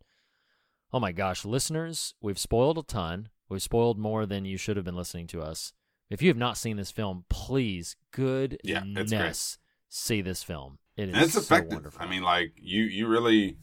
[0.93, 3.29] oh my gosh, listeners, we've spoiled a ton.
[3.49, 5.71] We've spoiled more than you should have been listening to us.
[6.09, 9.57] If you have not seen this film, please, goodness, Yeah, it's great.
[9.89, 10.79] See this film.
[10.95, 11.73] It is and it's so effective.
[11.73, 12.01] wonderful.
[12.01, 13.57] I mean, like you, you really,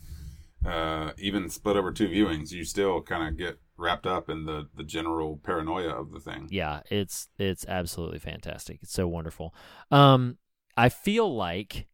[0.65, 4.69] uh, even split over two viewings, you still kind of get wrapped up in the
[4.77, 6.49] the general paranoia of the thing.
[6.51, 8.79] yeah, it's it's absolutely fantastic.
[8.83, 9.55] It's so wonderful.
[9.91, 10.39] Um,
[10.77, 11.87] I feel like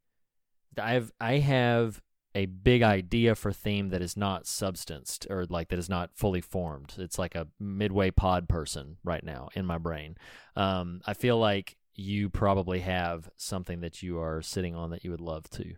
[0.78, 2.02] I've I have
[2.34, 6.40] a big idea for theme that is not substanced or like that is not fully
[6.40, 6.94] formed.
[6.98, 10.16] It's like a midway pod person right now in my brain.
[10.54, 15.10] Um, I feel like you probably have something that you are sitting on that you
[15.10, 15.74] would love to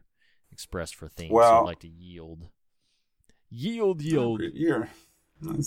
[0.52, 2.48] express for things Well- I'd like to yield.
[3.50, 4.40] Yield, yield.
[4.54, 4.88] You're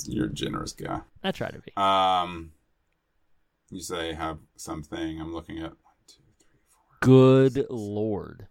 [0.07, 1.02] you're a generous guy.
[1.23, 1.72] I try to be.
[1.76, 2.53] Um,
[3.69, 5.19] you say have something.
[5.19, 8.48] I'm looking at one, two, three, four, Good lord.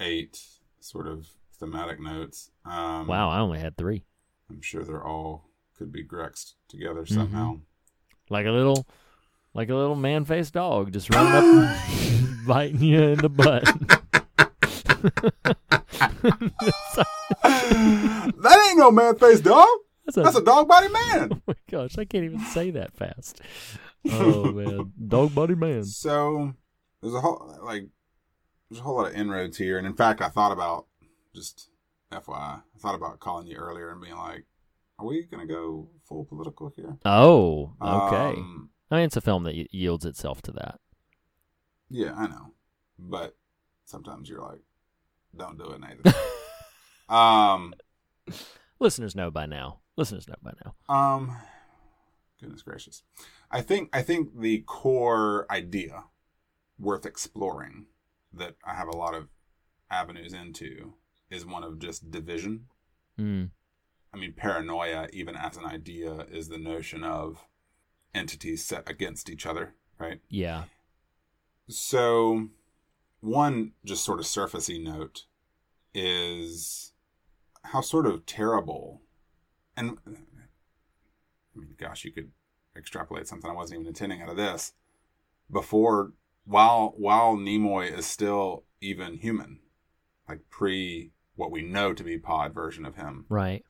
[0.00, 0.42] eight
[0.80, 1.28] sort of
[1.58, 2.50] thematic notes.
[2.64, 4.04] Um, Wow, I only had three.
[4.50, 5.48] I'm sure they're all
[5.78, 7.14] could be grexed together Mm-hmm.
[7.14, 7.60] somehow.
[8.28, 8.86] like a little
[9.56, 13.64] like a little man-faced dog just running up and biting you in the butt
[17.42, 19.66] that ain't no man faced dog.
[20.04, 21.28] that's a, That's a dog body man.
[21.36, 23.40] oh my gosh i can't even say that fast
[24.12, 26.52] oh man dog body man So
[27.02, 27.86] there's a whole like
[28.70, 30.86] there's a whole lot of inroads here, and in fact, I thought about
[31.36, 31.68] just
[32.10, 34.44] FYI, I thought about calling you earlier and being like,
[34.98, 39.44] "Are we gonna go full political here?" oh okay Um, i mean it's a film
[39.44, 40.80] that y- yields itself to that
[41.88, 42.52] yeah, I know,
[42.98, 43.36] but
[43.84, 44.60] sometimes you're like,
[45.36, 46.12] "Don't do it, Nathan."
[47.08, 47.74] um,
[48.78, 49.80] listeners know by now.
[49.96, 50.94] Listeners know by now.
[50.94, 51.36] Um,
[52.40, 53.02] goodness gracious,
[53.50, 56.04] I think I think the core idea
[56.78, 57.86] worth exploring
[58.32, 59.28] that I have a lot of
[59.90, 60.94] avenues into
[61.30, 62.66] is one of just division.
[63.18, 63.50] Mm.
[64.12, 67.46] I mean, paranoia, even as an idea, is the notion of
[68.14, 70.20] entities set against each other, right?
[70.28, 70.64] Yeah.
[71.68, 72.48] So,
[73.20, 75.24] one just sort of surfacey note
[75.94, 76.92] is
[77.64, 79.02] how sort of terrible,
[79.76, 80.10] and I
[81.58, 82.30] mean, gosh, you could
[82.76, 84.72] extrapolate something I wasn't even intending out of this.
[85.50, 86.12] Before,
[86.44, 89.60] while while Nimoy is still even human,
[90.28, 93.64] like pre what we know to be Pod version of him, Right.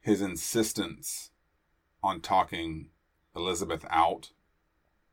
[0.00, 1.30] his insistence
[2.02, 2.90] on talking
[3.36, 4.30] Elizabeth out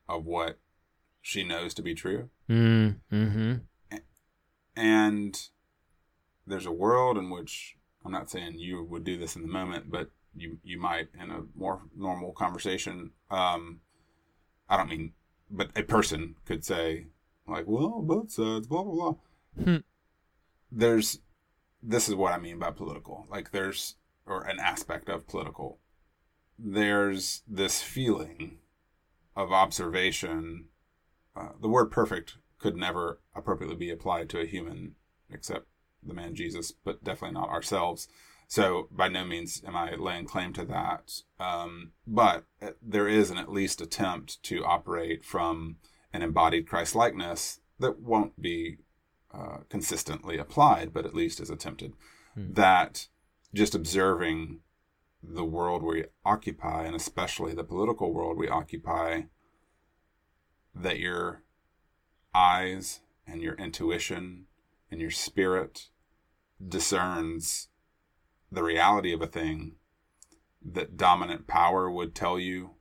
[0.07, 0.57] of what
[1.21, 2.29] she knows to be true.
[2.49, 2.97] Mm.
[3.09, 3.53] Hmm.
[4.75, 5.49] And
[6.47, 9.91] there's a world in which I'm not saying you would do this in the moment,
[9.91, 13.11] but you you might in a more normal conversation.
[13.29, 13.81] Um,
[14.69, 15.13] I don't mean,
[15.49, 17.07] but a person could say
[17.47, 19.77] like, "Well, both sides, blah blah blah." Hmm.
[20.71, 21.19] There's
[21.81, 23.27] this is what I mean by political.
[23.29, 23.95] Like there's
[24.25, 25.79] or an aspect of political.
[26.57, 28.59] There's this feeling
[29.35, 30.65] of observation.
[31.35, 34.95] Uh, the word perfect could never appropriately be applied to a human
[35.29, 35.67] except
[36.05, 38.07] the man Jesus, but definitely not ourselves.
[38.47, 41.21] So by no means am I laying claim to that.
[41.39, 42.43] Um, but
[42.81, 45.77] there is an at least attempt to operate from
[46.11, 48.77] an embodied Christ likeness that won't be
[49.33, 51.93] uh, consistently applied, but at least is attempted.
[52.35, 53.07] That
[53.53, 54.59] just observing
[55.23, 59.21] the world we occupy, and especially the political world we occupy,
[60.75, 61.43] that your
[62.35, 64.45] eyes and your intuition
[64.91, 65.87] and your spirit
[66.65, 67.69] discerns
[68.51, 69.75] the reality of a thing
[70.63, 72.75] that dominant power would tell you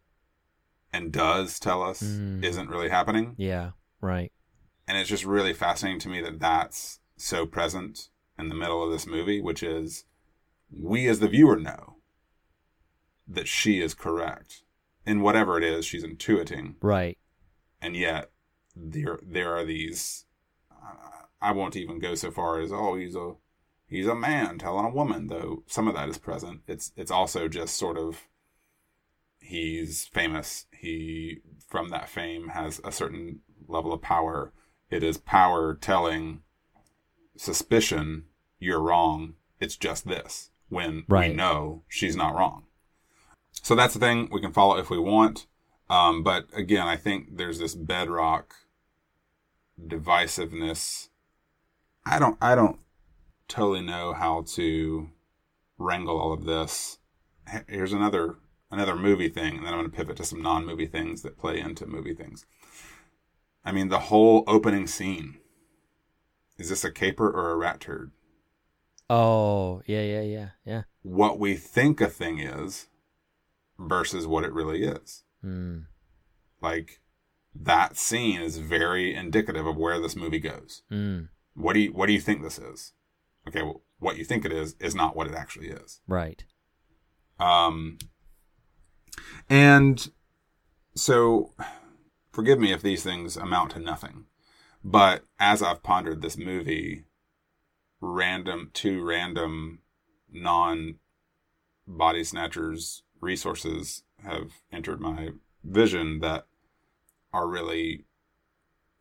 [0.92, 2.44] and does tell us Mm.
[2.44, 3.34] isn't really happening.
[3.38, 3.70] Yeah.
[4.00, 4.32] Right.
[4.86, 8.90] And it's just really fascinating to me that that's so present in the middle of
[8.92, 10.04] this movie, which is
[10.70, 11.96] we as the viewer know
[13.34, 14.62] that she is correct.
[15.04, 16.74] In whatever it is she's intuiting.
[16.80, 17.18] Right.
[17.80, 18.30] and yet
[18.76, 20.26] there there are these
[20.70, 23.32] uh, I won't even go so far as oh he's a
[23.86, 26.60] he's a man telling a woman though some of that is present.
[26.68, 28.28] It's it's also just sort of
[29.40, 30.66] he's famous.
[30.72, 31.38] He
[31.68, 34.52] from that fame has a certain level of power.
[34.90, 36.42] It is power telling
[37.36, 38.24] suspicion
[38.58, 39.34] you're wrong.
[39.60, 40.50] It's just this.
[40.68, 41.30] When Right.
[41.30, 42.64] we know she's not wrong
[43.52, 45.46] so that's the thing we can follow if we want
[45.92, 48.54] um, but again, I think there's this bedrock
[49.78, 51.10] divisiveness.
[52.06, 52.78] I don't, I don't
[53.46, 55.10] totally know how to
[55.76, 56.96] wrangle all of this.
[57.68, 58.36] Here's another,
[58.70, 61.60] another movie thing, and then I'm going to pivot to some non-movie things that play
[61.60, 62.46] into movie things.
[63.62, 65.40] I mean, the whole opening scene.
[66.56, 68.12] Is this a caper or a rat turd?
[69.10, 70.82] Oh, yeah, yeah, yeah, yeah.
[71.02, 72.86] What we think a thing is
[73.88, 75.24] versus what it really is.
[75.44, 75.86] Mm.
[76.60, 77.00] like
[77.54, 80.82] that scene is very indicative of where this movie goes.
[80.90, 81.28] Mm.
[81.54, 82.92] What do you what do you think this is?
[83.48, 86.00] Okay, well, what you think it is is not what it actually is.
[86.06, 86.44] Right.
[87.40, 87.98] Um
[89.50, 90.10] and
[90.94, 91.52] so
[92.32, 94.26] forgive me if these things amount to nothing.
[94.84, 97.04] But as I've pondered this movie,
[98.00, 99.80] random two random
[100.30, 100.96] non
[101.86, 105.30] body snatchers resources have entered my
[105.64, 106.46] vision that
[107.32, 108.04] are really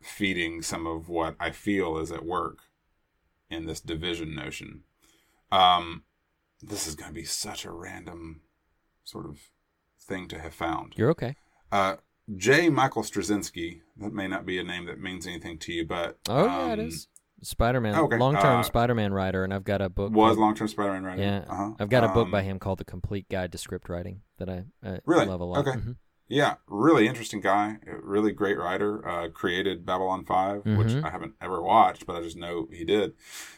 [0.00, 2.58] feeding some of what I feel is at work
[3.50, 4.84] in this division notion.
[5.50, 6.04] Um,
[6.62, 8.40] this is going to be such a random
[9.04, 9.50] sort of
[10.00, 10.94] thing to have found.
[10.96, 11.36] You're okay.
[11.70, 11.96] Uh,
[12.36, 12.68] J.
[12.70, 16.46] Michael Straczynski, that may not be a name that means anything to you, but Oh,
[16.46, 17.08] yeah, it um, is.
[17.42, 20.12] Spider Man, okay, long term uh, Spider Man writer, and I've got a book.
[20.12, 21.22] Was called- long term Spider Man writer.
[21.22, 21.72] Yeah, Uh-huh.
[21.80, 24.48] I've got a book Um, by him called The Complete Guide to Script Writing that
[24.48, 25.26] I uh, Really?
[25.26, 25.66] love a lot.
[25.66, 25.78] Okay.
[25.78, 25.96] Mhm.
[26.28, 27.76] Yeah, really interesting guy.
[27.86, 29.06] Really great writer.
[29.06, 31.04] Uh, created Babylon 5 which Mhm.
[31.04, 33.12] I haven't ever watched, but I just know he did.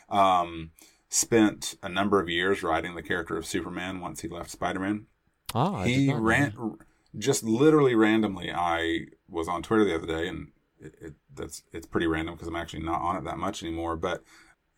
[0.08, 0.70] Um,
[1.08, 5.06] spent a number of years writing the character of Superman once he left Spider Man.
[5.54, 6.76] Ah, I did he ran
[7.16, 8.50] just literally randomly.
[8.52, 10.48] I was on Twitter the other day, and
[10.84, 13.96] it, it that's it's pretty random because I'm actually not on it that much anymore.
[13.96, 14.22] But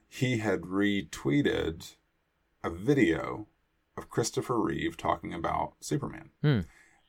[0.08, 1.94] he had retweeted
[2.62, 3.46] a video
[3.96, 6.60] of Christopher Reeve talking about Superman, Hmm.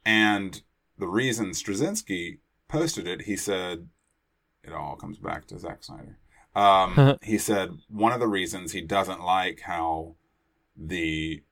[0.05, 0.61] and
[0.97, 3.87] the reason Straczynski posted it, he said,
[4.63, 6.17] it all comes back to Zack Snyder.
[6.55, 10.15] Um, he said one of the reasons he doesn't like how
[10.75, 11.43] the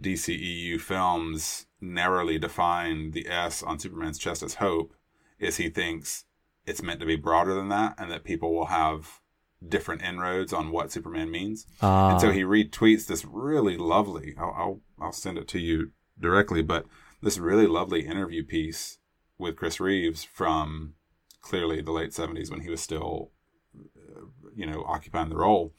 [0.00, 4.94] DCEU films narrowly define the S on Superman's chest as hope
[5.38, 6.24] is he thinks
[6.66, 9.20] it's meant to be broader than that and that people will have
[9.66, 11.66] different inroads on what Superman means.
[11.80, 12.12] Ah.
[12.12, 16.62] and so he retweets this really lovely, I'll, I'll, I'll send it to you directly,
[16.62, 16.86] but
[17.22, 18.98] this really lovely interview piece
[19.38, 20.94] with Chris Reeves from
[21.40, 23.30] clearly the late 70s when he was still,
[23.76, 25.72] uh, you know, occupying the role.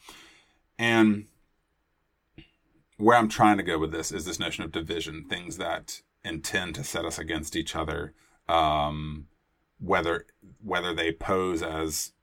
[0.77, 1.27] And
[2.97, 6.75] where I'm trying to go with this is this notion of division, things that intend
[6.75, 8.13] to set us against each other,
[8.47, 9.27] um,
[9.83, 10.25] whether
[10.63, 12.13] whether they pose as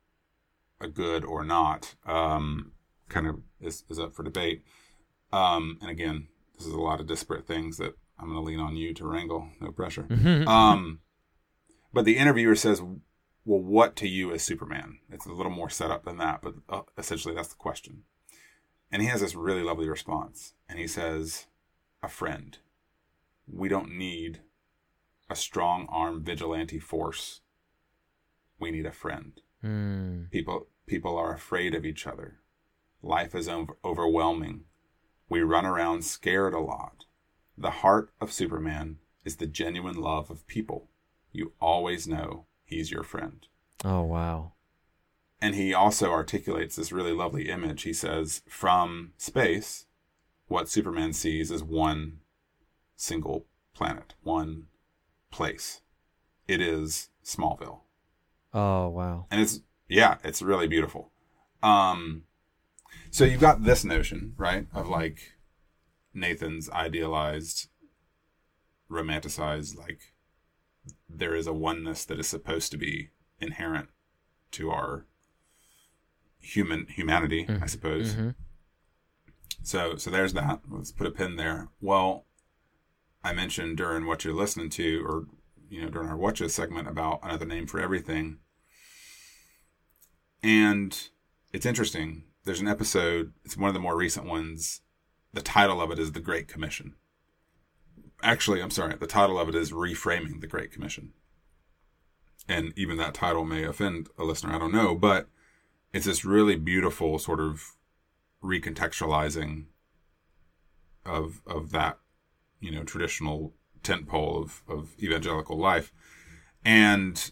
[0.80, 2.72] a good or not, um,
[3.08, 4.64] kind of is, is up for debate.
[5.32, 8.60] Um, and again, this is a lot of disparate things that I'm going to lean
[8.60, 9.48] on you to wrangle.
[9.60, 10.06] No pressure.
[10.48, 11.00] Um,
[11.92, 15.90] but the interviewer says, "Well, what to you is Superman?" It's a little more set
[15.90, 18.04] up than that, but uh, essentially that's the question.
[18.90, 21.46] And he has this really lovely response, and he says,
[22.02, 22.58] "A friend.
[23.46, 24.40] We don't need
[25.28, 27.40] a strong arm vigilante force.
[28.60, 30.24] We need a friend." Hmm.
[30.30, 32.40] People people are afraid of each other.
[33.02, 34.64] Life is over- overwhelming.
[35.28, 37.04] We run around scared a lot.
[37.56, 40.88] The heart of Superman is the genuine love of people.
[41.32, 43.46] You always know he's your friend.
[43.84, 44.52] Oh wow.
[45.40, 47.82] And he also articulates this really lovely image.
[47.82, 49.86] He says, from space,
[50.48, 52.18] what Superman sees is one
[52.96, 54.66] single planet, one
[55.30, 55.80] place.
[56.46, 57.80] It is Smallville.
[58.52, 59.26] Oh wow.
[59.30, 61.12] and it's yeah it's really beautiful.
[61.62, 62.24] Um
[63.10, 65.32] so you've got this notion right of like
[66.14, 67.68] nathan's idealized
[68.90, 70.12] romanticized like
[71.08, 73.10] there is a oneness that is supposed to be
[73.40, 73.88] inherent
[74.52, 75.06] to our
[76.38, 78.14] human humanity i suppose.
[78.14, 78.34] Mhm.
[79.62, 80.60] so so there's that.
[80.68, 81.68] Let's put a pin there.
[81.80, 82.26] Well
[83.22, 85.26] i mentioned during what you're listening to or
[85.70, 88.38] you know during our watches segment about another name for everything
[90.42, 91.08] and
[91.52, 92.24] it's interesting.
[92.44, 94.80] There's an episode, it's one of the more recent ones.
[95.32, 96.94] The title of it is The Great Commission.
[98.22, 101.12] Actually, I'm sorry, the title of it is Reframing the Great Commission.
[102.48, 105.28] And even that title may offend a listener, I don't know, but
[105.92, 107.76] it's this really beautiful sort of
[108.42, 109.66] recontextualizing
[111.04, 111.98] of of that,
[112.60, 115.92] you know, traditional tentpole of, of evangelical life.
[116.64, 117.30] And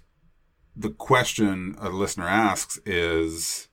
[0.74, 3.68] the question a listener asks is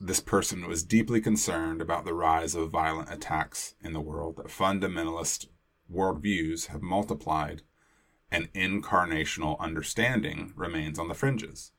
[0.00, 4.46] this person was deeply concerned about the rise of violent attacks in the world, that
[4.46, 5.46] fundamentalist
[5.90, 7.62] worldviews have multiplied
[8.30, 11.72] and incarnational understanding remains on the fringes.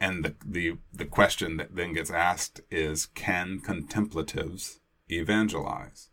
[0.00, 6.10] And the, the, the question that then gets asked is can contemplatives evangelize?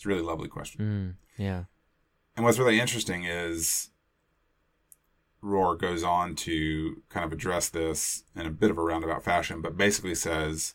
[0.00, 1.18] It's a really lovely question.
[1.36, 1.64] Mm, yeah.
[2.34, 3.90] And what's really interesting is
[5.44, 9.60] Rohr goes on to kind of address this in a bit of a roundabout fashion,
[9.60, 10.72] but basically says,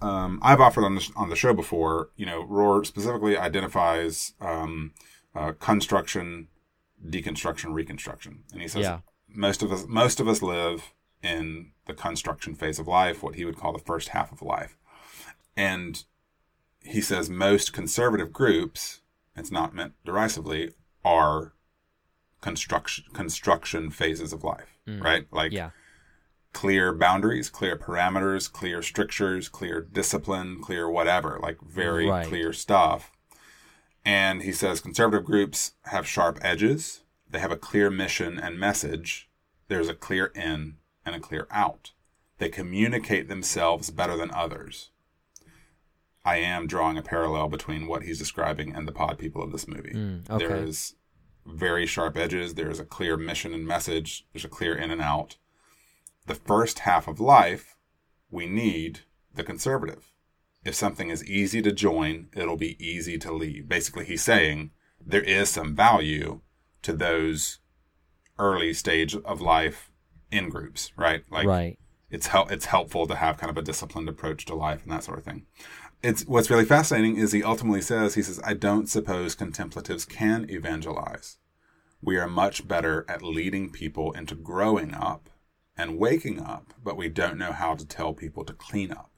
[0.00, 4.92] um, I've offered on the, on the show before, you know, Rohr specifically identifies um,
[5.34, 6.46] uh, construction,
[7.04, 8.44] deconstruction, reconstruction.
[8.52, 9.00] And he says Yeah.
[9.28, 10.92] most of us most of us live
[11.24, 14.78] in the construction phase of life, what he would call the first half of life.
[15.56, 16.04] And
[16.88, 19.00] he says most conservative groups,
[19.36, 20.72] it's not meant derisively,
[21.04, 21.52] are
[22.40, 25.02] construction construction phases of life, mm.
[25.02, 25.26] right?
[25.30, 25.70] Like Yeah.
[26.52, 32.26] clear boundaries, clear parameters, clear strictures, clear discipline, clear whatever, like very Right.
[32.26, 33.12] clear stuff.
[34.04, 37.02] And he says conservative groups have sharp edges.
[37.28, 39.28] They have a clear mission and message.
[39.68, 41.92] There's a clear in and a clear out.
[42.38, 44.90] They communicate themselves better than others.
[46.28, 49.66] I am drawing a parallel between what he's describing and the pod people of this
[49.66, 49.94] movie.
[49.94, 50.46] Mm, okay.
[50.46, 50.94] There is
[51.46, 52.52] very sharp edges.
[52.52, 54.26] There's a clear mission and message.
[54.32, 55.38] There's a clear in and out.
[56.26, 57.78] The first half of life,
[58.30, 59.00] we need
[59.34, 60.12] the conservative.
[60.66, 63.66] If something is easy to join, it'll be easy to leave.
[63.66, 64.72] Basically, he's saying
[65.02, 66.42] there is some value
[66.82, 67.60] to those
[68.38, 69.90] early stage of life
[70.30, 71.24] in groups, right?
[71.30, 71.78] Like right.
[72.10, 75.04] it's hel- it's helpful to have kind of a disciplined approach to life and that
[75.04, 75.46] sort of thing.
[76.02, 80.48] It's what's really fascinating is he ultimately says he says I don't suppose contemplatives can
[80.48, 81.38] evangelize.
[82.00, 85.28] We are much better at leading people into growing up
[85.76, 89.10] and waking up, but we don't know how to tell people to clean up.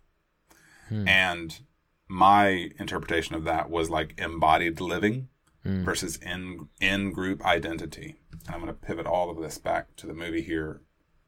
[0.89, 1.07] Hmm.
[1.07, 1.61] And
[2.09, 5.29] my interpretation of that was like embodied living
[5.63, 5.85] hmm.
[5.85, 8.17] versus in in group identity.
[8.47, 10.81] And I'm going to pivot all of this back to the movie here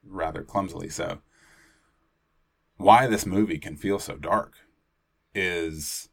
[0.04, 0.88] rather clumsily.
[0.88, 1.18] So,
[2.76, 4.54] why this movie can feel so dark
[5.34, 6.08] is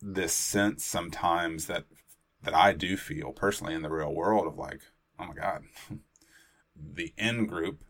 [0.00, 1.84] this sense sometimes that
[2.42, 4.80] that I do feel personally in the real world of like,
[5.18, 5.62] oh my god,
[6.76, 7.82] the in group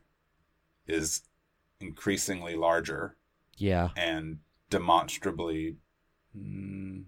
[0.86, 1.22] is
[1.80, 3.16] increasingly larger
[3.56, 3.88] Yeah.
[3.96, 4.38] and
[4.70, 5.76] demonstrably
[6.36, 7.04] mm,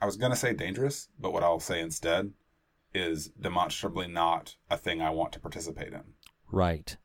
[0.00, 2.32] I was going to say dangerous, but what I'll say instead
[2.92, 6.02] is demonstrably not a thing I want to participate in.
[6.50, 6.96] Right.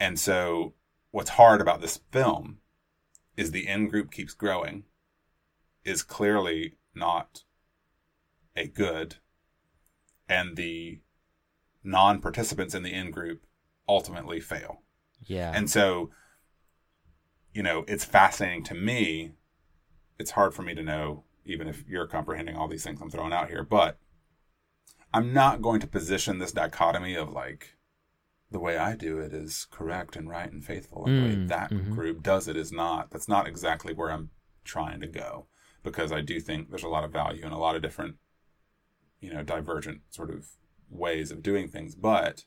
[0.00, 0.74] And so
[1.10, 2.58] what's hard about this film
[3.38, 4.82] is the in group keeps growing
[5.84, 7.44] is clearly not
[8.56, 9.14] a good
[10.28, 10.98] and the
[11.84, 13.46] non-participants in the in group
[13.88, 14.82] ultimately fail.
[15.24, 15.52] Yeah.
[15.54, 16.10] And so,
[17.54, 19.34] you know, it's fascinating to me.
[20.18, 23.32] It's hard for me to know, even if you're comprehending all these things I'm throwing
[23.32, 23.98] out here, but
[25.14, 27.76] I'm not going to position this dichotomy of like
[28.50, 31.06] the way I do it is correct and right and faithful.
[31.06, 31.90] And the way Mm, that mhm.
[31.90, 33.10] group does it is not.
[33.10, 34.30] That's not exactly where I'm
[34.64, 35.46] trying to go
[35.82, 38.16] because I do think there's a lot of value in a lot of different,
[39.20, 40.46] you know, divergent sort of
[40.90, 41.94] ways of doing things.
[41.94, 42.44] But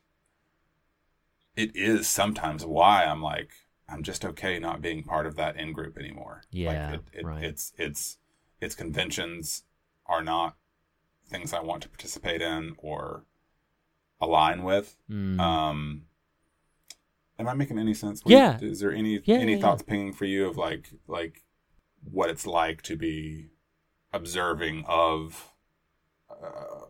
[1.55, 3.51] it is sometimes why I'm like,
[3.89, 6.43] I'm just okay not being part of that in group anymore.
[6.51, 7.43] Yeah, like it, it, right.
[7.43, 8.17] It's it's
[8.61, 9.63] its conventions
[10.07, 10.55] are not
[11.29, 13.25] things I want to participate in or
[14.21, 14.97] align with.
[15.09, 15.39] Mm.
[15.39, 16.03] Um,
[17.39, 18.21] am I making any sense?
[18.25, 18.57] Yeah.
[18.61, 19.61] Is there any Yeah, any yeah, yeah.
[19.61, 21.43] thoughts pinging for you of like like
[22.03, 23.49] what it's like to be
[24.13, 25.53] observing of
[26.29, 26.85] uh,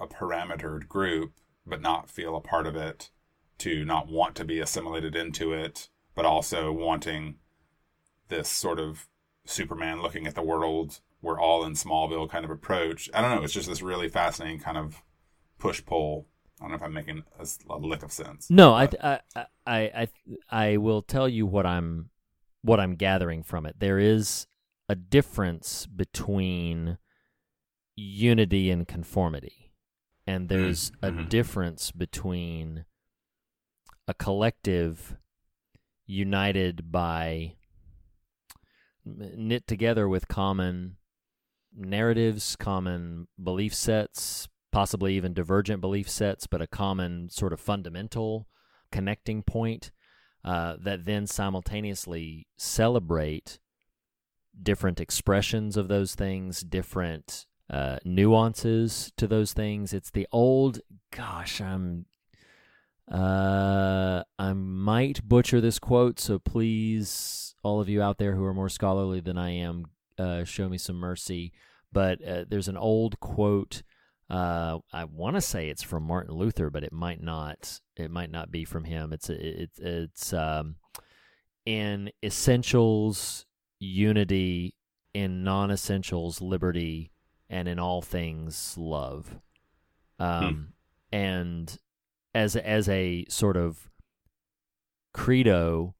[0.00, 1.32] a parametered group,
[1.66, 3.10] but not feel a part of it,
[3.58, 7.36] to not want to be assimilated into it, but also wanting
[8.28, 9.08] this sort of
[9.44, 13.08] Superman looking at the world, we're all in Smallville kind of approach.
[13.14, 13.42] I don't know.
[13.42, 15.02] It's just this really fascinating kind of
[15.58, 16.26] push pull.
[16.60, 18.48] I don't know if I'm making a lick of sense.
[18.48, 20.08] No, I, I, I, I,
[20.50, 22.10] I will tell you what I'm,
[22.62, 23.76] what I'm gathering from it.
[23.78, 24.46] There is
[24.88, 26.98] a difference between
[27.94, 29.72] unity and conformity,
[30.26, 31.28] and there's a mhm.
[31.28, 32.84] difference between
[34.08, 35.16] a collective
[36.06, 37.54] united by
[39.04, 40.96] knit together with common
[41.76, 48.46] narratives, common belief sets, possibly even divergent belief sets, but a common sort of fundamental
[48.92, 49.90] connecting point
[50.44, 53.58] uh, that then simultaneously celebrate
[54.62, 59.92] different expressions of those things, different uh, nuances to those things.
[59.92, 60.80] It's the old,
[61.10, 62.06] gosh, I'm.
[63.10, 68.54] Uh, I might butcher this quote, so please, all of you out there who are
[68.54, 69.86] more scholarly than I am,
[70.18, 71.52] uh, show me some mercy.
[71.92, 73.82] But uh, there's an old quote.
[74.28, 77.80] Uh, I want to say it's from Martin Luther, but it might not.
[77.96, 79.12] It might not be from him.
[79.12, 80.76] It's it's it's um,
[81.64, 83.46] in essentials
[83.78, 84.74] unity,
[85.14, 87.12] in non-essentials liberty,
[87.48, 89.38] and in all things love.
[90.18, 90.72] Um,
[91.12, 91.78] and
[92.34, 93.90] as as a sort of
[95.12, 95.94] credo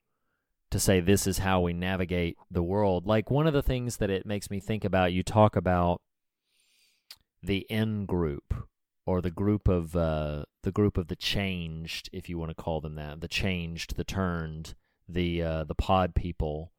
[0.70, 3.06] to say this is how we navigate the world.
[3.06, 6.02] Like one of the things that it makes me think about, you talk about
[7.46, 8.54] the in group
[9.06, 12.80] or the group of uh, the group of the changed, if you want to call
[12.80, 14.74] them that, the changed, the turned,
[15.08, 16.72] the uh, the pod people.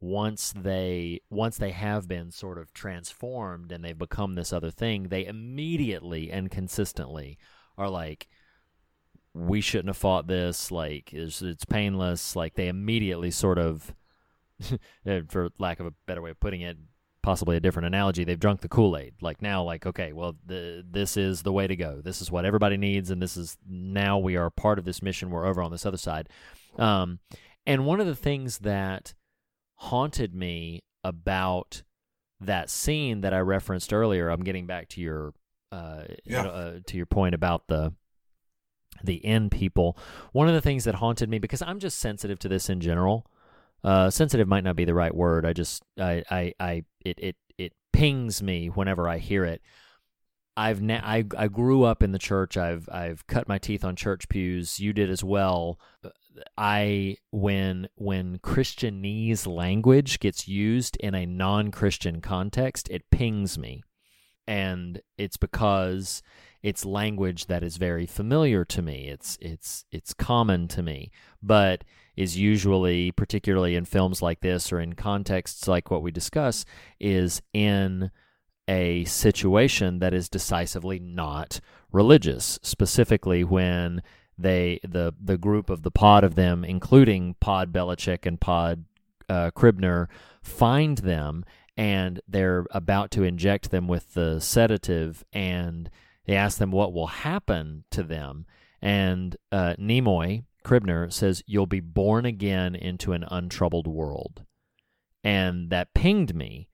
[0.00, 5.08] Once they once they have been sort of transformed and they've become this other thing,
[5.08, 7.36] they immediately and consistently
[7.76, 8.28] are like,
[9.34, 10.70] we shouldn't have fought this.
[10.70, 12.36] Like, it's, it's painless.
[12.36, 13.94] Like, they immediately sort of,
[15.28, 16.76] for lack of a better way of putting it,
[17.22, 19.14] possibly a different analogy, they've drunk the Kool Aid.
[19.20, 22.00] Like, now, like, okay, well, the, this is the way to go.
[22.02, 23.10] This is what everybody needs.
[23.10, 25.30] And this is now we are part of this mission.
[25.30, 26.28] We're over on this other side.
[26.78, 27.18] Um,
[27.66, 29.14] and one of the things that
[29.76, 31.82] haunted me about
[32.40, 35.34] that scene that I referenced earlier, I'm getting back to your,
[35.72, 37.92] uh, you know, uh, to your point about the,
[39.02, 39.98] the end people.
[40.32, 43.26] One of the things that haunted me because I'm just sensitive to this in general.
[43.84, 45.46] Uh, sensitive might not be the right word.
[45.46, 49.62] I just I I, I it it it pings me whenever I hear it.
[50.56, 52.56] I've na- I I grew up in the church.
[52.56, 54.80] I've I've cut my teeth on church pews.
[54.80, 55.78] You did as well.
[56.56, 63.82] I when when Christianese language gets used in a non-Christian context, it pings me.
[64.48, 66.22] And it's because
[66.62, 69.08] it's language that is very familiar to me.
[69.08, 71.10] It's it's it's common to me,
[71.42, 71.84] but
[72.16, 76.64] is usually particularly in films like this or in contexts like what we discuss
[76.98, 78.10] is in
[78.66, 81.60] a situation that is decisively not
[81.92, 84.02] religious, specifically when
[84.36, 88.84] they the the group of the pod of them, including Pod Bellicec and Pod
[89.28, 90.08] uh, Kibner,
[90.42, 91.44] find them
[91.78, 95.88] and they're about to inject them with the sedative, and
[96.28, 98.46] they ask them what will happen to them,
[98.80, 104.44] and uh, Nimoy Kibner says, "You'll be born again into an untroubled world,"
[105.24, 106.68] and that pinged me.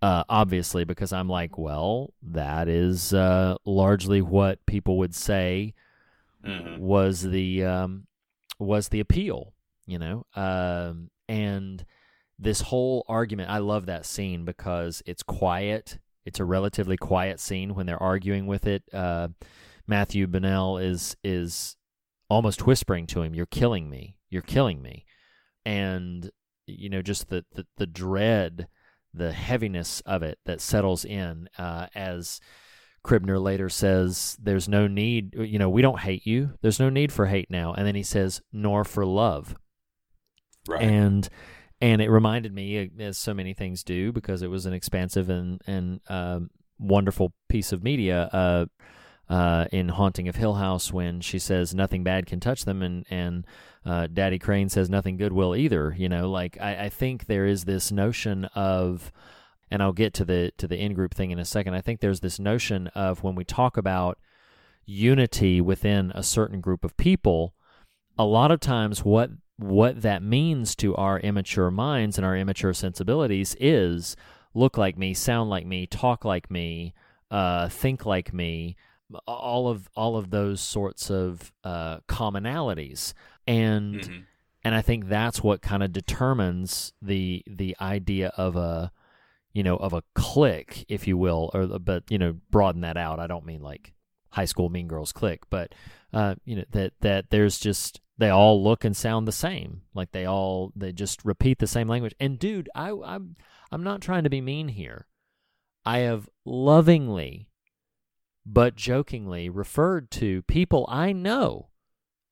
[0.00, 5.74] Uh, obviously, because I'm like, well, that is uh, largely what people would say
[6.44, 6.78] Mhm.
[6.78, 8.06] was the um,
[8.58, 9.54] was the appeal,
[9.86, 11.84] you know, um, and
[12.38, 13.48] this whole argument.
[13.50, 15.98] I love that scene because it's quiet.
[16.24, 18.82] It's a relatively quiet scene when they're arguing with it.
[18.92, 19.28] Uh,
[19.86, 21.76] Matthew Bennell is is
[22.30, 24.16] almost whispering to him, "You're killing me.
[24.30, 25.04] You're killing me,"
[25.64, 26.30] and
[26.66, 28.68] you know, just the the, the dread,
[29.12, 32.40] the heaviness of it that settles in uh, as.
[33.06, 36.54] Kibner later says, There's no need, you know, we don't hate you.
[36.62, 37.74] There's no need for hate now.
[37.74, 39.54] And then he says, Nor for love.
[40.66, 40.80] Right.
[40.80, 41.28] And
[41.84, 45.28] and it reminded me, uh, as so many things do, because it was an expansive
[45.28, 48.30] and and um, wonderful piece of media.
[48.32, 48.66] Uh,
[49.26, 53.06] uh, in Haunting of Hill House, when she says nothing bad can touch them, and
[53.10, 53.46] and
[53.84, 55.94] uh, Daddy Crane says nothing good will either.
[55.96, 59.12] You know, like I, I think there is this notion of,
[59.70, 61.74] and I'll get to the to the in group thing in a second.
[61.74, 64.18] I think there's this notion of when we talk about
[64.86, 67.54] unity within a certain group of people,
[68.18, 72.72] a lot of times what what that means to our immature minds and our immature
[72.74, 74.16] sensibilities is
[74.52, 76.94] look like me, sound like me, talk like me,
[77.30, 78.76] uh, think like me,
[79.26, 83.12] all of all of those sorts of uh, commonalities,
[83.46, 84.22] and Mhm.
[84.64, 88.90] and I think that's what kind of determines the the idea of a
[89.52, 93.20] you know of a clique, if you will, or but you know broaden that out.
[93.20, 93.92] I don't mean like
[94.30, 95.74] high school Mean Girls clique, but
[96.12, 100.12] uh, you know that that there's just they all look and sound the same, like
[100.12, 102.14] they all they just repeat the same language.
[102.20, 103.36] And dude, I I'm
[103.72, 105.06] I'm not trying to be mean here.
[105.84, 107.48] I have lovingly
[108.46, 111.70] but jokingly referred to people I know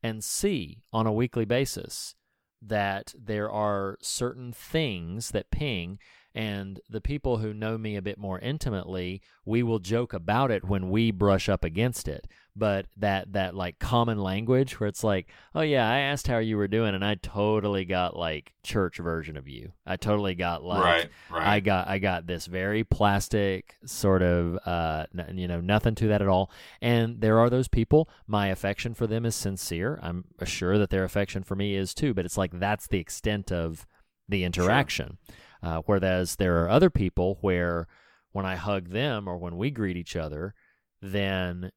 [0.02, 2.14] and see on a weekly basis
[2.60, 5.98] that there are certain things that ping
[6.34, 10.64] and the people who know me a bit more intimately we will joke about it
[10.64, 12.28] when we brush up against it.
[12.54, 16.56] But that that like common language where it's like oh yeah i asked how you
[16.58, 19.72] were doing and i totally got like church version of you.
[19.86, 21.46] I totally got like Right, right.
[21.46, 26.08] i got i got this very plastic sort of uh n- you know nothing to
[26.08, 26.50] that at all.
[26.80, 29.98] And there are those people my affection for them is sincere.
[30.02, 33.50] I'm sure that their affection for me is too but it's like that's the extent
[33.50, 33.86] of
[34.28, 35.18] the interaction
[35.62, 37.86] uh, whereas there are other people where
[38.32, 40.54] when I hug them or when we greet each other,
[41.00, 41.70] then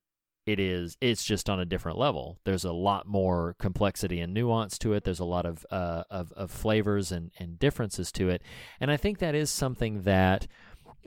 [0.46, 2.40] it is it's just on a different level.
[2.46, 5.04] There's a lot more complexity and nuance to it.
[5.04, 8.42] There's a lot of uh, of, of flavors and, and differences to it,
[8.80, 10.48] and I think that is something that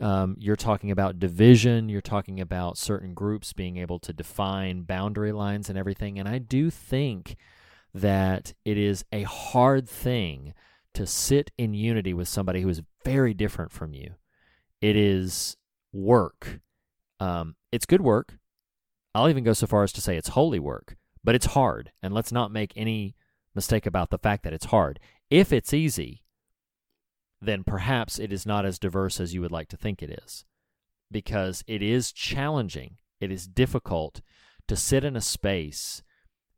[0.00, 1.88] um, you're talking about division.
[1.88, 6.18] You're talking about certain groups being able to define boundary lines and everything.
[6.18, 7.36] And I do think
[7.94, 10.55] that it is a hard thing
[10.98, 14.14] to sit in unity with somebody who is very different from you.
[14.80, 15.56] It is
[15.92, 16.58] work.
[17.20, 18.38] Um, it's good work.
[19.14, 21.92] I'll even go so far as to say it's holy work, but it's hard.
[22.02, 23.14] And let's not make any
[23.54, 24.98] mistake about the fact that it's hard.
[25.30, 26.24] If it's easy,
[27.40, 30.44] then perhaps it is not as diverse as you would like to think it is,
[31.12, 32.96] because it is challenging.
[33.20, 34.20] It is difficult
[34.66, 36.02] to sit in a space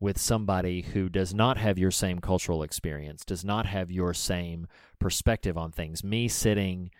[0.00, 4.66] with somebody who does not have your same cultural experience, does not have your same
[4.98, 6.02] perspective on things.
[6.02, 6.90] Me sitting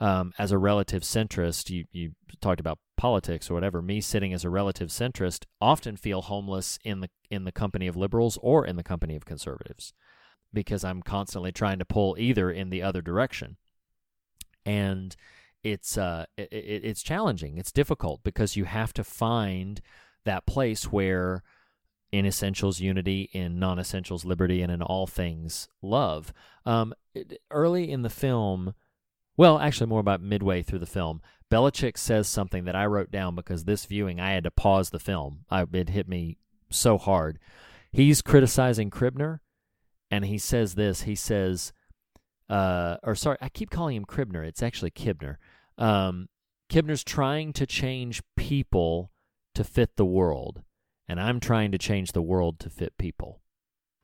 [0.00, 3.82] um, as a relative centrist, you, you talked about politics or whatever.
[3.82, 7.96] Me sitting as a relative centrist often feel homeless in the in the company of
[7.96, 9.92] liberals or in the company of conservatives
[10.52, 13.58] because I'm constantly trying to pull either in the other direction,
[14.64, 15.14] and
[15.62, 17.58] it's uh it, it, it's challenging.
[17.58, 19.82] It's difficult because you have to find
[20.24, 21.42] that place where
[22.12, 26.32] in essentials unity, in non essentials liberty, and in all things love.
[26.66, 26.94] Um,
[27.50, 28.74] early in the film,
[29.36, 33.34] well, actually, more about midway through the film, Bellicec says something that I wrote down
[33.34, 35.44] because this viewing I had to pause the film.
[35.50, 36.38] I, it hit me
[36.70, 37.38] so hard.
[37.92, 39.40] He's criticizing Kribner,
[40.10, 41.02] and he says this.
[41.02, 41.72] He says,
[42.48, 44.46] uh, or sorry, I keep calling him Kribner.
[44.46, 45.36] It's actually Kibner.
[45.78, 46.28] Um,
[46.68, 49.10] Kibner's trying to change people
[49.54, 50.62] to fit the world
[51.10, 53.42] and I'm trying to change the world to fit people,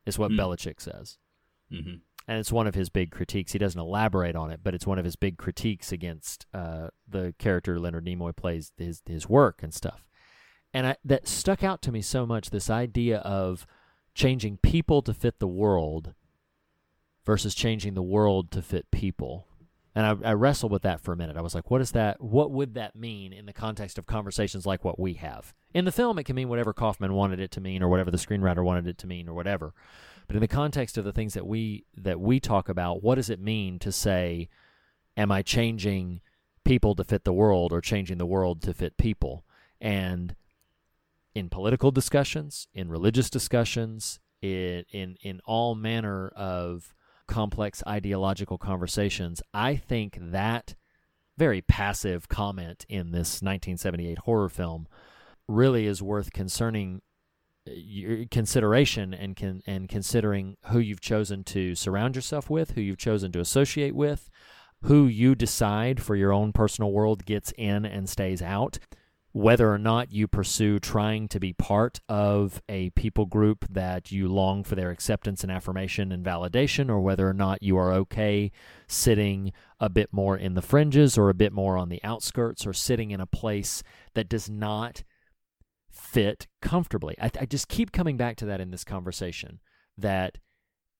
[0.04, 0.40] is what Hmm.
[0.40, 1.18] Bellicec says.
[1.70, 2.00] Mhm.
[2.26, 3.52] And it's one of his big critiques.
[3.52, 7.32] He doesn't elaborate on it, but it's one of his big critiques against uh, the
[7.38, 10.04] character Leonard Nimoy plays, his his work and stuff.
[10.74, 12.50] And I, that stuck out to me so much.
[12.50, 13.66] This idea of
[14.14, 16.14] changing people to fit the world
[17.24, 19.46] versus changing the world to fit people.
[19.96, 21.38] And I, I wrestled with that for a minute.
[21.38, 22.20] I was like, what is that?
[22.20, 25.54] What would that mean in the context of conversations like what we have?
[25.72, 28.18] In the film, it can mean whatever Kaufman wanted it to mean, or whatever the
[28.18, 29.72] screenwriter wanted it to mean, or whatever.
[30.26, 33.30] But in the context of the things that we that we talk about, what does
[33.30, 34.50] it mean to say,
[35.16, 36.20] "Am I changing
[36.62, 39.46] people to fit the world, or changing the world to fit people?"
[39.80, 40.36] And
[41.34, 46.94] in political discussions, in religious discussions, in in, in all manner of
[47.26, 50.74] complex ideological conversations, I think that
[51.36, 54.86] very passive comment in this 1978 horror film
[55.48, 57.02] really is worth concerning
[57.68, 62.80] uh, your consideration and can and considering who you've chosen to surround yourself with, who
[62.80, 64.30] you've chosen to associate with,
[64.82, 68.78] who you decide for your own personal world gets in and stays out
[69.36, 74.28] whether or not you pursue trying to be part of a people group that you
[74.28, 78.50] long for their acceptance and affirmation and validation, or whether or not you are okay
[78.88, 82.72] sitting a bit more in the fringes or a bit more on the outskirts or
[82.72, 83.82] sitting in a place
[84.14, 85.04] that does not
[85.90, 87.14] fit comfortably.
[87.20, 89.60] I, I just keep coming back to that in this conversation
[89.98, 90.38] that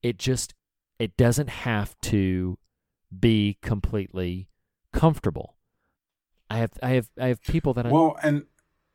[0.02, 0.52] it just
[0.98, 2.58] it doesn't have to
[3.18, 4.50] be completely
[4.92, 5.55] comfortable
[6.48, 8.44] I have I have I have people that I well, and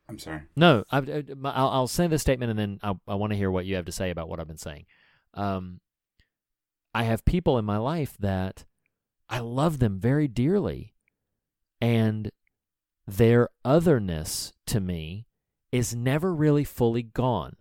[0.08, 0.42] I'm sorry.
[0.56, 3.66] No, I, will I'll say this statement and then I'll, I want to hear what
[3.66, 4.86] you have to say about what I've been saying.
[5.34, 5.80] Um,
[6.94, 8.66] I have people in my life that
[9.30, 10.94] I love them very dearly,
[11.80, 12.32] and
[13.08, 15.28] their otherness to me
[15.72, 17.56] is never really fully gone.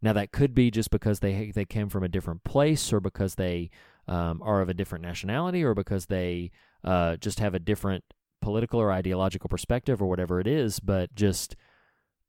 [0.00, 3.36] Now that could be just because they they came from a different place, or because
[3.36, 3.70] they
[4.08, 6.50] um, are of a different nationality, or because they
[6.82, 8.02] uh, just have a different
[8.42, 11.56] political or ideological perspective or whatever it is, but just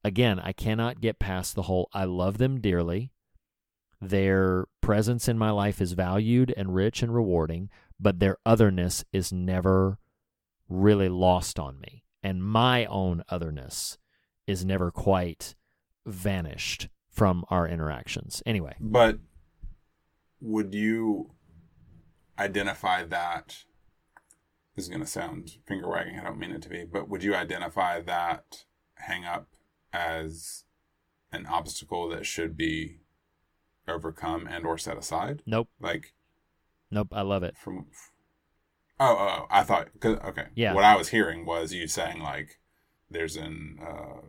[0.04, 3.12] again, I cannot get past the whole I love them dearly.
[4.00, 7.70] Their presence in my life is valued and rich and rewarding,
[8.00, 9.98] but their otherness is never
[10.70, 12.04] really lost on me.
[12.22, 13.98] And my own otherness
[14.48, 15.56] is never quite
[16.06, 18.44] vanished from our interactions.
[18.46, 18.76] Anyway.
[18.80, 19.20] But
[20.42, 21.32] would you
[22.38, 23.64] identify that
[24.76, 26.20] this is going to sound finger wagging.
[26.20, 29.48] I don't mean it to be, but would you identify that hang up
[29.92, 30.64] as
[31.32, 33.00] an obstacle that should be
[33.88, 35.44] overcome and or set aside?
[35.46, 35.70] Nope.
[35.80, 36.14] Like,
[36.90, 37.10] nope.
[37.12, 37.56] I love it.
[37.58, 37.86] From
[39.00, 40.48] oh, oh, oh I thought cause, okay.
[40.56, 40.74] Yeah.
[40.74, 42.60] What I was hearing was you saying like
[43.12, 44.22] there's an uh,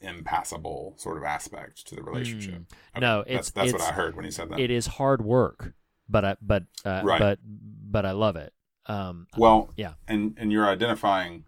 [0.00, 2.54] impassable sort of aspect to the relationship.
[2.54, 2.66] Mm.
[2.96, 3.00] Okay.
[3.00, 4.60] No, it's that's, that's it's, what I heard when you said that.
[4.60, 5.74] It is hard work,
[6.08, 7.18] but I but uh, right.
[7.18, 8.53] but but I love it.
[8.86, 11.44] Um, well, yeah, and and you're identifying.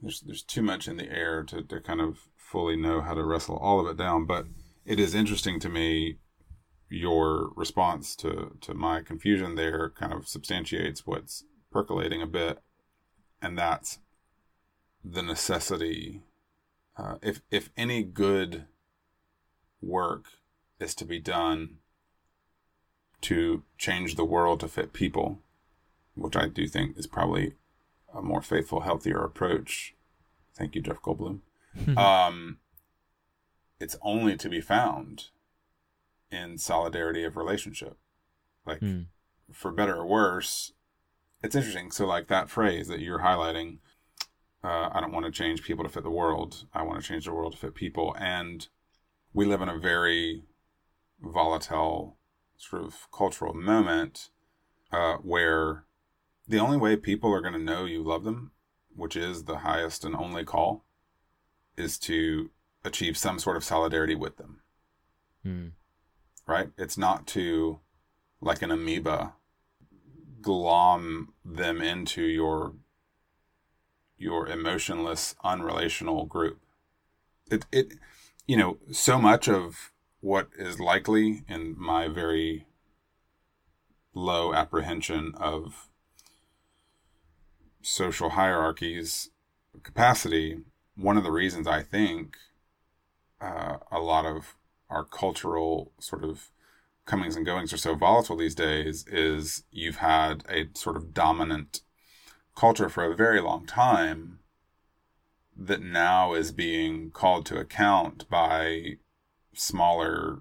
[0.00, 3.24] There's there's too much in the air to to kind of fully know how to
[3.24, 4.46] wrestle all of it down, but
[4.84, 6.18] it is interesting to me.
[6.90, 12.60] Your response to to my confusion there kind of substantiates what's percolating a bit,
[13.42, 13.98] and that's
[15.02, 16.22] the necessity.
[16.96, 18.66] Uh, if if any good
[19.80, 20.26] work
[20.78, 21.78] is to be done
[23.24, 25.40] to change the world to fit people,
[26.14, 27.54] which I do think is probably
[28.14, 29.94] a more faithful, healthier approach.
[30.54, 31.40] Thank you, Jeff Goldblum.
[31.96, 32.58] um,
[33.80, 35.26] it's only to be found
[36.30, 37.96] in solidarity of relationship.
[38.66, 39.06] Like, mm.
[39.52, 40.72] for better or worse,
[41.42, 41.90] it's interesting.
[41.90, 43.78] So, like that phrase that you're highlighting,
[44.62, 46.64] uh, I don't want to change people to fit the world.
[46.72, 48.16] I want to change the world to fit people.
[48.18, 48.66] And
[49.32, 50.44] we live in a very
[51.20, 52.16] volatile
[52.68, 54.30] sort of cultural moment
[54.92, 55.84] uh, where
[56.46, 58.52] the only way people are going to know you love them,
[58.94, 60.84] which is the highest and only call,
[61.76, 62.50] is to
[62.84, 64.60] achieve some sort of solidarity with them.
[65.42, 65.68] Hmm.
[66.46, 66.70] Right?
[66.76, 67.80] It's not to,
[68.40, 69.34] like an amoeba,
[70.42, 72.74] glom them into your
[74.16, 76.60] your emotionless, unrelational group.
[77.50, 77.94] It it
[78.46, 79.92] you know, so much of
[80.24, 82.66] what is likely in my very
[84.14, 85.90] low apprehension of
[87.82, 89.28] social hierarchies
[89.82, 90.60] capacity
[90.96, 92.36] one of the reasons i think
[93.42, 94.54] uh, a lot of
[94.88, 96.48] our cultural sort of
[97.04, 101.82] comings and goings are so volatile these days is you've had a sort of dominant
[102.56, 104.38] culture for a very long time
[105.54, 108.96] that now is being called to account by
[109.56, 110.40] smaller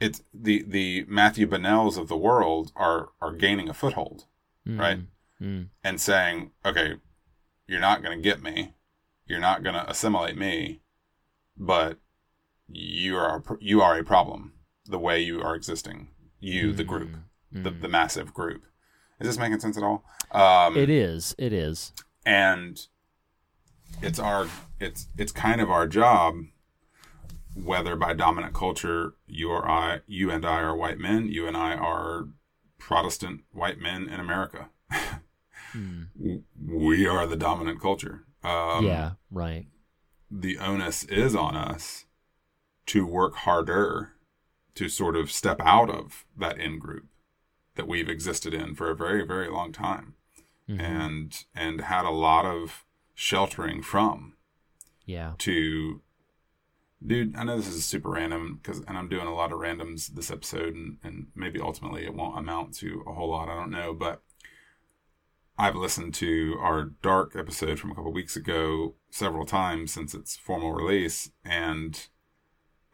[0.00, 4.26] it's the the Matthew Bennells of the world are are gaining a foothold,
[4.66, 4.78] mm.
[4.78, 5.00] right?
[5.40, 5.68] Mm.
[5.84, 6.94] And saying, okay,
[7.66, 8.74] you're not going to get me,
[9.26, 10.80] you're not going to assimilate me,
[11.56, 11.98] but
[12.68, 14.52] you are you are a problem
[14.86, 16.08] the way you are existing,
[16.40, 16.76] you mm.
[16.76, 17.10] the group,
[17.50, 17.80] the mm.
[17.80, 18.62] the massive group.
[19.20, 20.04] Is this making sense at all?
[20.30, 21.34] Um, it is.
[21.38, 21.92] It is.
[22.24, 22.86] and
[24.02, 24.46] it's our
[24.78, 26.36] it's it's kind of our job
[27.64, 31.56] whether by dominant culture you or I you and I are white men you and
[31.56, 32.28] I are
[32.78, 34.70] Protestant white men in America
[35.74, 39.12] W- we are the dominant culture um, yeah.
[39.30, 39.66] Right.
[40.30, 42.06] the onus is on us
[42.86, 44.12] to work harder
[44.76, 47.06] to sort of step out of that in group
[47.74, 50.14] that we've existed in for a very very long time
[50.68, 50.80] Mhm.
[50.80, 54.34] and and had a lot of sheltering from
[55.06, 55.32] Yeah.
[55.38, 56.02] to
[57.06, 60.08] dude i know this is super random because and i'm doing a lot of randoms
[60.08, 63.70] this episode and, and maybe ultimately it won't amount to a whole lot i don't
[63.70, 64.20] know but
[65.56, 70.36] i've listened to our dark episode from a couple weeks ago several times since its
[70.36, 72.08] formal release and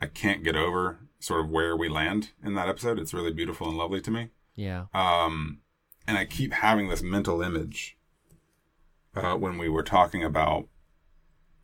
[0.00, 3.68] i can't get over sort of where we land in that episode it's really beautiful
[3.68, 4.84] and lovely to me Yeah.
[4.92, 5.60] um,
[6.06, 7.96] and I keep having this mental image
[9.16, 10.68] uh, when we were talking about,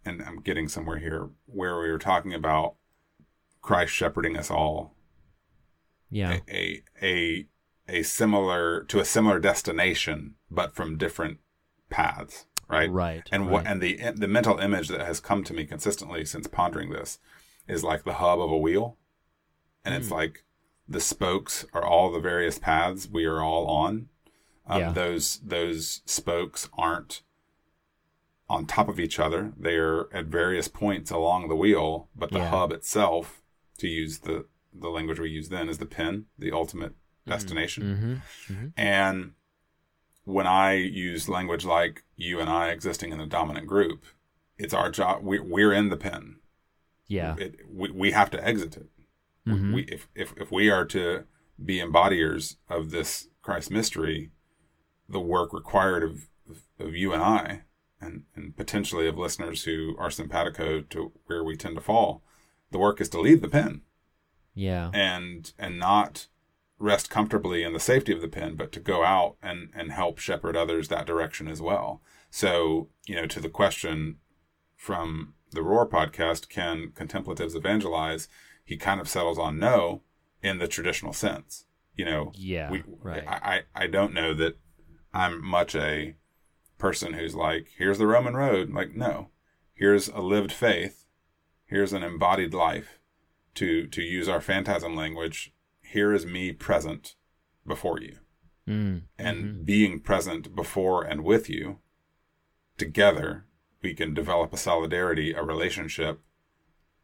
[0.04, 2.74] and I'm getting somewhere here, where we were talking about
[3.60, 4.94] Christ shepherding us all
[6.08, 6.38] Yeah.
[6.48, 7.46] a a
[7.88, 11.38] a similar to a similar destination, but from different
[11.90, 12.90] paths, right?
[12.90, 13.72] Right, And what right.
[13.72, 17.18] and the the mental image that has come to me consistently since pondering this
[17.68, 18.96] is like the hub of a wheel,
[19.84, 20.00] and Hmm.
[20.00, 20.44] it's like
[20.88, 24.08] the spokes are all the various paths we are all on.
[24.66, 24.92] Um, Yeah.
[24.92, 27.22] Those those spokes aren't
[28.50, 32.08] on top of each other; they are at various points along the wheel.
[32.14, 32.50] But the Yeah.
[32.50, 33.42] hub itself,
[33.78, 36.94] to use the the language we use then, is the pin, the ultimate
[37.26, 37.82] destination.
[37.82, 38.52] Mm-hmm.
[38.52, 38.66] Mm-hmm.
[38.76, 39.32] And
[40.24, 44.04] when I use language like you and I existing in the dominant group,
[44.58, 45.22] it's our job.
[45.24, 46.36] We, we're in the pin.
[47.08, 47.34] Yeah.
[47.38, 48.88] It, we, we have to exit it.
[49.46, 49.74] Mhm.
[49.74, 51.24] We, if, if, if we are to
[51.62, 54.30] be embodiers of this Christ mystery,
[55.08, 56.28] the work required of,
[56.78, 57.62] of you and I,
[58.00, 62.22] and, and potentially of listeners who are simpatico to where we tend to fall,
[62.70, 63.82] the work is to leave the pen
[64.54, 64.90] Yeah.
[64.94, 66.26] and and not
[66.78, 70.18] rest comfortably in the safety of the pen, but to go out and and help
[70.18, 72.00] shepherd others that direction as well.
[72.30, 74.16] So you know, to the question
[74.76, 78.28] from the Roar podcast, can contemplatives evangelize?
[78.64, 80.02] He kind of settles on no
[80.42, 81.66] in the traditional sense.
[81.96, 83.24] You know, Yeah, we, right.
[83.26, 84.58] I, I I don't know that
[85.12, 86.14] I'm much a
[86.80, 88.70] person who's like, here's the Roman road.
[88.72, 89.28] Like, no,
[89.74, 91.04] here's a lived faith.
[91.66, 92.98] Here's an embodied life.
[93.56, 95.52] To to use our phantasm language,
[95.82, 97.16] here is me present
[97.66, 98.18] before you,
[98.66, 99.02] Mm.
[99.18, 101.78] and being present before and with you.
[102.78, 103.44] Together,
[103.82, 106.20] we can develop a solidarity, a relationship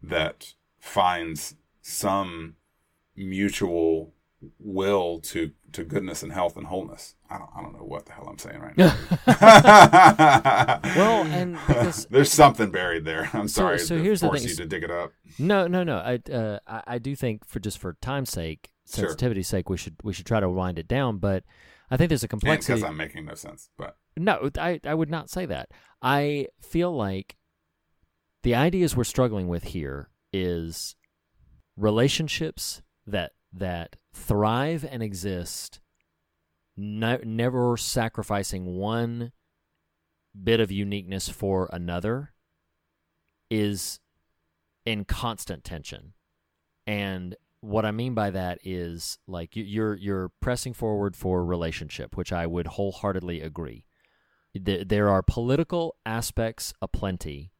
[0.00, 2.56] that finds some
[3.16, 4.14] mutual
[4.58, 7.14] will to to goodness and health and wholeness.
[7.28, 8.96] I don't I don't know what the hell I'm saying right now.
[10.96, 13.30] Well, and because- there's something buried there.
[13.32, 14.50] I'm So- sorry so here's the force thing.
[14.50, 15.12] you to dig it up.
[15.38, 15.96] No, no, no.
[15.98, 19.08] I, uh, I, I do think for just for time's sake, Sure.
[19.08, 21.18] sensitivity's sake, we should we should try to wind it down.
[21.18, 21.44] But
[21.90, 22.74] I think there's a complexity.
[22.74, 25.70] because I'm making no sense, but No, I, I would not say that.
[26.02, 27.36] I feel like
[28.44, 30.94] the ideas we're struggling with here is
[31.76, 35.80] relationships that that thrive and exist,
[36.76, 39.32] no, never sacrificing one
[40.42, 42.32] bit of uniqueness for another,
[43.50, 44.00] is
[44.84, 46.14] in constant tension.
[46.86, 52.16] And what I mean by that is like you- you're you're pressing forward for relationship,
[52.16, 53.86] which I would wholeheartedly agree.
[54.54, 57.52] There are political aspects aplenty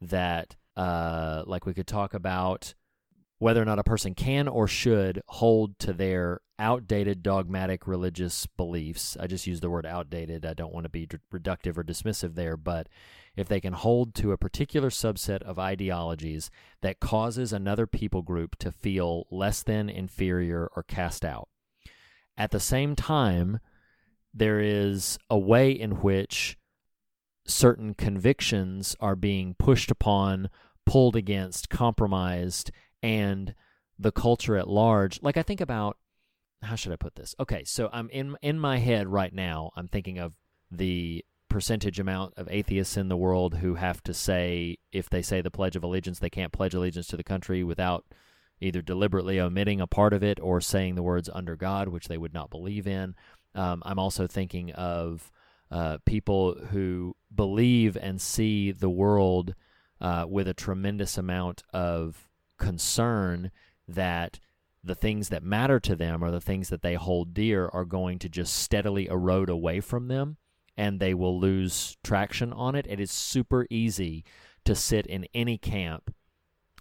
[0.00, 2.74] that, uh, like we could talk about
[3.38, 9.16] whether or not a person can or should hold to their outdated dogmatic religious beliefs.
[9.20, 10.44] I just use the word outdated.
[10.44, 12.88] I don't want to be d- reductive or dismissive there, but
[13.36, 16.50] if they can hold to a particular subset of ideologies
[16.82, 21.48] that causes another people group to feel less than, inferior, or cast out.
[22.36, 23.60] At the same time,
[24.34, 26.56] there is a way in which
[27.46, 30.50] certain convictions are being pushed upon,
[30.84, 32.70] pulled against, compromised,
[33.02, 33.54] and
[33.98, 35.20] the culture at large.
[35.22, 35.96] Like I think about
[36.62, 37.34] how should I put this?
[37.38, 39.70] Okay, so I'm in in my head right now.
[39.76, 40.34] I'm thinking of
[40.70, 45.40] the percentage amount of atheists in the world who have to say if they say
[45.40, 48.04] the pledge of allegiance they can't pledge allegiance to the country without
[48.60, 52.18] either deliberately omitting a part of it or saying the words under God, which they
[52.18, 53.14] would not believe in.
[53.54, 55.30] Um, I'm also thinking of
[55.70, 59.54] uh, people who believe and see the world
[60.00, 62.27] uh, with a tremendous amount of
[62.58, 63.50] concern
[63.86, 64.38] that
[64.84, 68.18] the things that matter to them or the things that they hold dear are going
[68.20, 70.36] to just steadily erode away from them
[70.76, 72.86] and they will lose traction on it.
[72.88, 74.24] It is super easy
[74.64, 76.14] to sit in any camp.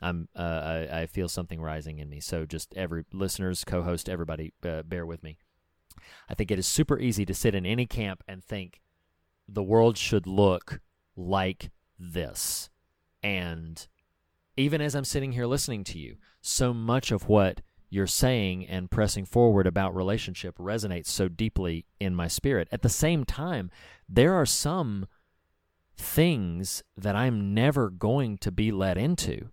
[0.02, 2.20] I'm uh, I, I feel something rising in me.
[2.20, 5.40] So just every listeners, co-host, everybody, uh, bear with me.
[6.30, 8.82] I think it is super easy to sit in any camp and think
[9.48, 10.82] the world should look
[11.16, 12.70] like this.
[13.24, 13.88] And
[14.58, 18.92] even as I'm sitting here listening to you, so much of what you're saying and
[18.92, 22.68] pressing forward about relationship resonates so deeply in my spirit.
[22.72, 23.72] At the same time,
[24.10, 25.08] there are some
[25.96, 29.50] things that I'm never going to be let into.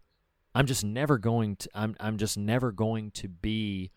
[0.54, 3.90] I'm just never going to I'm I'm just never going to be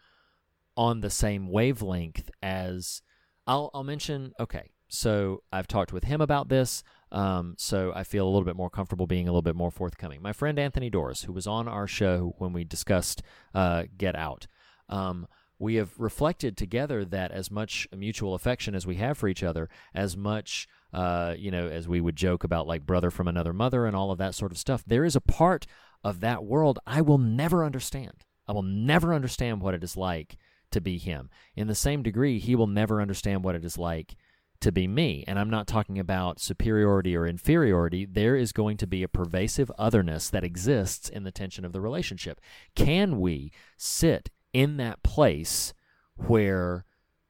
[0.76, 3.02] on the same wavelength as
[3.46, 4.72] I'll I'll mention okay.
[4.88, 6.84] So I've talked with him about this.
[7.12, 10.22] Um, so I feel a little bit more comfortable being a little bit more forthcoming.
[10.22, 13.22] My friend Anthony Doris, who was on our show when we discussed
[13.54, 14.48] uh, Get Out,
[14.90, 15.28] um,
[15.60, 19.70] we have reflected together that as much mutual affection as we have for each other,
[19.94, 23.86] as much uh, you know, as we would joke about like brother from another mother
[23.86, 25.66] and all of that sort of stuff, there is a part
[26.04, 28.24] of that world I will never understand.
[28.48, 30.38] I will never understand what it is like
[30.72, 31.30] to be him.
[31.56, 34.16] In the same degree, he will never understand what it is like
[34.62, 35.24] to be me.
[35.28, 38.06] And I'm not talking about superiority or inferiority.
[38.06, 41.82] There is going to be a pervasive otherness that exists in the tension of the
[41.82, 42.42] relationship.
[42.76, 45.74] Can we sit in that place
[46.16, 46.86] where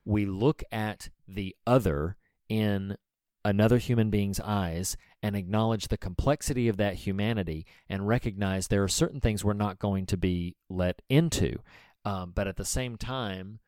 [0.06, 2.16] we look at the other
[2.48, 2.98] in
[3.44, 8.90] another human being's eyes and acknowledge the complexity of that humanity and recognize there are
[8.90, 11.58] certain things we're not going to be let into.
[12.06, 13.60] Um, but at the same time,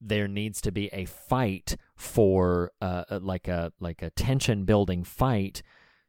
[0.00, 5.62] there needs to be a fight for uh, like a like a tension building fight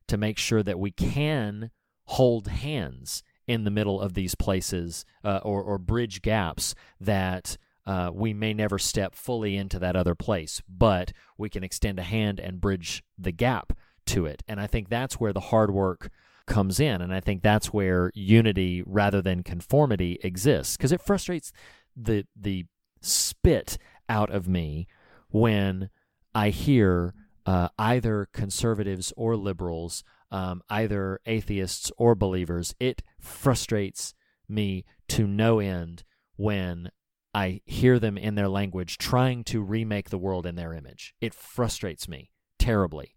[0.08, 1.72] to make sure that we can
[2.06, 8.12] hold hands in the middle of these places uh, or or bridge gaps that uh,
[8.14, 12.38] we may never step fully into that other place, but we can extend a hand
[12.38, 13.72] and bridge the gap
[14.06, 14.44] to it.
[14.48, 16.10] And I think that's where the hard work
[16.46, 17.02] comes in.
[17.02, 21.54] And I think that's where unity rather than conformity exists because it frustrates
[21.96, 22.66] the the
[23.02, 23.78] spit
[24.10, 24.88] out of me
[25.30, 25.90] when
[26.34, 27.14] I hear
[27.46, 32.76] uh, either conservatives or liberals, um, either atheists or believers.
[32.80, 34.14] It frustrates
[34.50, 36.04] me to no end
[36.36, 36.92] when
[37.34, 41.14] I hear them in their language trying to remake the world in their image.
[41.22, 43.16] It frustrates me terribly.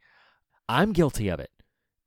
[0.69, 1.51] I'm guilty of it.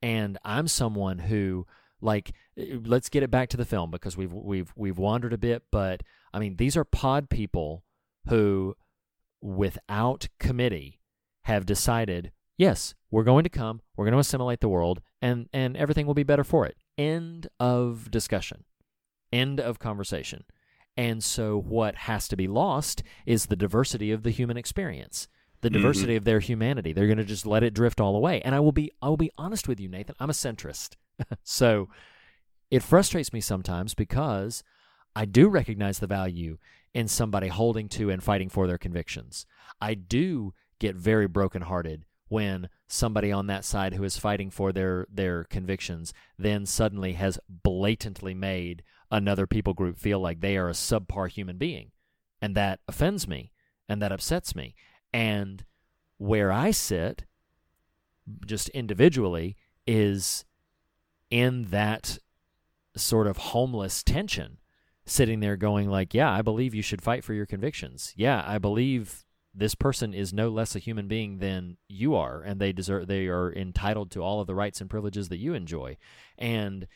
[0.02, 1.66] And I'm someone who
[2.02, 5.64] like let's get it back to the film because we've we've we've wandered a bit,
[5.72, 7.84] but I mean these are pod people
[8.28, 8.76] who
[9.42, 11.00] without committee
[11.44, 15.78] have decided, yes, we're going to come, we're going to assimilate the world and and
[15.78, 16.78] everything will be better for it.
[16.98, 18.64] End of discussion.
[19.32, 20.44] End of conversation.
[20.96, 25.28] And so what has to be lost is the diversity of the human experience
[25.64, 26.18] the diversity mm-hmm.
[26.18, 26.92] of their humanity.
[26.94, 28.42] They're going to just let it drift all away.
[28.42, 30.16] And I will be I will be honest with you, Nathan.
[30.20, 30.98] I'm a centrist.
[31.44, 31.88] so
[32.70, 34.64] it frustrates me sometimes because
[35.16, 36.58] I do recognize the value
[36.94, 39.46] in somebody holding to and fighting for their convictions.
[39.82, 45.06] I do get very brokenhearted when somebody on that side who is fighting for their
[45.12, 50.74] their convictions then suddenly has blatantly made another people group feel like they are a
[50.74, 51.92] subpar human being.
[52.42, 53.52] And that offends me
[53.88, 54.76] and that upsets me.
[55.14, 55.64] And
[56.18, 57.26] where I sit,
[58.46, 60.44] just individually, is
[61.30, 62.18] in that
[62.96, 64.58] sort of homeless tension,
[65.06, 68.14] sitting there going like, "Yeah, I believe you should fight for your convictions.
[68.16, 72.60] Yeah, I believe this person is no less a human being than you are, and
[72.60, 75.98] they deserve they are entitled to all of the rights and privileges that you enjoy."
[76.38, 76.88] And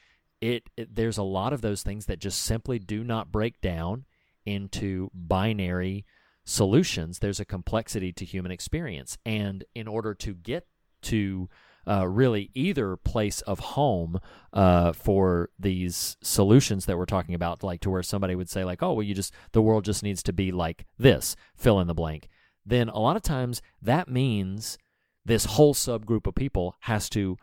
[0.42, 4.06] it, it there's a lot of those things that just simply do not break down
[4.46, 6.06] into binary
[6.48, 9.18] solutions, there's a complexity to human experience.
[9.26, 10.66] And in order to get
[11.04, 11.50] to
[11.88, 14.20] uh, really either place of home
[14.54, 18.84] uh, for these solutions that we're talking about, like to where somebody would say, like,
[18.84, 21.94] oh, well, you just, the world just needs to be like this, fill in the
[21.94, 22.28] blank.
[22.66, 24.78] Then a lot of times that means
[25.26, 27.38] this whole subgroup of people has to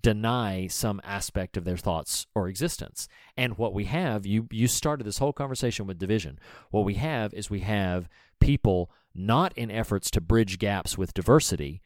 [0.00, 3.08] deny some aspect of their thoughts or existence.
[3.36, 6.38] And what we have, you you started this whole conversation with division.
[6.70, 8.08] What we have is we have
[8.40, 11.82] people not in efforts to bridge gaps with diversity,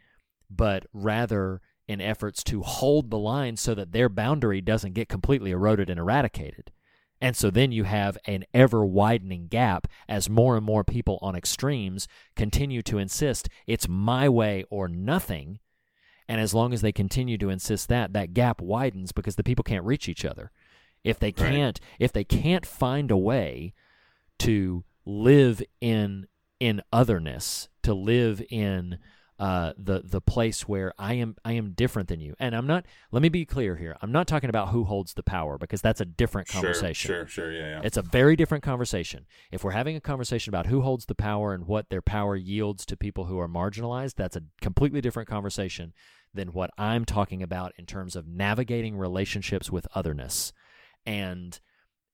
[0.50, 5.50] but rather in efforts to hold the line so that their boundary doesn't get completely
[5.52, 6.72] eroded and eradicated.
[7.20, 11.34] And so then you have an ever widening gap as more and more people on
[11.34, 15.60] extremes continue to insist it's my way or nothing
[16.28, 19.62] and as long as they continue to insist that, that gap widens because the people
[19.62, 20.50] can't reach each other.
[21.04, 21.96] If they can't, right.
[22.00, 23.74] if they can't find a way
[24.40, 26.26] to live in
[26.58, 28.98] in otherness, to live in
[29.38, 32.34] uh, the the place where I am I am different than you.
[32.38, 32.86] And I'm not.
[33.12, 33.96] Let me be clear here.
[34.00, 37.08] I'm not talking about who holds the power because that's a different conversation.
[37.08, 37.80] Sure, sure, sure, yeah, yeah.
[37.84, 39.26] It's a very different conversation.
[39.52, 42.86] If we're having a conversation about who holds the power and what their power yields
[42.86, 45.92] to people who are marginalized, that's a completely different conversation
[46.32, 50.52] than what I'm talking about in terms of navigating relationships with otherness
[51.04, 51.60] and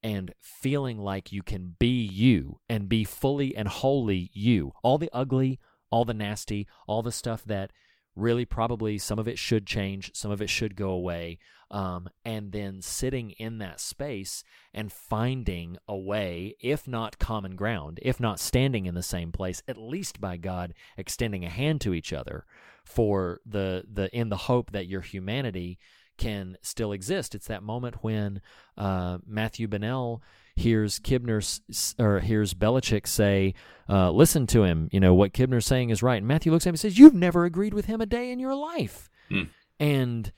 [0.03, 4.73] and feeling like you can be you and be fully and wholly you.
[4.83, 5.61] All the ugly,
[5.93, 7.71] all the nasty, all the stuff that
[8.17, 11.39] really probably some of it should change, some of it should go away.
[11.71, 14.45] Um, and then sitting in that space
[14.75, 19.63] and finding a way, if not common ground, if not standing in the same place,
[19.67, 22.45] at least by God extending a hand to each other
[22.85, 25.79] for the the in the hope that your humanity
[26.19, 27.35] can still exist.
[27.35, 28.43] It's that moment when
[28.77, 30.23] uh, Matthew Bennell
[30.55, 31.61] hears Kibner
[31.99, 33.55] or hears Bellicec say,
[33.89, 34.89] uh, "Listen to him.
[34.93, 37.15] You know what Kibner's saying is right." And Matthew looks at him and says, "You've
[37.15, 39.45] never agreed with him a day in your life." Hmm.
[39.81, 40.33] And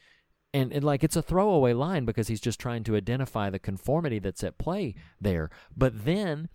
[0.55, 4.20] and, and like it's a throwaway line because he's just trying to identify the conformity
[4.20, 5.51] that's at play there.
[5.77, 6.49] But then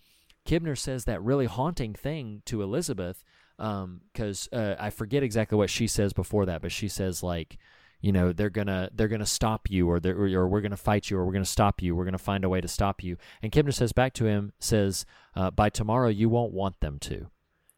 [0.45, 3.23] Kibner says that really haunting thing to Elizabeth
[3.57, 7.57] because uh, I forget exactly what she says before that, but she says like,
[8.01, 11.17] you know, they're gonna they're gonna stop you, or they're, or we're gonna fight you,
[11.17, 13.17] or we're gonna stop you, we're gonna find a way to stop you.
[13.41, 15.05] And Kibner says back to him, says,
[15.35, 17.27] uh, by tomorrow you won't want them to,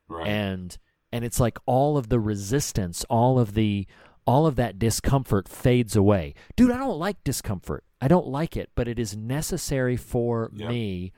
[0.08, 0.28] right.
[0.28, 0.78] and
[1.12, 3.88] and it's like all of the resistance, all of the
[4.28, 6.36] all of that discomfort fades away.
[6.56, 7.84] Dude, I don't like discomfort.
[8.00, 10.70] I don't like it, but it is necessary for Yep.
[10.70, 11.12] me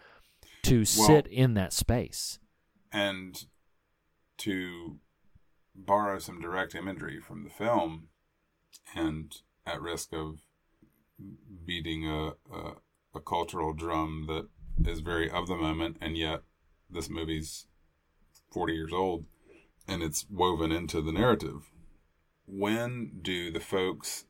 [0.64, 2.40] to Well- sit in that space.
[2.94, 3.46] and
[4.38, 5.00] to
[5.76, 8.08] borrow some direct imagery from the film,
[8.96, 9.34] and
[9.66, 10.40] at risk of
[11.66, 12.74] beating a, a,
[13.16, 16.42] a cultural drum that is very of the moment, and yet
[16.90, 17.66] this movie's
[18.52, 19.26] 40 years old
[19.88, 21.72] and it's woven into the narrative.
[22.46, 24.26] When do the folks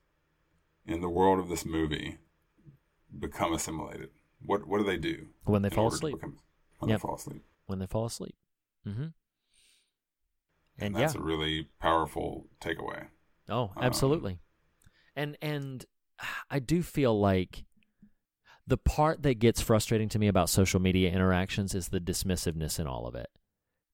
[0.85, 2.17] in the world of this movie
[3.17, 4.09] become assimilated?
[4.45, 5.27] What what do they do?
[5.45, 6.15] When they fall asleep.
[6.15, 6.39] become-
[6.80, 6.99] when Yep.
[6.99, 7.43] they fall asleep.
[7.65, 8.35] When they fall asleep.
[8.85, 9.01] Mm-hmm.
[9.01, 9.13] And,
[10.80, 11.21] And that's yeah.
[11.21, 13.07] a really powerful takeaway.
[13.49, 14.40] Oh, Um, absolutely.
[15.15, 15.86] and and
[16.49, 17.65] I do feel like
[18.65, 22.88] the part that gets frustrating to me about social media interactions is the dismissiveness in
[22.88, 23.28] all of it.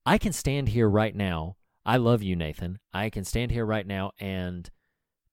[0.06, 1.56] I can stand here right now.
[1.86, 2.80] I love you, Nathan.
[2.94, 4.70] I can stand here right now and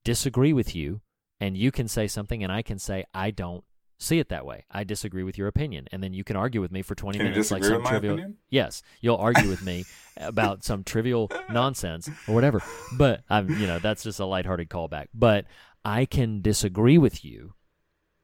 [0.04, 1.02] disagree with you,
[1.38, 3.64] and you can say something, and I can say I don't
[3.98, 4.64] see it that way.
[4.70, 7.28] I disagree with your opinion, and then you can argue with me for twenty Can
[7.30, 8.14] minutes like some trivial.
[8.14, 8.36] opinion?
[8.50, 9.84] Yes, you'll argue with me
[10.16, 12.62] about some trivial nonsense or whatever.
[12.96, 15.06] But I'm, you know, that's just a lighthearted callback.
[15.14, 15.46] But
[15.84, 17.54] I can disagree with you,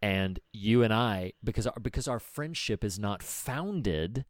[0.00, 4.24] and you and I, because our, because our friendship is not founded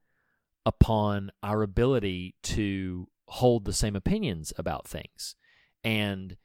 [0.64, 5.34] upon our ability to hold the same opinions about things,
[5.82, 6.36] and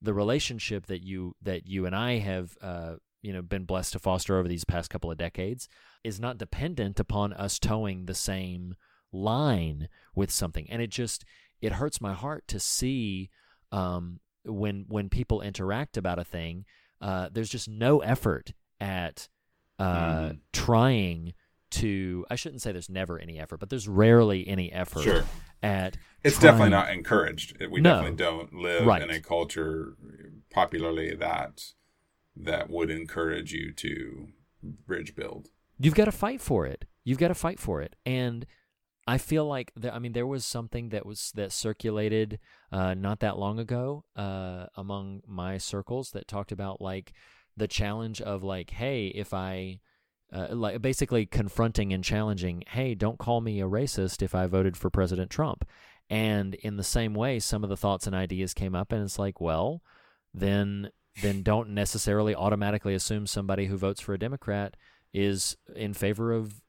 [0.00, 3.98] the relationship that you that you and I have, uh, you know, been blessed to
[3.98, 5.68] foster over these past couple of decades
[6.04, 8.74] is not dependent upon us toeing the same
[9.12, 11.24] line with something and it just
[11.60, 13.28] it hurts my heart to see
[13.70, 16.64] um, when when people interact about a thing
[17.02, 19.28] uh, there's just no effort at
[19.78, 20.38] uh, Mhm.
[20.52, 21.34] trying
[21.70, 25.24] to i shouldn't say there's never any effort but there's rarely any effort Sure.
[25.62, 27.56] at It's trying- definitely not encouraged.
[27.70, 27.94] We No.
[27.96, 29.02] definitely don't live Right.
[29.02, 29.96] in a culture
[30.50, 31.64] popularly that
[32.36, 34.28] that would encourage you to
[34.62, 35.48] bridge build.
[35.78, 36.84] You've got to fight for it.
[37.04, 37.96] You've got to fight for it.
[38.06, 38.46] And
[39.06, 42.38] I feel like I mean there was something that was that circulated
[42.70, 47.12] uh, not that long ago uh, among my circles that talked about like
[47.56, 49.80] the challenge of like hey if I
[50.32, 54.76] uh, like basically confronting and challenging hey don't call me a racist if I voted
[54.76, 55.64] for President Trump
[56.08, 59.18] and in the same way some of the thoughts and ideas came up and it's
[59.18, 59.82] like well
[60.32, 60.90] then
[61.20, 64.76] then don't necessarily automatically assume somebody who votes for a Democrat
[65.12, 66.62] is in favor of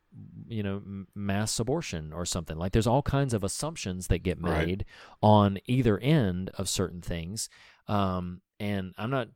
[0.47, 2.57] you know m- mass abortion or something.
[2.57, 4.67] Like there's all kinds of assumptions that get Right.
[4.67, 4.85] made
[5.21, 7.49] on either end of certain things.
[7.87, 9.27] Um, and i'm not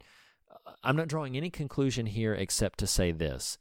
[0.84, 3.57] i'm not drawing any conclusion here except to say this.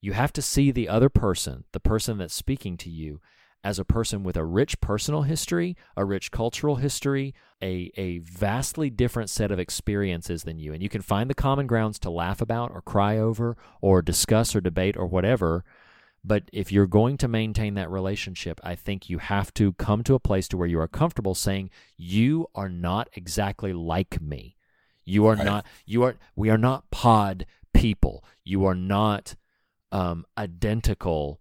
[0.00, 3.20] You have to see the other person the person that's speaking to you
[3.66, 8.90] as a person with a rich personal history, a rich cultural history, a, a vastly
[8.90, 10.72] different set of experiences than you.
[10.72, 14.54] And you can find the common grounds to laugh about or cry over or discuss
[14.54, 15.64] or debate or whatever.
[16.22, 20.14] But if you're going to maintain that relationship, I think you have to come to
[20.14, 24.54] a place to where you are comfortable saying, You are not exactly like me.
[25.04, 28.22] You are not, you are, we are not pod people.
[28.44, 29.34] You are not
[29.90, 31.40] um, identical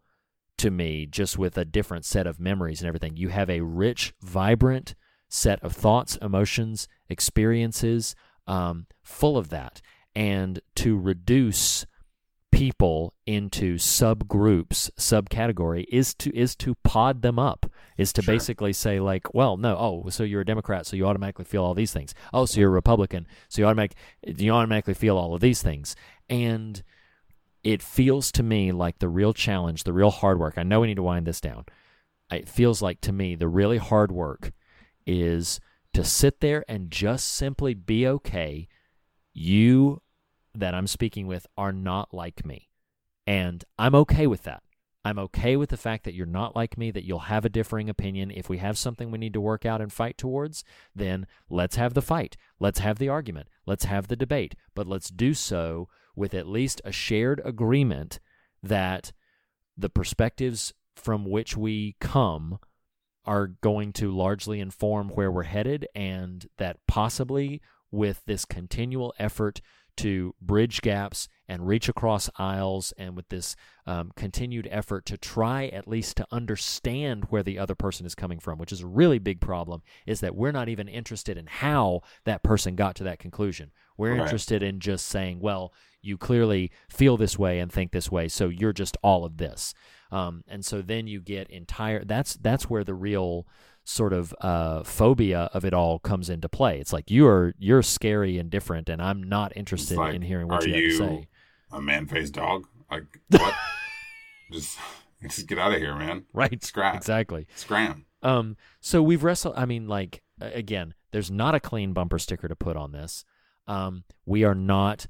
[0.57, 3.17] to me just with a different set of memories and everything.
[3.17, 4.95] You have a rich, vibrant
[5.29, 8.15] set of thoughts, emotions, experiences,
[8.47, 9.81] um, full of that.
[10.15, 11.85] And to reduce
[12.51, 17.65] people into subgroups, subcategory is to is to pod them up.
[17.97, 18.33] Is to Sure.
[18.33, 21.73] basically say like, well, no, oh, so you're a Democrat, so you automatically feel all
[21.73, 22.13] these things.
[22.33, 25.97] Oh, so you're a Republican, so you automatic you automatically feel all of these things.
[26.29, 26.81] And
[27.65, 30.53] it feels to me like the real challenge, the real hard work.
[30.57, 31.65] I know we need to wind this down.
[32.31, 34.51] It feels like to me the really hard work
[35.07, 35.59] is
[35.93, 38.67] to sit there and just simply be okay.
[39.33, 40.03] You
[40.53, 42.69] that I'm speaking with are not like me.
[43.25, 44.61] And I'm okay with that.
[45.03, 47.89] I'm okay with the fact that you're not like me, that you'll have a differing
[47.89, 48.29] opinion.
[48.29, 50.63] If we have something we need to work out and fight towards,
[50.95, 52.37] then let's have the fight.
[52.59, 53.47] Let's have the argument.
[53.65, 54.55] Let's have the debate.
[54.75, 58.19] But let's do so with at least a shared agreement
[58.63, 59.11] that
[59.77, 62.59] the perspectives from which we come
[63.25, 67.61] are going to largely inform where we're headed, and that possibly
[67.91, 69.61] with this continual effort
[69.97, 73.55] to bridge gaps and reach across aisles, and with this
[73.85, 78.39] um, continued effort to try at least to understand where the other person is coming
[78.39, 82.01] from, which is a really big problem, is that we're not even interested in how
[82.23, 83.71] that person got to that conclusion.
[83.97, 84.21] We're Right.
[84.21, 88.49] interested in just saying, well, you clearly feel this way and think this way, so
[88.49, 89.73] you're just all of this.
[90.11, 92.03] Um, and so then you get entire.
[92.05, 93.47] That's that's where the real
[93.83, 96.79] sort of uh, phobia of it all comes into play.
[96.79, 100.47] It's like you are you're scary and different, and I'm not interested like, in hearing
[100.47, 101.27] what are you have to you say.
[101.75, 102.67] A man-faced dog?
[102.89, 103.53] Like what?
[104.51, 104.77] just,
[105.21, 106.25] just get out of here, man.
[106.33, 106.63] Right?
[106.63, 106.95] Scrap.
[106.95, 107.47] Exactly.
[107.55, 108.05] Scram.
[108.23, 109.55] Um, so we've wrestled.
[109.57, 113.23] I mean, like again, there's not a clean bumper sticker to put on this.
[113.67, 115.07] Um, we are not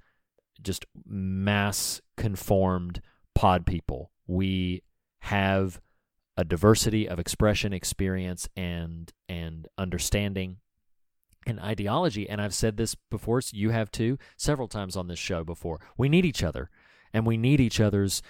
[0.62, 3.02] just mass conformed
[3.34, 4.12] pod people.
[4.28, 4.84] We
[5.20, 5.82] have
[6.38, 10.58] a diversity of expression, experience, and and understanding
[11.46, 12.30] and ideology.
[12.30, 13.42] And I've said this before.
[13.42, 15.80] So you have too, several times on this show before.
[15.98, 16.70] We need each other,
[17.14, 18.22] and we need each other's.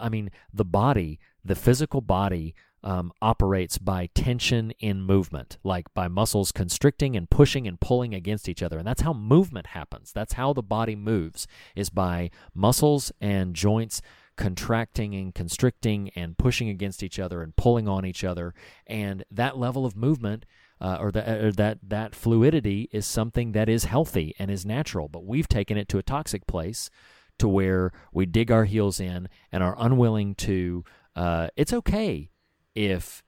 [0.00, 6.06] I mean, the body, the physical body, um, operates by tension in movement, like by
[6.06, 8.78] muscles constricting and pushing and pulling against each other.
[8.78, 10.12] And that's how movement happens.
[10.12, 14.02] That's how the body moves, is by muscles and joints
[14.36, 18.52] contracting and constricting and pushing against each other and pulling on each other.
[18.86, 20.44] And that level of movement
[20.80, 25.08] uh, or, the, or that that fluidity is something that is healthy and is natural.
[25.08, 26.90] But we've taken it to a toxic place
[27.38, 30.84] to where we dig our heels in and are unwilling to.
[31.16, 32.30] Uh, it's okay
[32.74, 33.22] if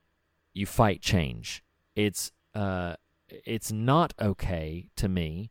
[0.53, 1.63] you fight change.
[1.95, 2.95] It's uh,
[3.29, 5.51] it's not okay to me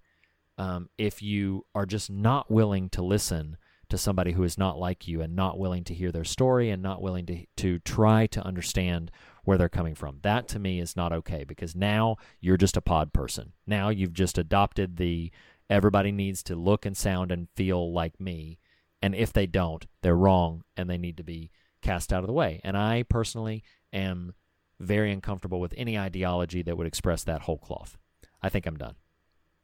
[0.57, 3.57] um, if you are just not willing to listen
[3.89, 6.81] to somebody who is not like you and not willing to hear their story and
[6.81, 9.11] not willing to to try to understand
[9.45, 10.19] where they're coming from.
[10.22, 13.53] That to me is not okay because now you're just a pod person.
[13.65, 15.31] Now you've just adopted the
[15.69, 18.59] everybody needs to look and sound and feel like me.
[19.01, 21.51] And if they don't, they're wrong and they need to be
[21.81, 22.59] cast out of the way.
[22.63, 23.63] And I personally
[23.93, 24.34] am
[24.80, 27.97] very uncomfortable with any ideology that would express that whole cloth.
[28.41, 28.95] I think I'm done.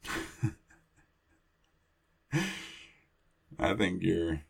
[3.60, 4.42] I think you're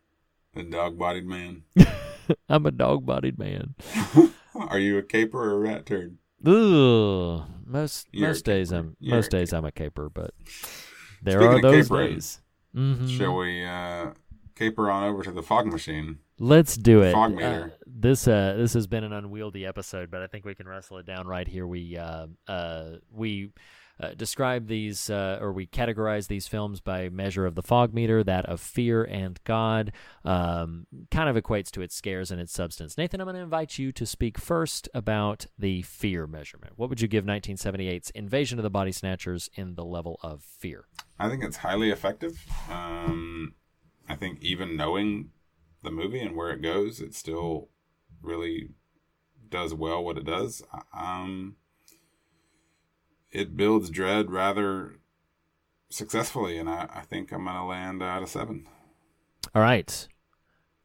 [0.56, 1.64] a dog-bodied man.
[2.50, 3.76] I'm a dog bodied man.
[4.56, 6.18] Are you a caper or a rat turd?
[6.46, 7.44] Ugh.
[7.66, 8.72] Most You're most days.
[8.72, 10.32] I'm You're most days I'm a caper, but
[11.22, 12.42] there Speaking are those capering, days.
[12.74, 14.12] hmm Shall we uh,
[14.56, 16.20] caper on over to the fog machine?
[16.40, 17.14] Let's do it.
[17.14, 17.74] Fog Uh, meter.
[17.86, 21.06] this uh this has been an unwieldy episode, but I think we can wrestle it
[21.06, 21.66] down right here.
[21.68, 23.52] We uh uh we
[24.02, 28.24] uh, describe these uh, or we categorize these films by measure of the fog meter,
[28.24, 29.92] that of fear and God.
[30.26, 32.98] Um, kind of equates to its scares and its substance.
[32.98, 36.74] Nathan, I'm going to invite you to speak first about the fear measurement.
[36.78, 40.86] What would you give 1978's Invasion of the Body Snatchers in the level of fear?
[41.20, 42.44] I think it's highly effective.
[42.70, 43.54] Um,
[44.10, 45.30] I think even knowing
[45.84, 47.70] the movie and where it goes, it still
[48.22, 48.70] really
[49.50, 50.64] does well what it does.
[50.98, 51.58] Um,
[53.32, 54.96] it builds dread rather
[55.90, 58.68] successfully, and I, I think I'm going to land out of seven.
[59.54, 60.08] All right.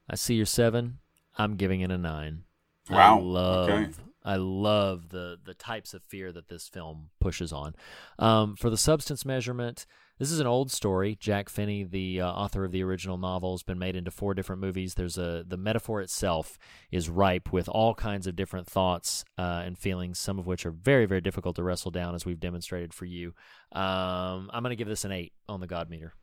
[0.09, 0.98] I see your seven.
[1.39, 2.44] I'm giving it a nine.
[2.90, 3.18] Wow.
[3.18, 3.93] I love Okay.
[4.27, 7.74] I love the the types of fear that this film pushes on.
[8.19, 9.86] Um, for the substance measurement,
[10.19, 11.16] this is an old story.
[11.19, 14.61] Jack Finney, the uh, author of the original novel, has been made into four different
[14.61, 14.94] movies.
[14.94, 16.59] There's a the metaphor itself
[16.90, 20.73] is ripe with all kinds of different thoughts uh, and feelings, some of which are
[20.73, 23.28] very very difficult to wrestle down, as we've demonstrated for you.
[23.70, 26.15] Um, I'm going to give this an eight on the God meter.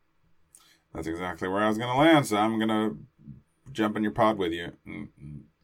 [0.94, 2.98] That's exactly where I was going to land, so I'm going to
[3.72, 5.08] jump in your pod with you and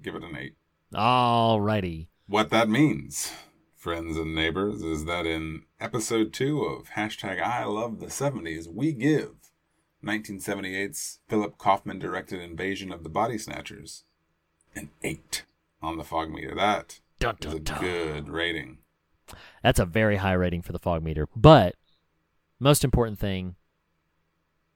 [0.03, 0.55] give it an eight.
[0.95, 2.09] Alrighty.
[2.31, 3.33] What that means,
[3.75, 8.93] friends and neighbors, is that in episode two of hashtag I Love the 70s, we
[8.93, 9.51] give
[10.05, 14.05] 1978's Philip Kaufman directed Invasion of the Body Snatchers
[14.77, 15.45] an 8
[15.83, 16.55] on the fog meter.
[16.55, 17.81] That Dun, is a dun, dun.
[17.81, 18.79] good rating.
[19.65, 21.27] That's a very high rating for the fog meter.
[21.35, 21.75] But
[22.61, 23.57] most important thing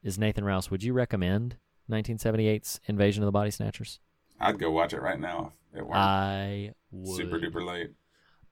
[0.03, 1.55] is Nathan Rouse, would you recommend
[1.89, 4.01] 1978's Invasion of the Body Snatchers?
[4.39, 7.17] I'd go watch it right now if it weren't I would.
[7.17, 7.91] super duper late.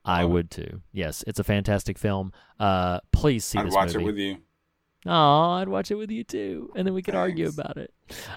[0.06, 0.82] I would too.
[0.92, 2.34] Yes, it's a fantastic film.
[2.60, 4.04] Uh, please see I'd this watch movie.
[4.04, 4.38] it with you.
[5.06, 7.94] Oh, I'd watch it with you too, and then we could argue about it.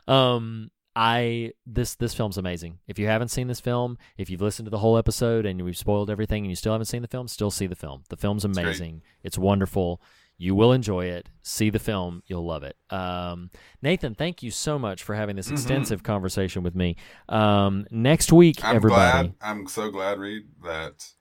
[0.09, 2.79] Um, I this this film's amazing.
[2.89, 5.77] If you haven't seen this film, if you've listened to the whole episode and we've
[5.77, 8.03] spoiled everything, and you still haven't seen the film, still see the film.
[8.09, 9.03] The film's amazing.
[9.23, 10.01] It's wonderful.
[10.39, 11.29] You will enjoy it.
[11.43, 12.23] See the film.
[12.27, 12.77] You'll love it.
[12.91, 13.51] Um,
[13.81, 15.53] Nathan, thank you so much for having this Mhm.
[15.53, 16.97] extensive conversation with me.
[17.29, 19.29] Um, next week, I'm everybody.
[19.29, 19.35] glad.
[19.41, 21.13] I'm so glad, Reed, that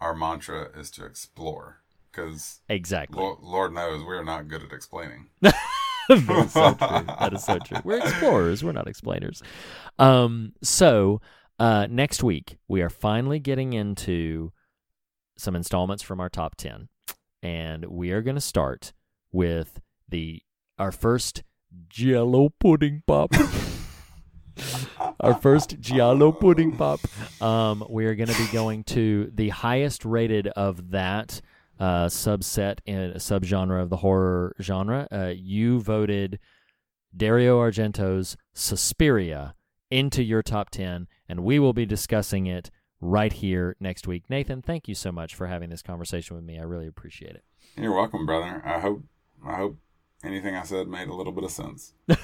[0.00, 1.80] our mantra is to explore.
[2.10, 3.18] Because Exactly.
[3.20, 5.30] Lord, Lord knows we're not good at explaining.
[5.40, 5.54] that
[6.10, 7.06] is so true.
[7.18, 7.78] That is so true.
[7.82, 8.62] We're explorers.
[8.62, 9.42] We're not explainers.
[9.98, 11.20] Um, so
[11.58, 14.52] uh, next week we are finally getting into
[15.36, 16.88] some installments from our top ten,
[17.44, 18.92] and we are going to start
[19.30, 20.42] with the
[20.78, 21.44] our first
[21.88, 23.32] Jello pudding pop.
[25.20, 27.00] our first Giallo pudding pop.
[27.42, 31.40] Um, we are going to be going to the highest rated of that
[31.78, 35.06] uh, subset and subgenre of the horror genre.
[35.12, 36.38] Uh, you voted
[37.16, 39.54] Dario Argento's Suspiria
[39.90, 42.70] into your top 10, and we will be discussing it
[43.04, 44.24] right here next week.
[44.30, 46.58] Nathan, thank you so much for having this conversation with me.
[46.58, 47.44] I really appreciate it.
[47.76, 48.62] You're welcome, brother.
[48.64, 49.04] I hope.
[49.46, 49.76] I hope
[50.24, 51.92] anything I said made a little bit of sense.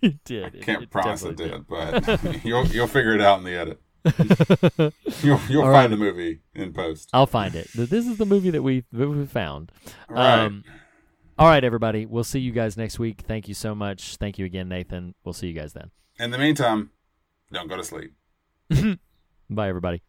[0.00, 0.54] It did.
[0.54, 1.58] It- Can't it promise it definitely
[2.06, 3.80] did, but you'll you'll figure it out in the edit.
[5.24, 5.90] You'll you'll All find right.
[5.90, 7.10] the movie in post.
[7.12, 7.66] I'll find it.
[7.74, 9.72] This is the movie that we that we found.
[10.08, 10.38] All right.
[10.44, 10.62] Um,
[11.36, 12.06] all right, everybody.
[12.06, 13.22] We'll see you guys next week.
[13.26, 14.14] Thank you so much.
[14.18, 15.16] Thank you again, Nathan.
[15.24, 15.90] We'll see you guys then.
[16.20, 16.90] in the meantime,
[17.52, 18.12] don't go to sleep.
[19.50, 20.02] Bye, everybody.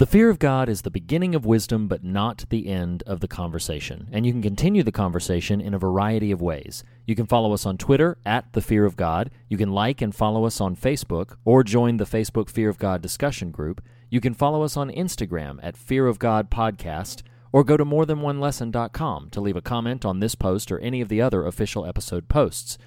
[0.00, 3.28] The fear of God is the beginning of wisdom, but not the end of the
[3.28, 4.08] conversation.
[4.10, 6.84] And you can continue the conversation in a variety of ways.
[7.04, 9.30] You can follow us on Twitter at The Fear of God.
[9.50, 13.02] You can like and follow us on Facebook or join the Facebook Fear of God
[13.02, 13.84] discussion group.
[14.08, 17.20] You can follow us on Instagram at Fear of God Podcast
[17.52, 21.20] or go to morethanonelesson.com to leave a comment on this post or any of the
[21.20, 22.78] other official episode posts.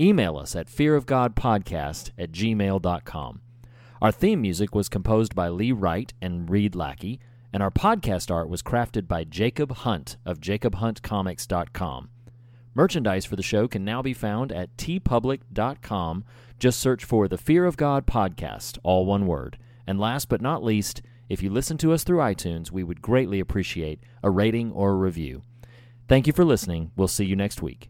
[0.00, 3.40] Email us at fearofgodpodcast at gmail.com.
[4.02, 7.18] Our theme music was composed by Lee Wright and Reed Lackey,
[7.52, 12.10] and our podcast art was crafted by Jacob Hunt of jacobhuntcomics.com.
[12.74, 16.24] Merchandise for the show can now be found at teepublic.com.
[16.58, 19.56] Just search for the Fear of God podcast, all one word.
[19.86, 21.00] And last but not least,
[21.30, 24.96] if you listen to us through iTunes, we would greatly appreciate a rating or a
[24.96, 25.40] review.
[26.06, 26.92] Thank you for listening.
[26.96, 27.88] We'll see you next week.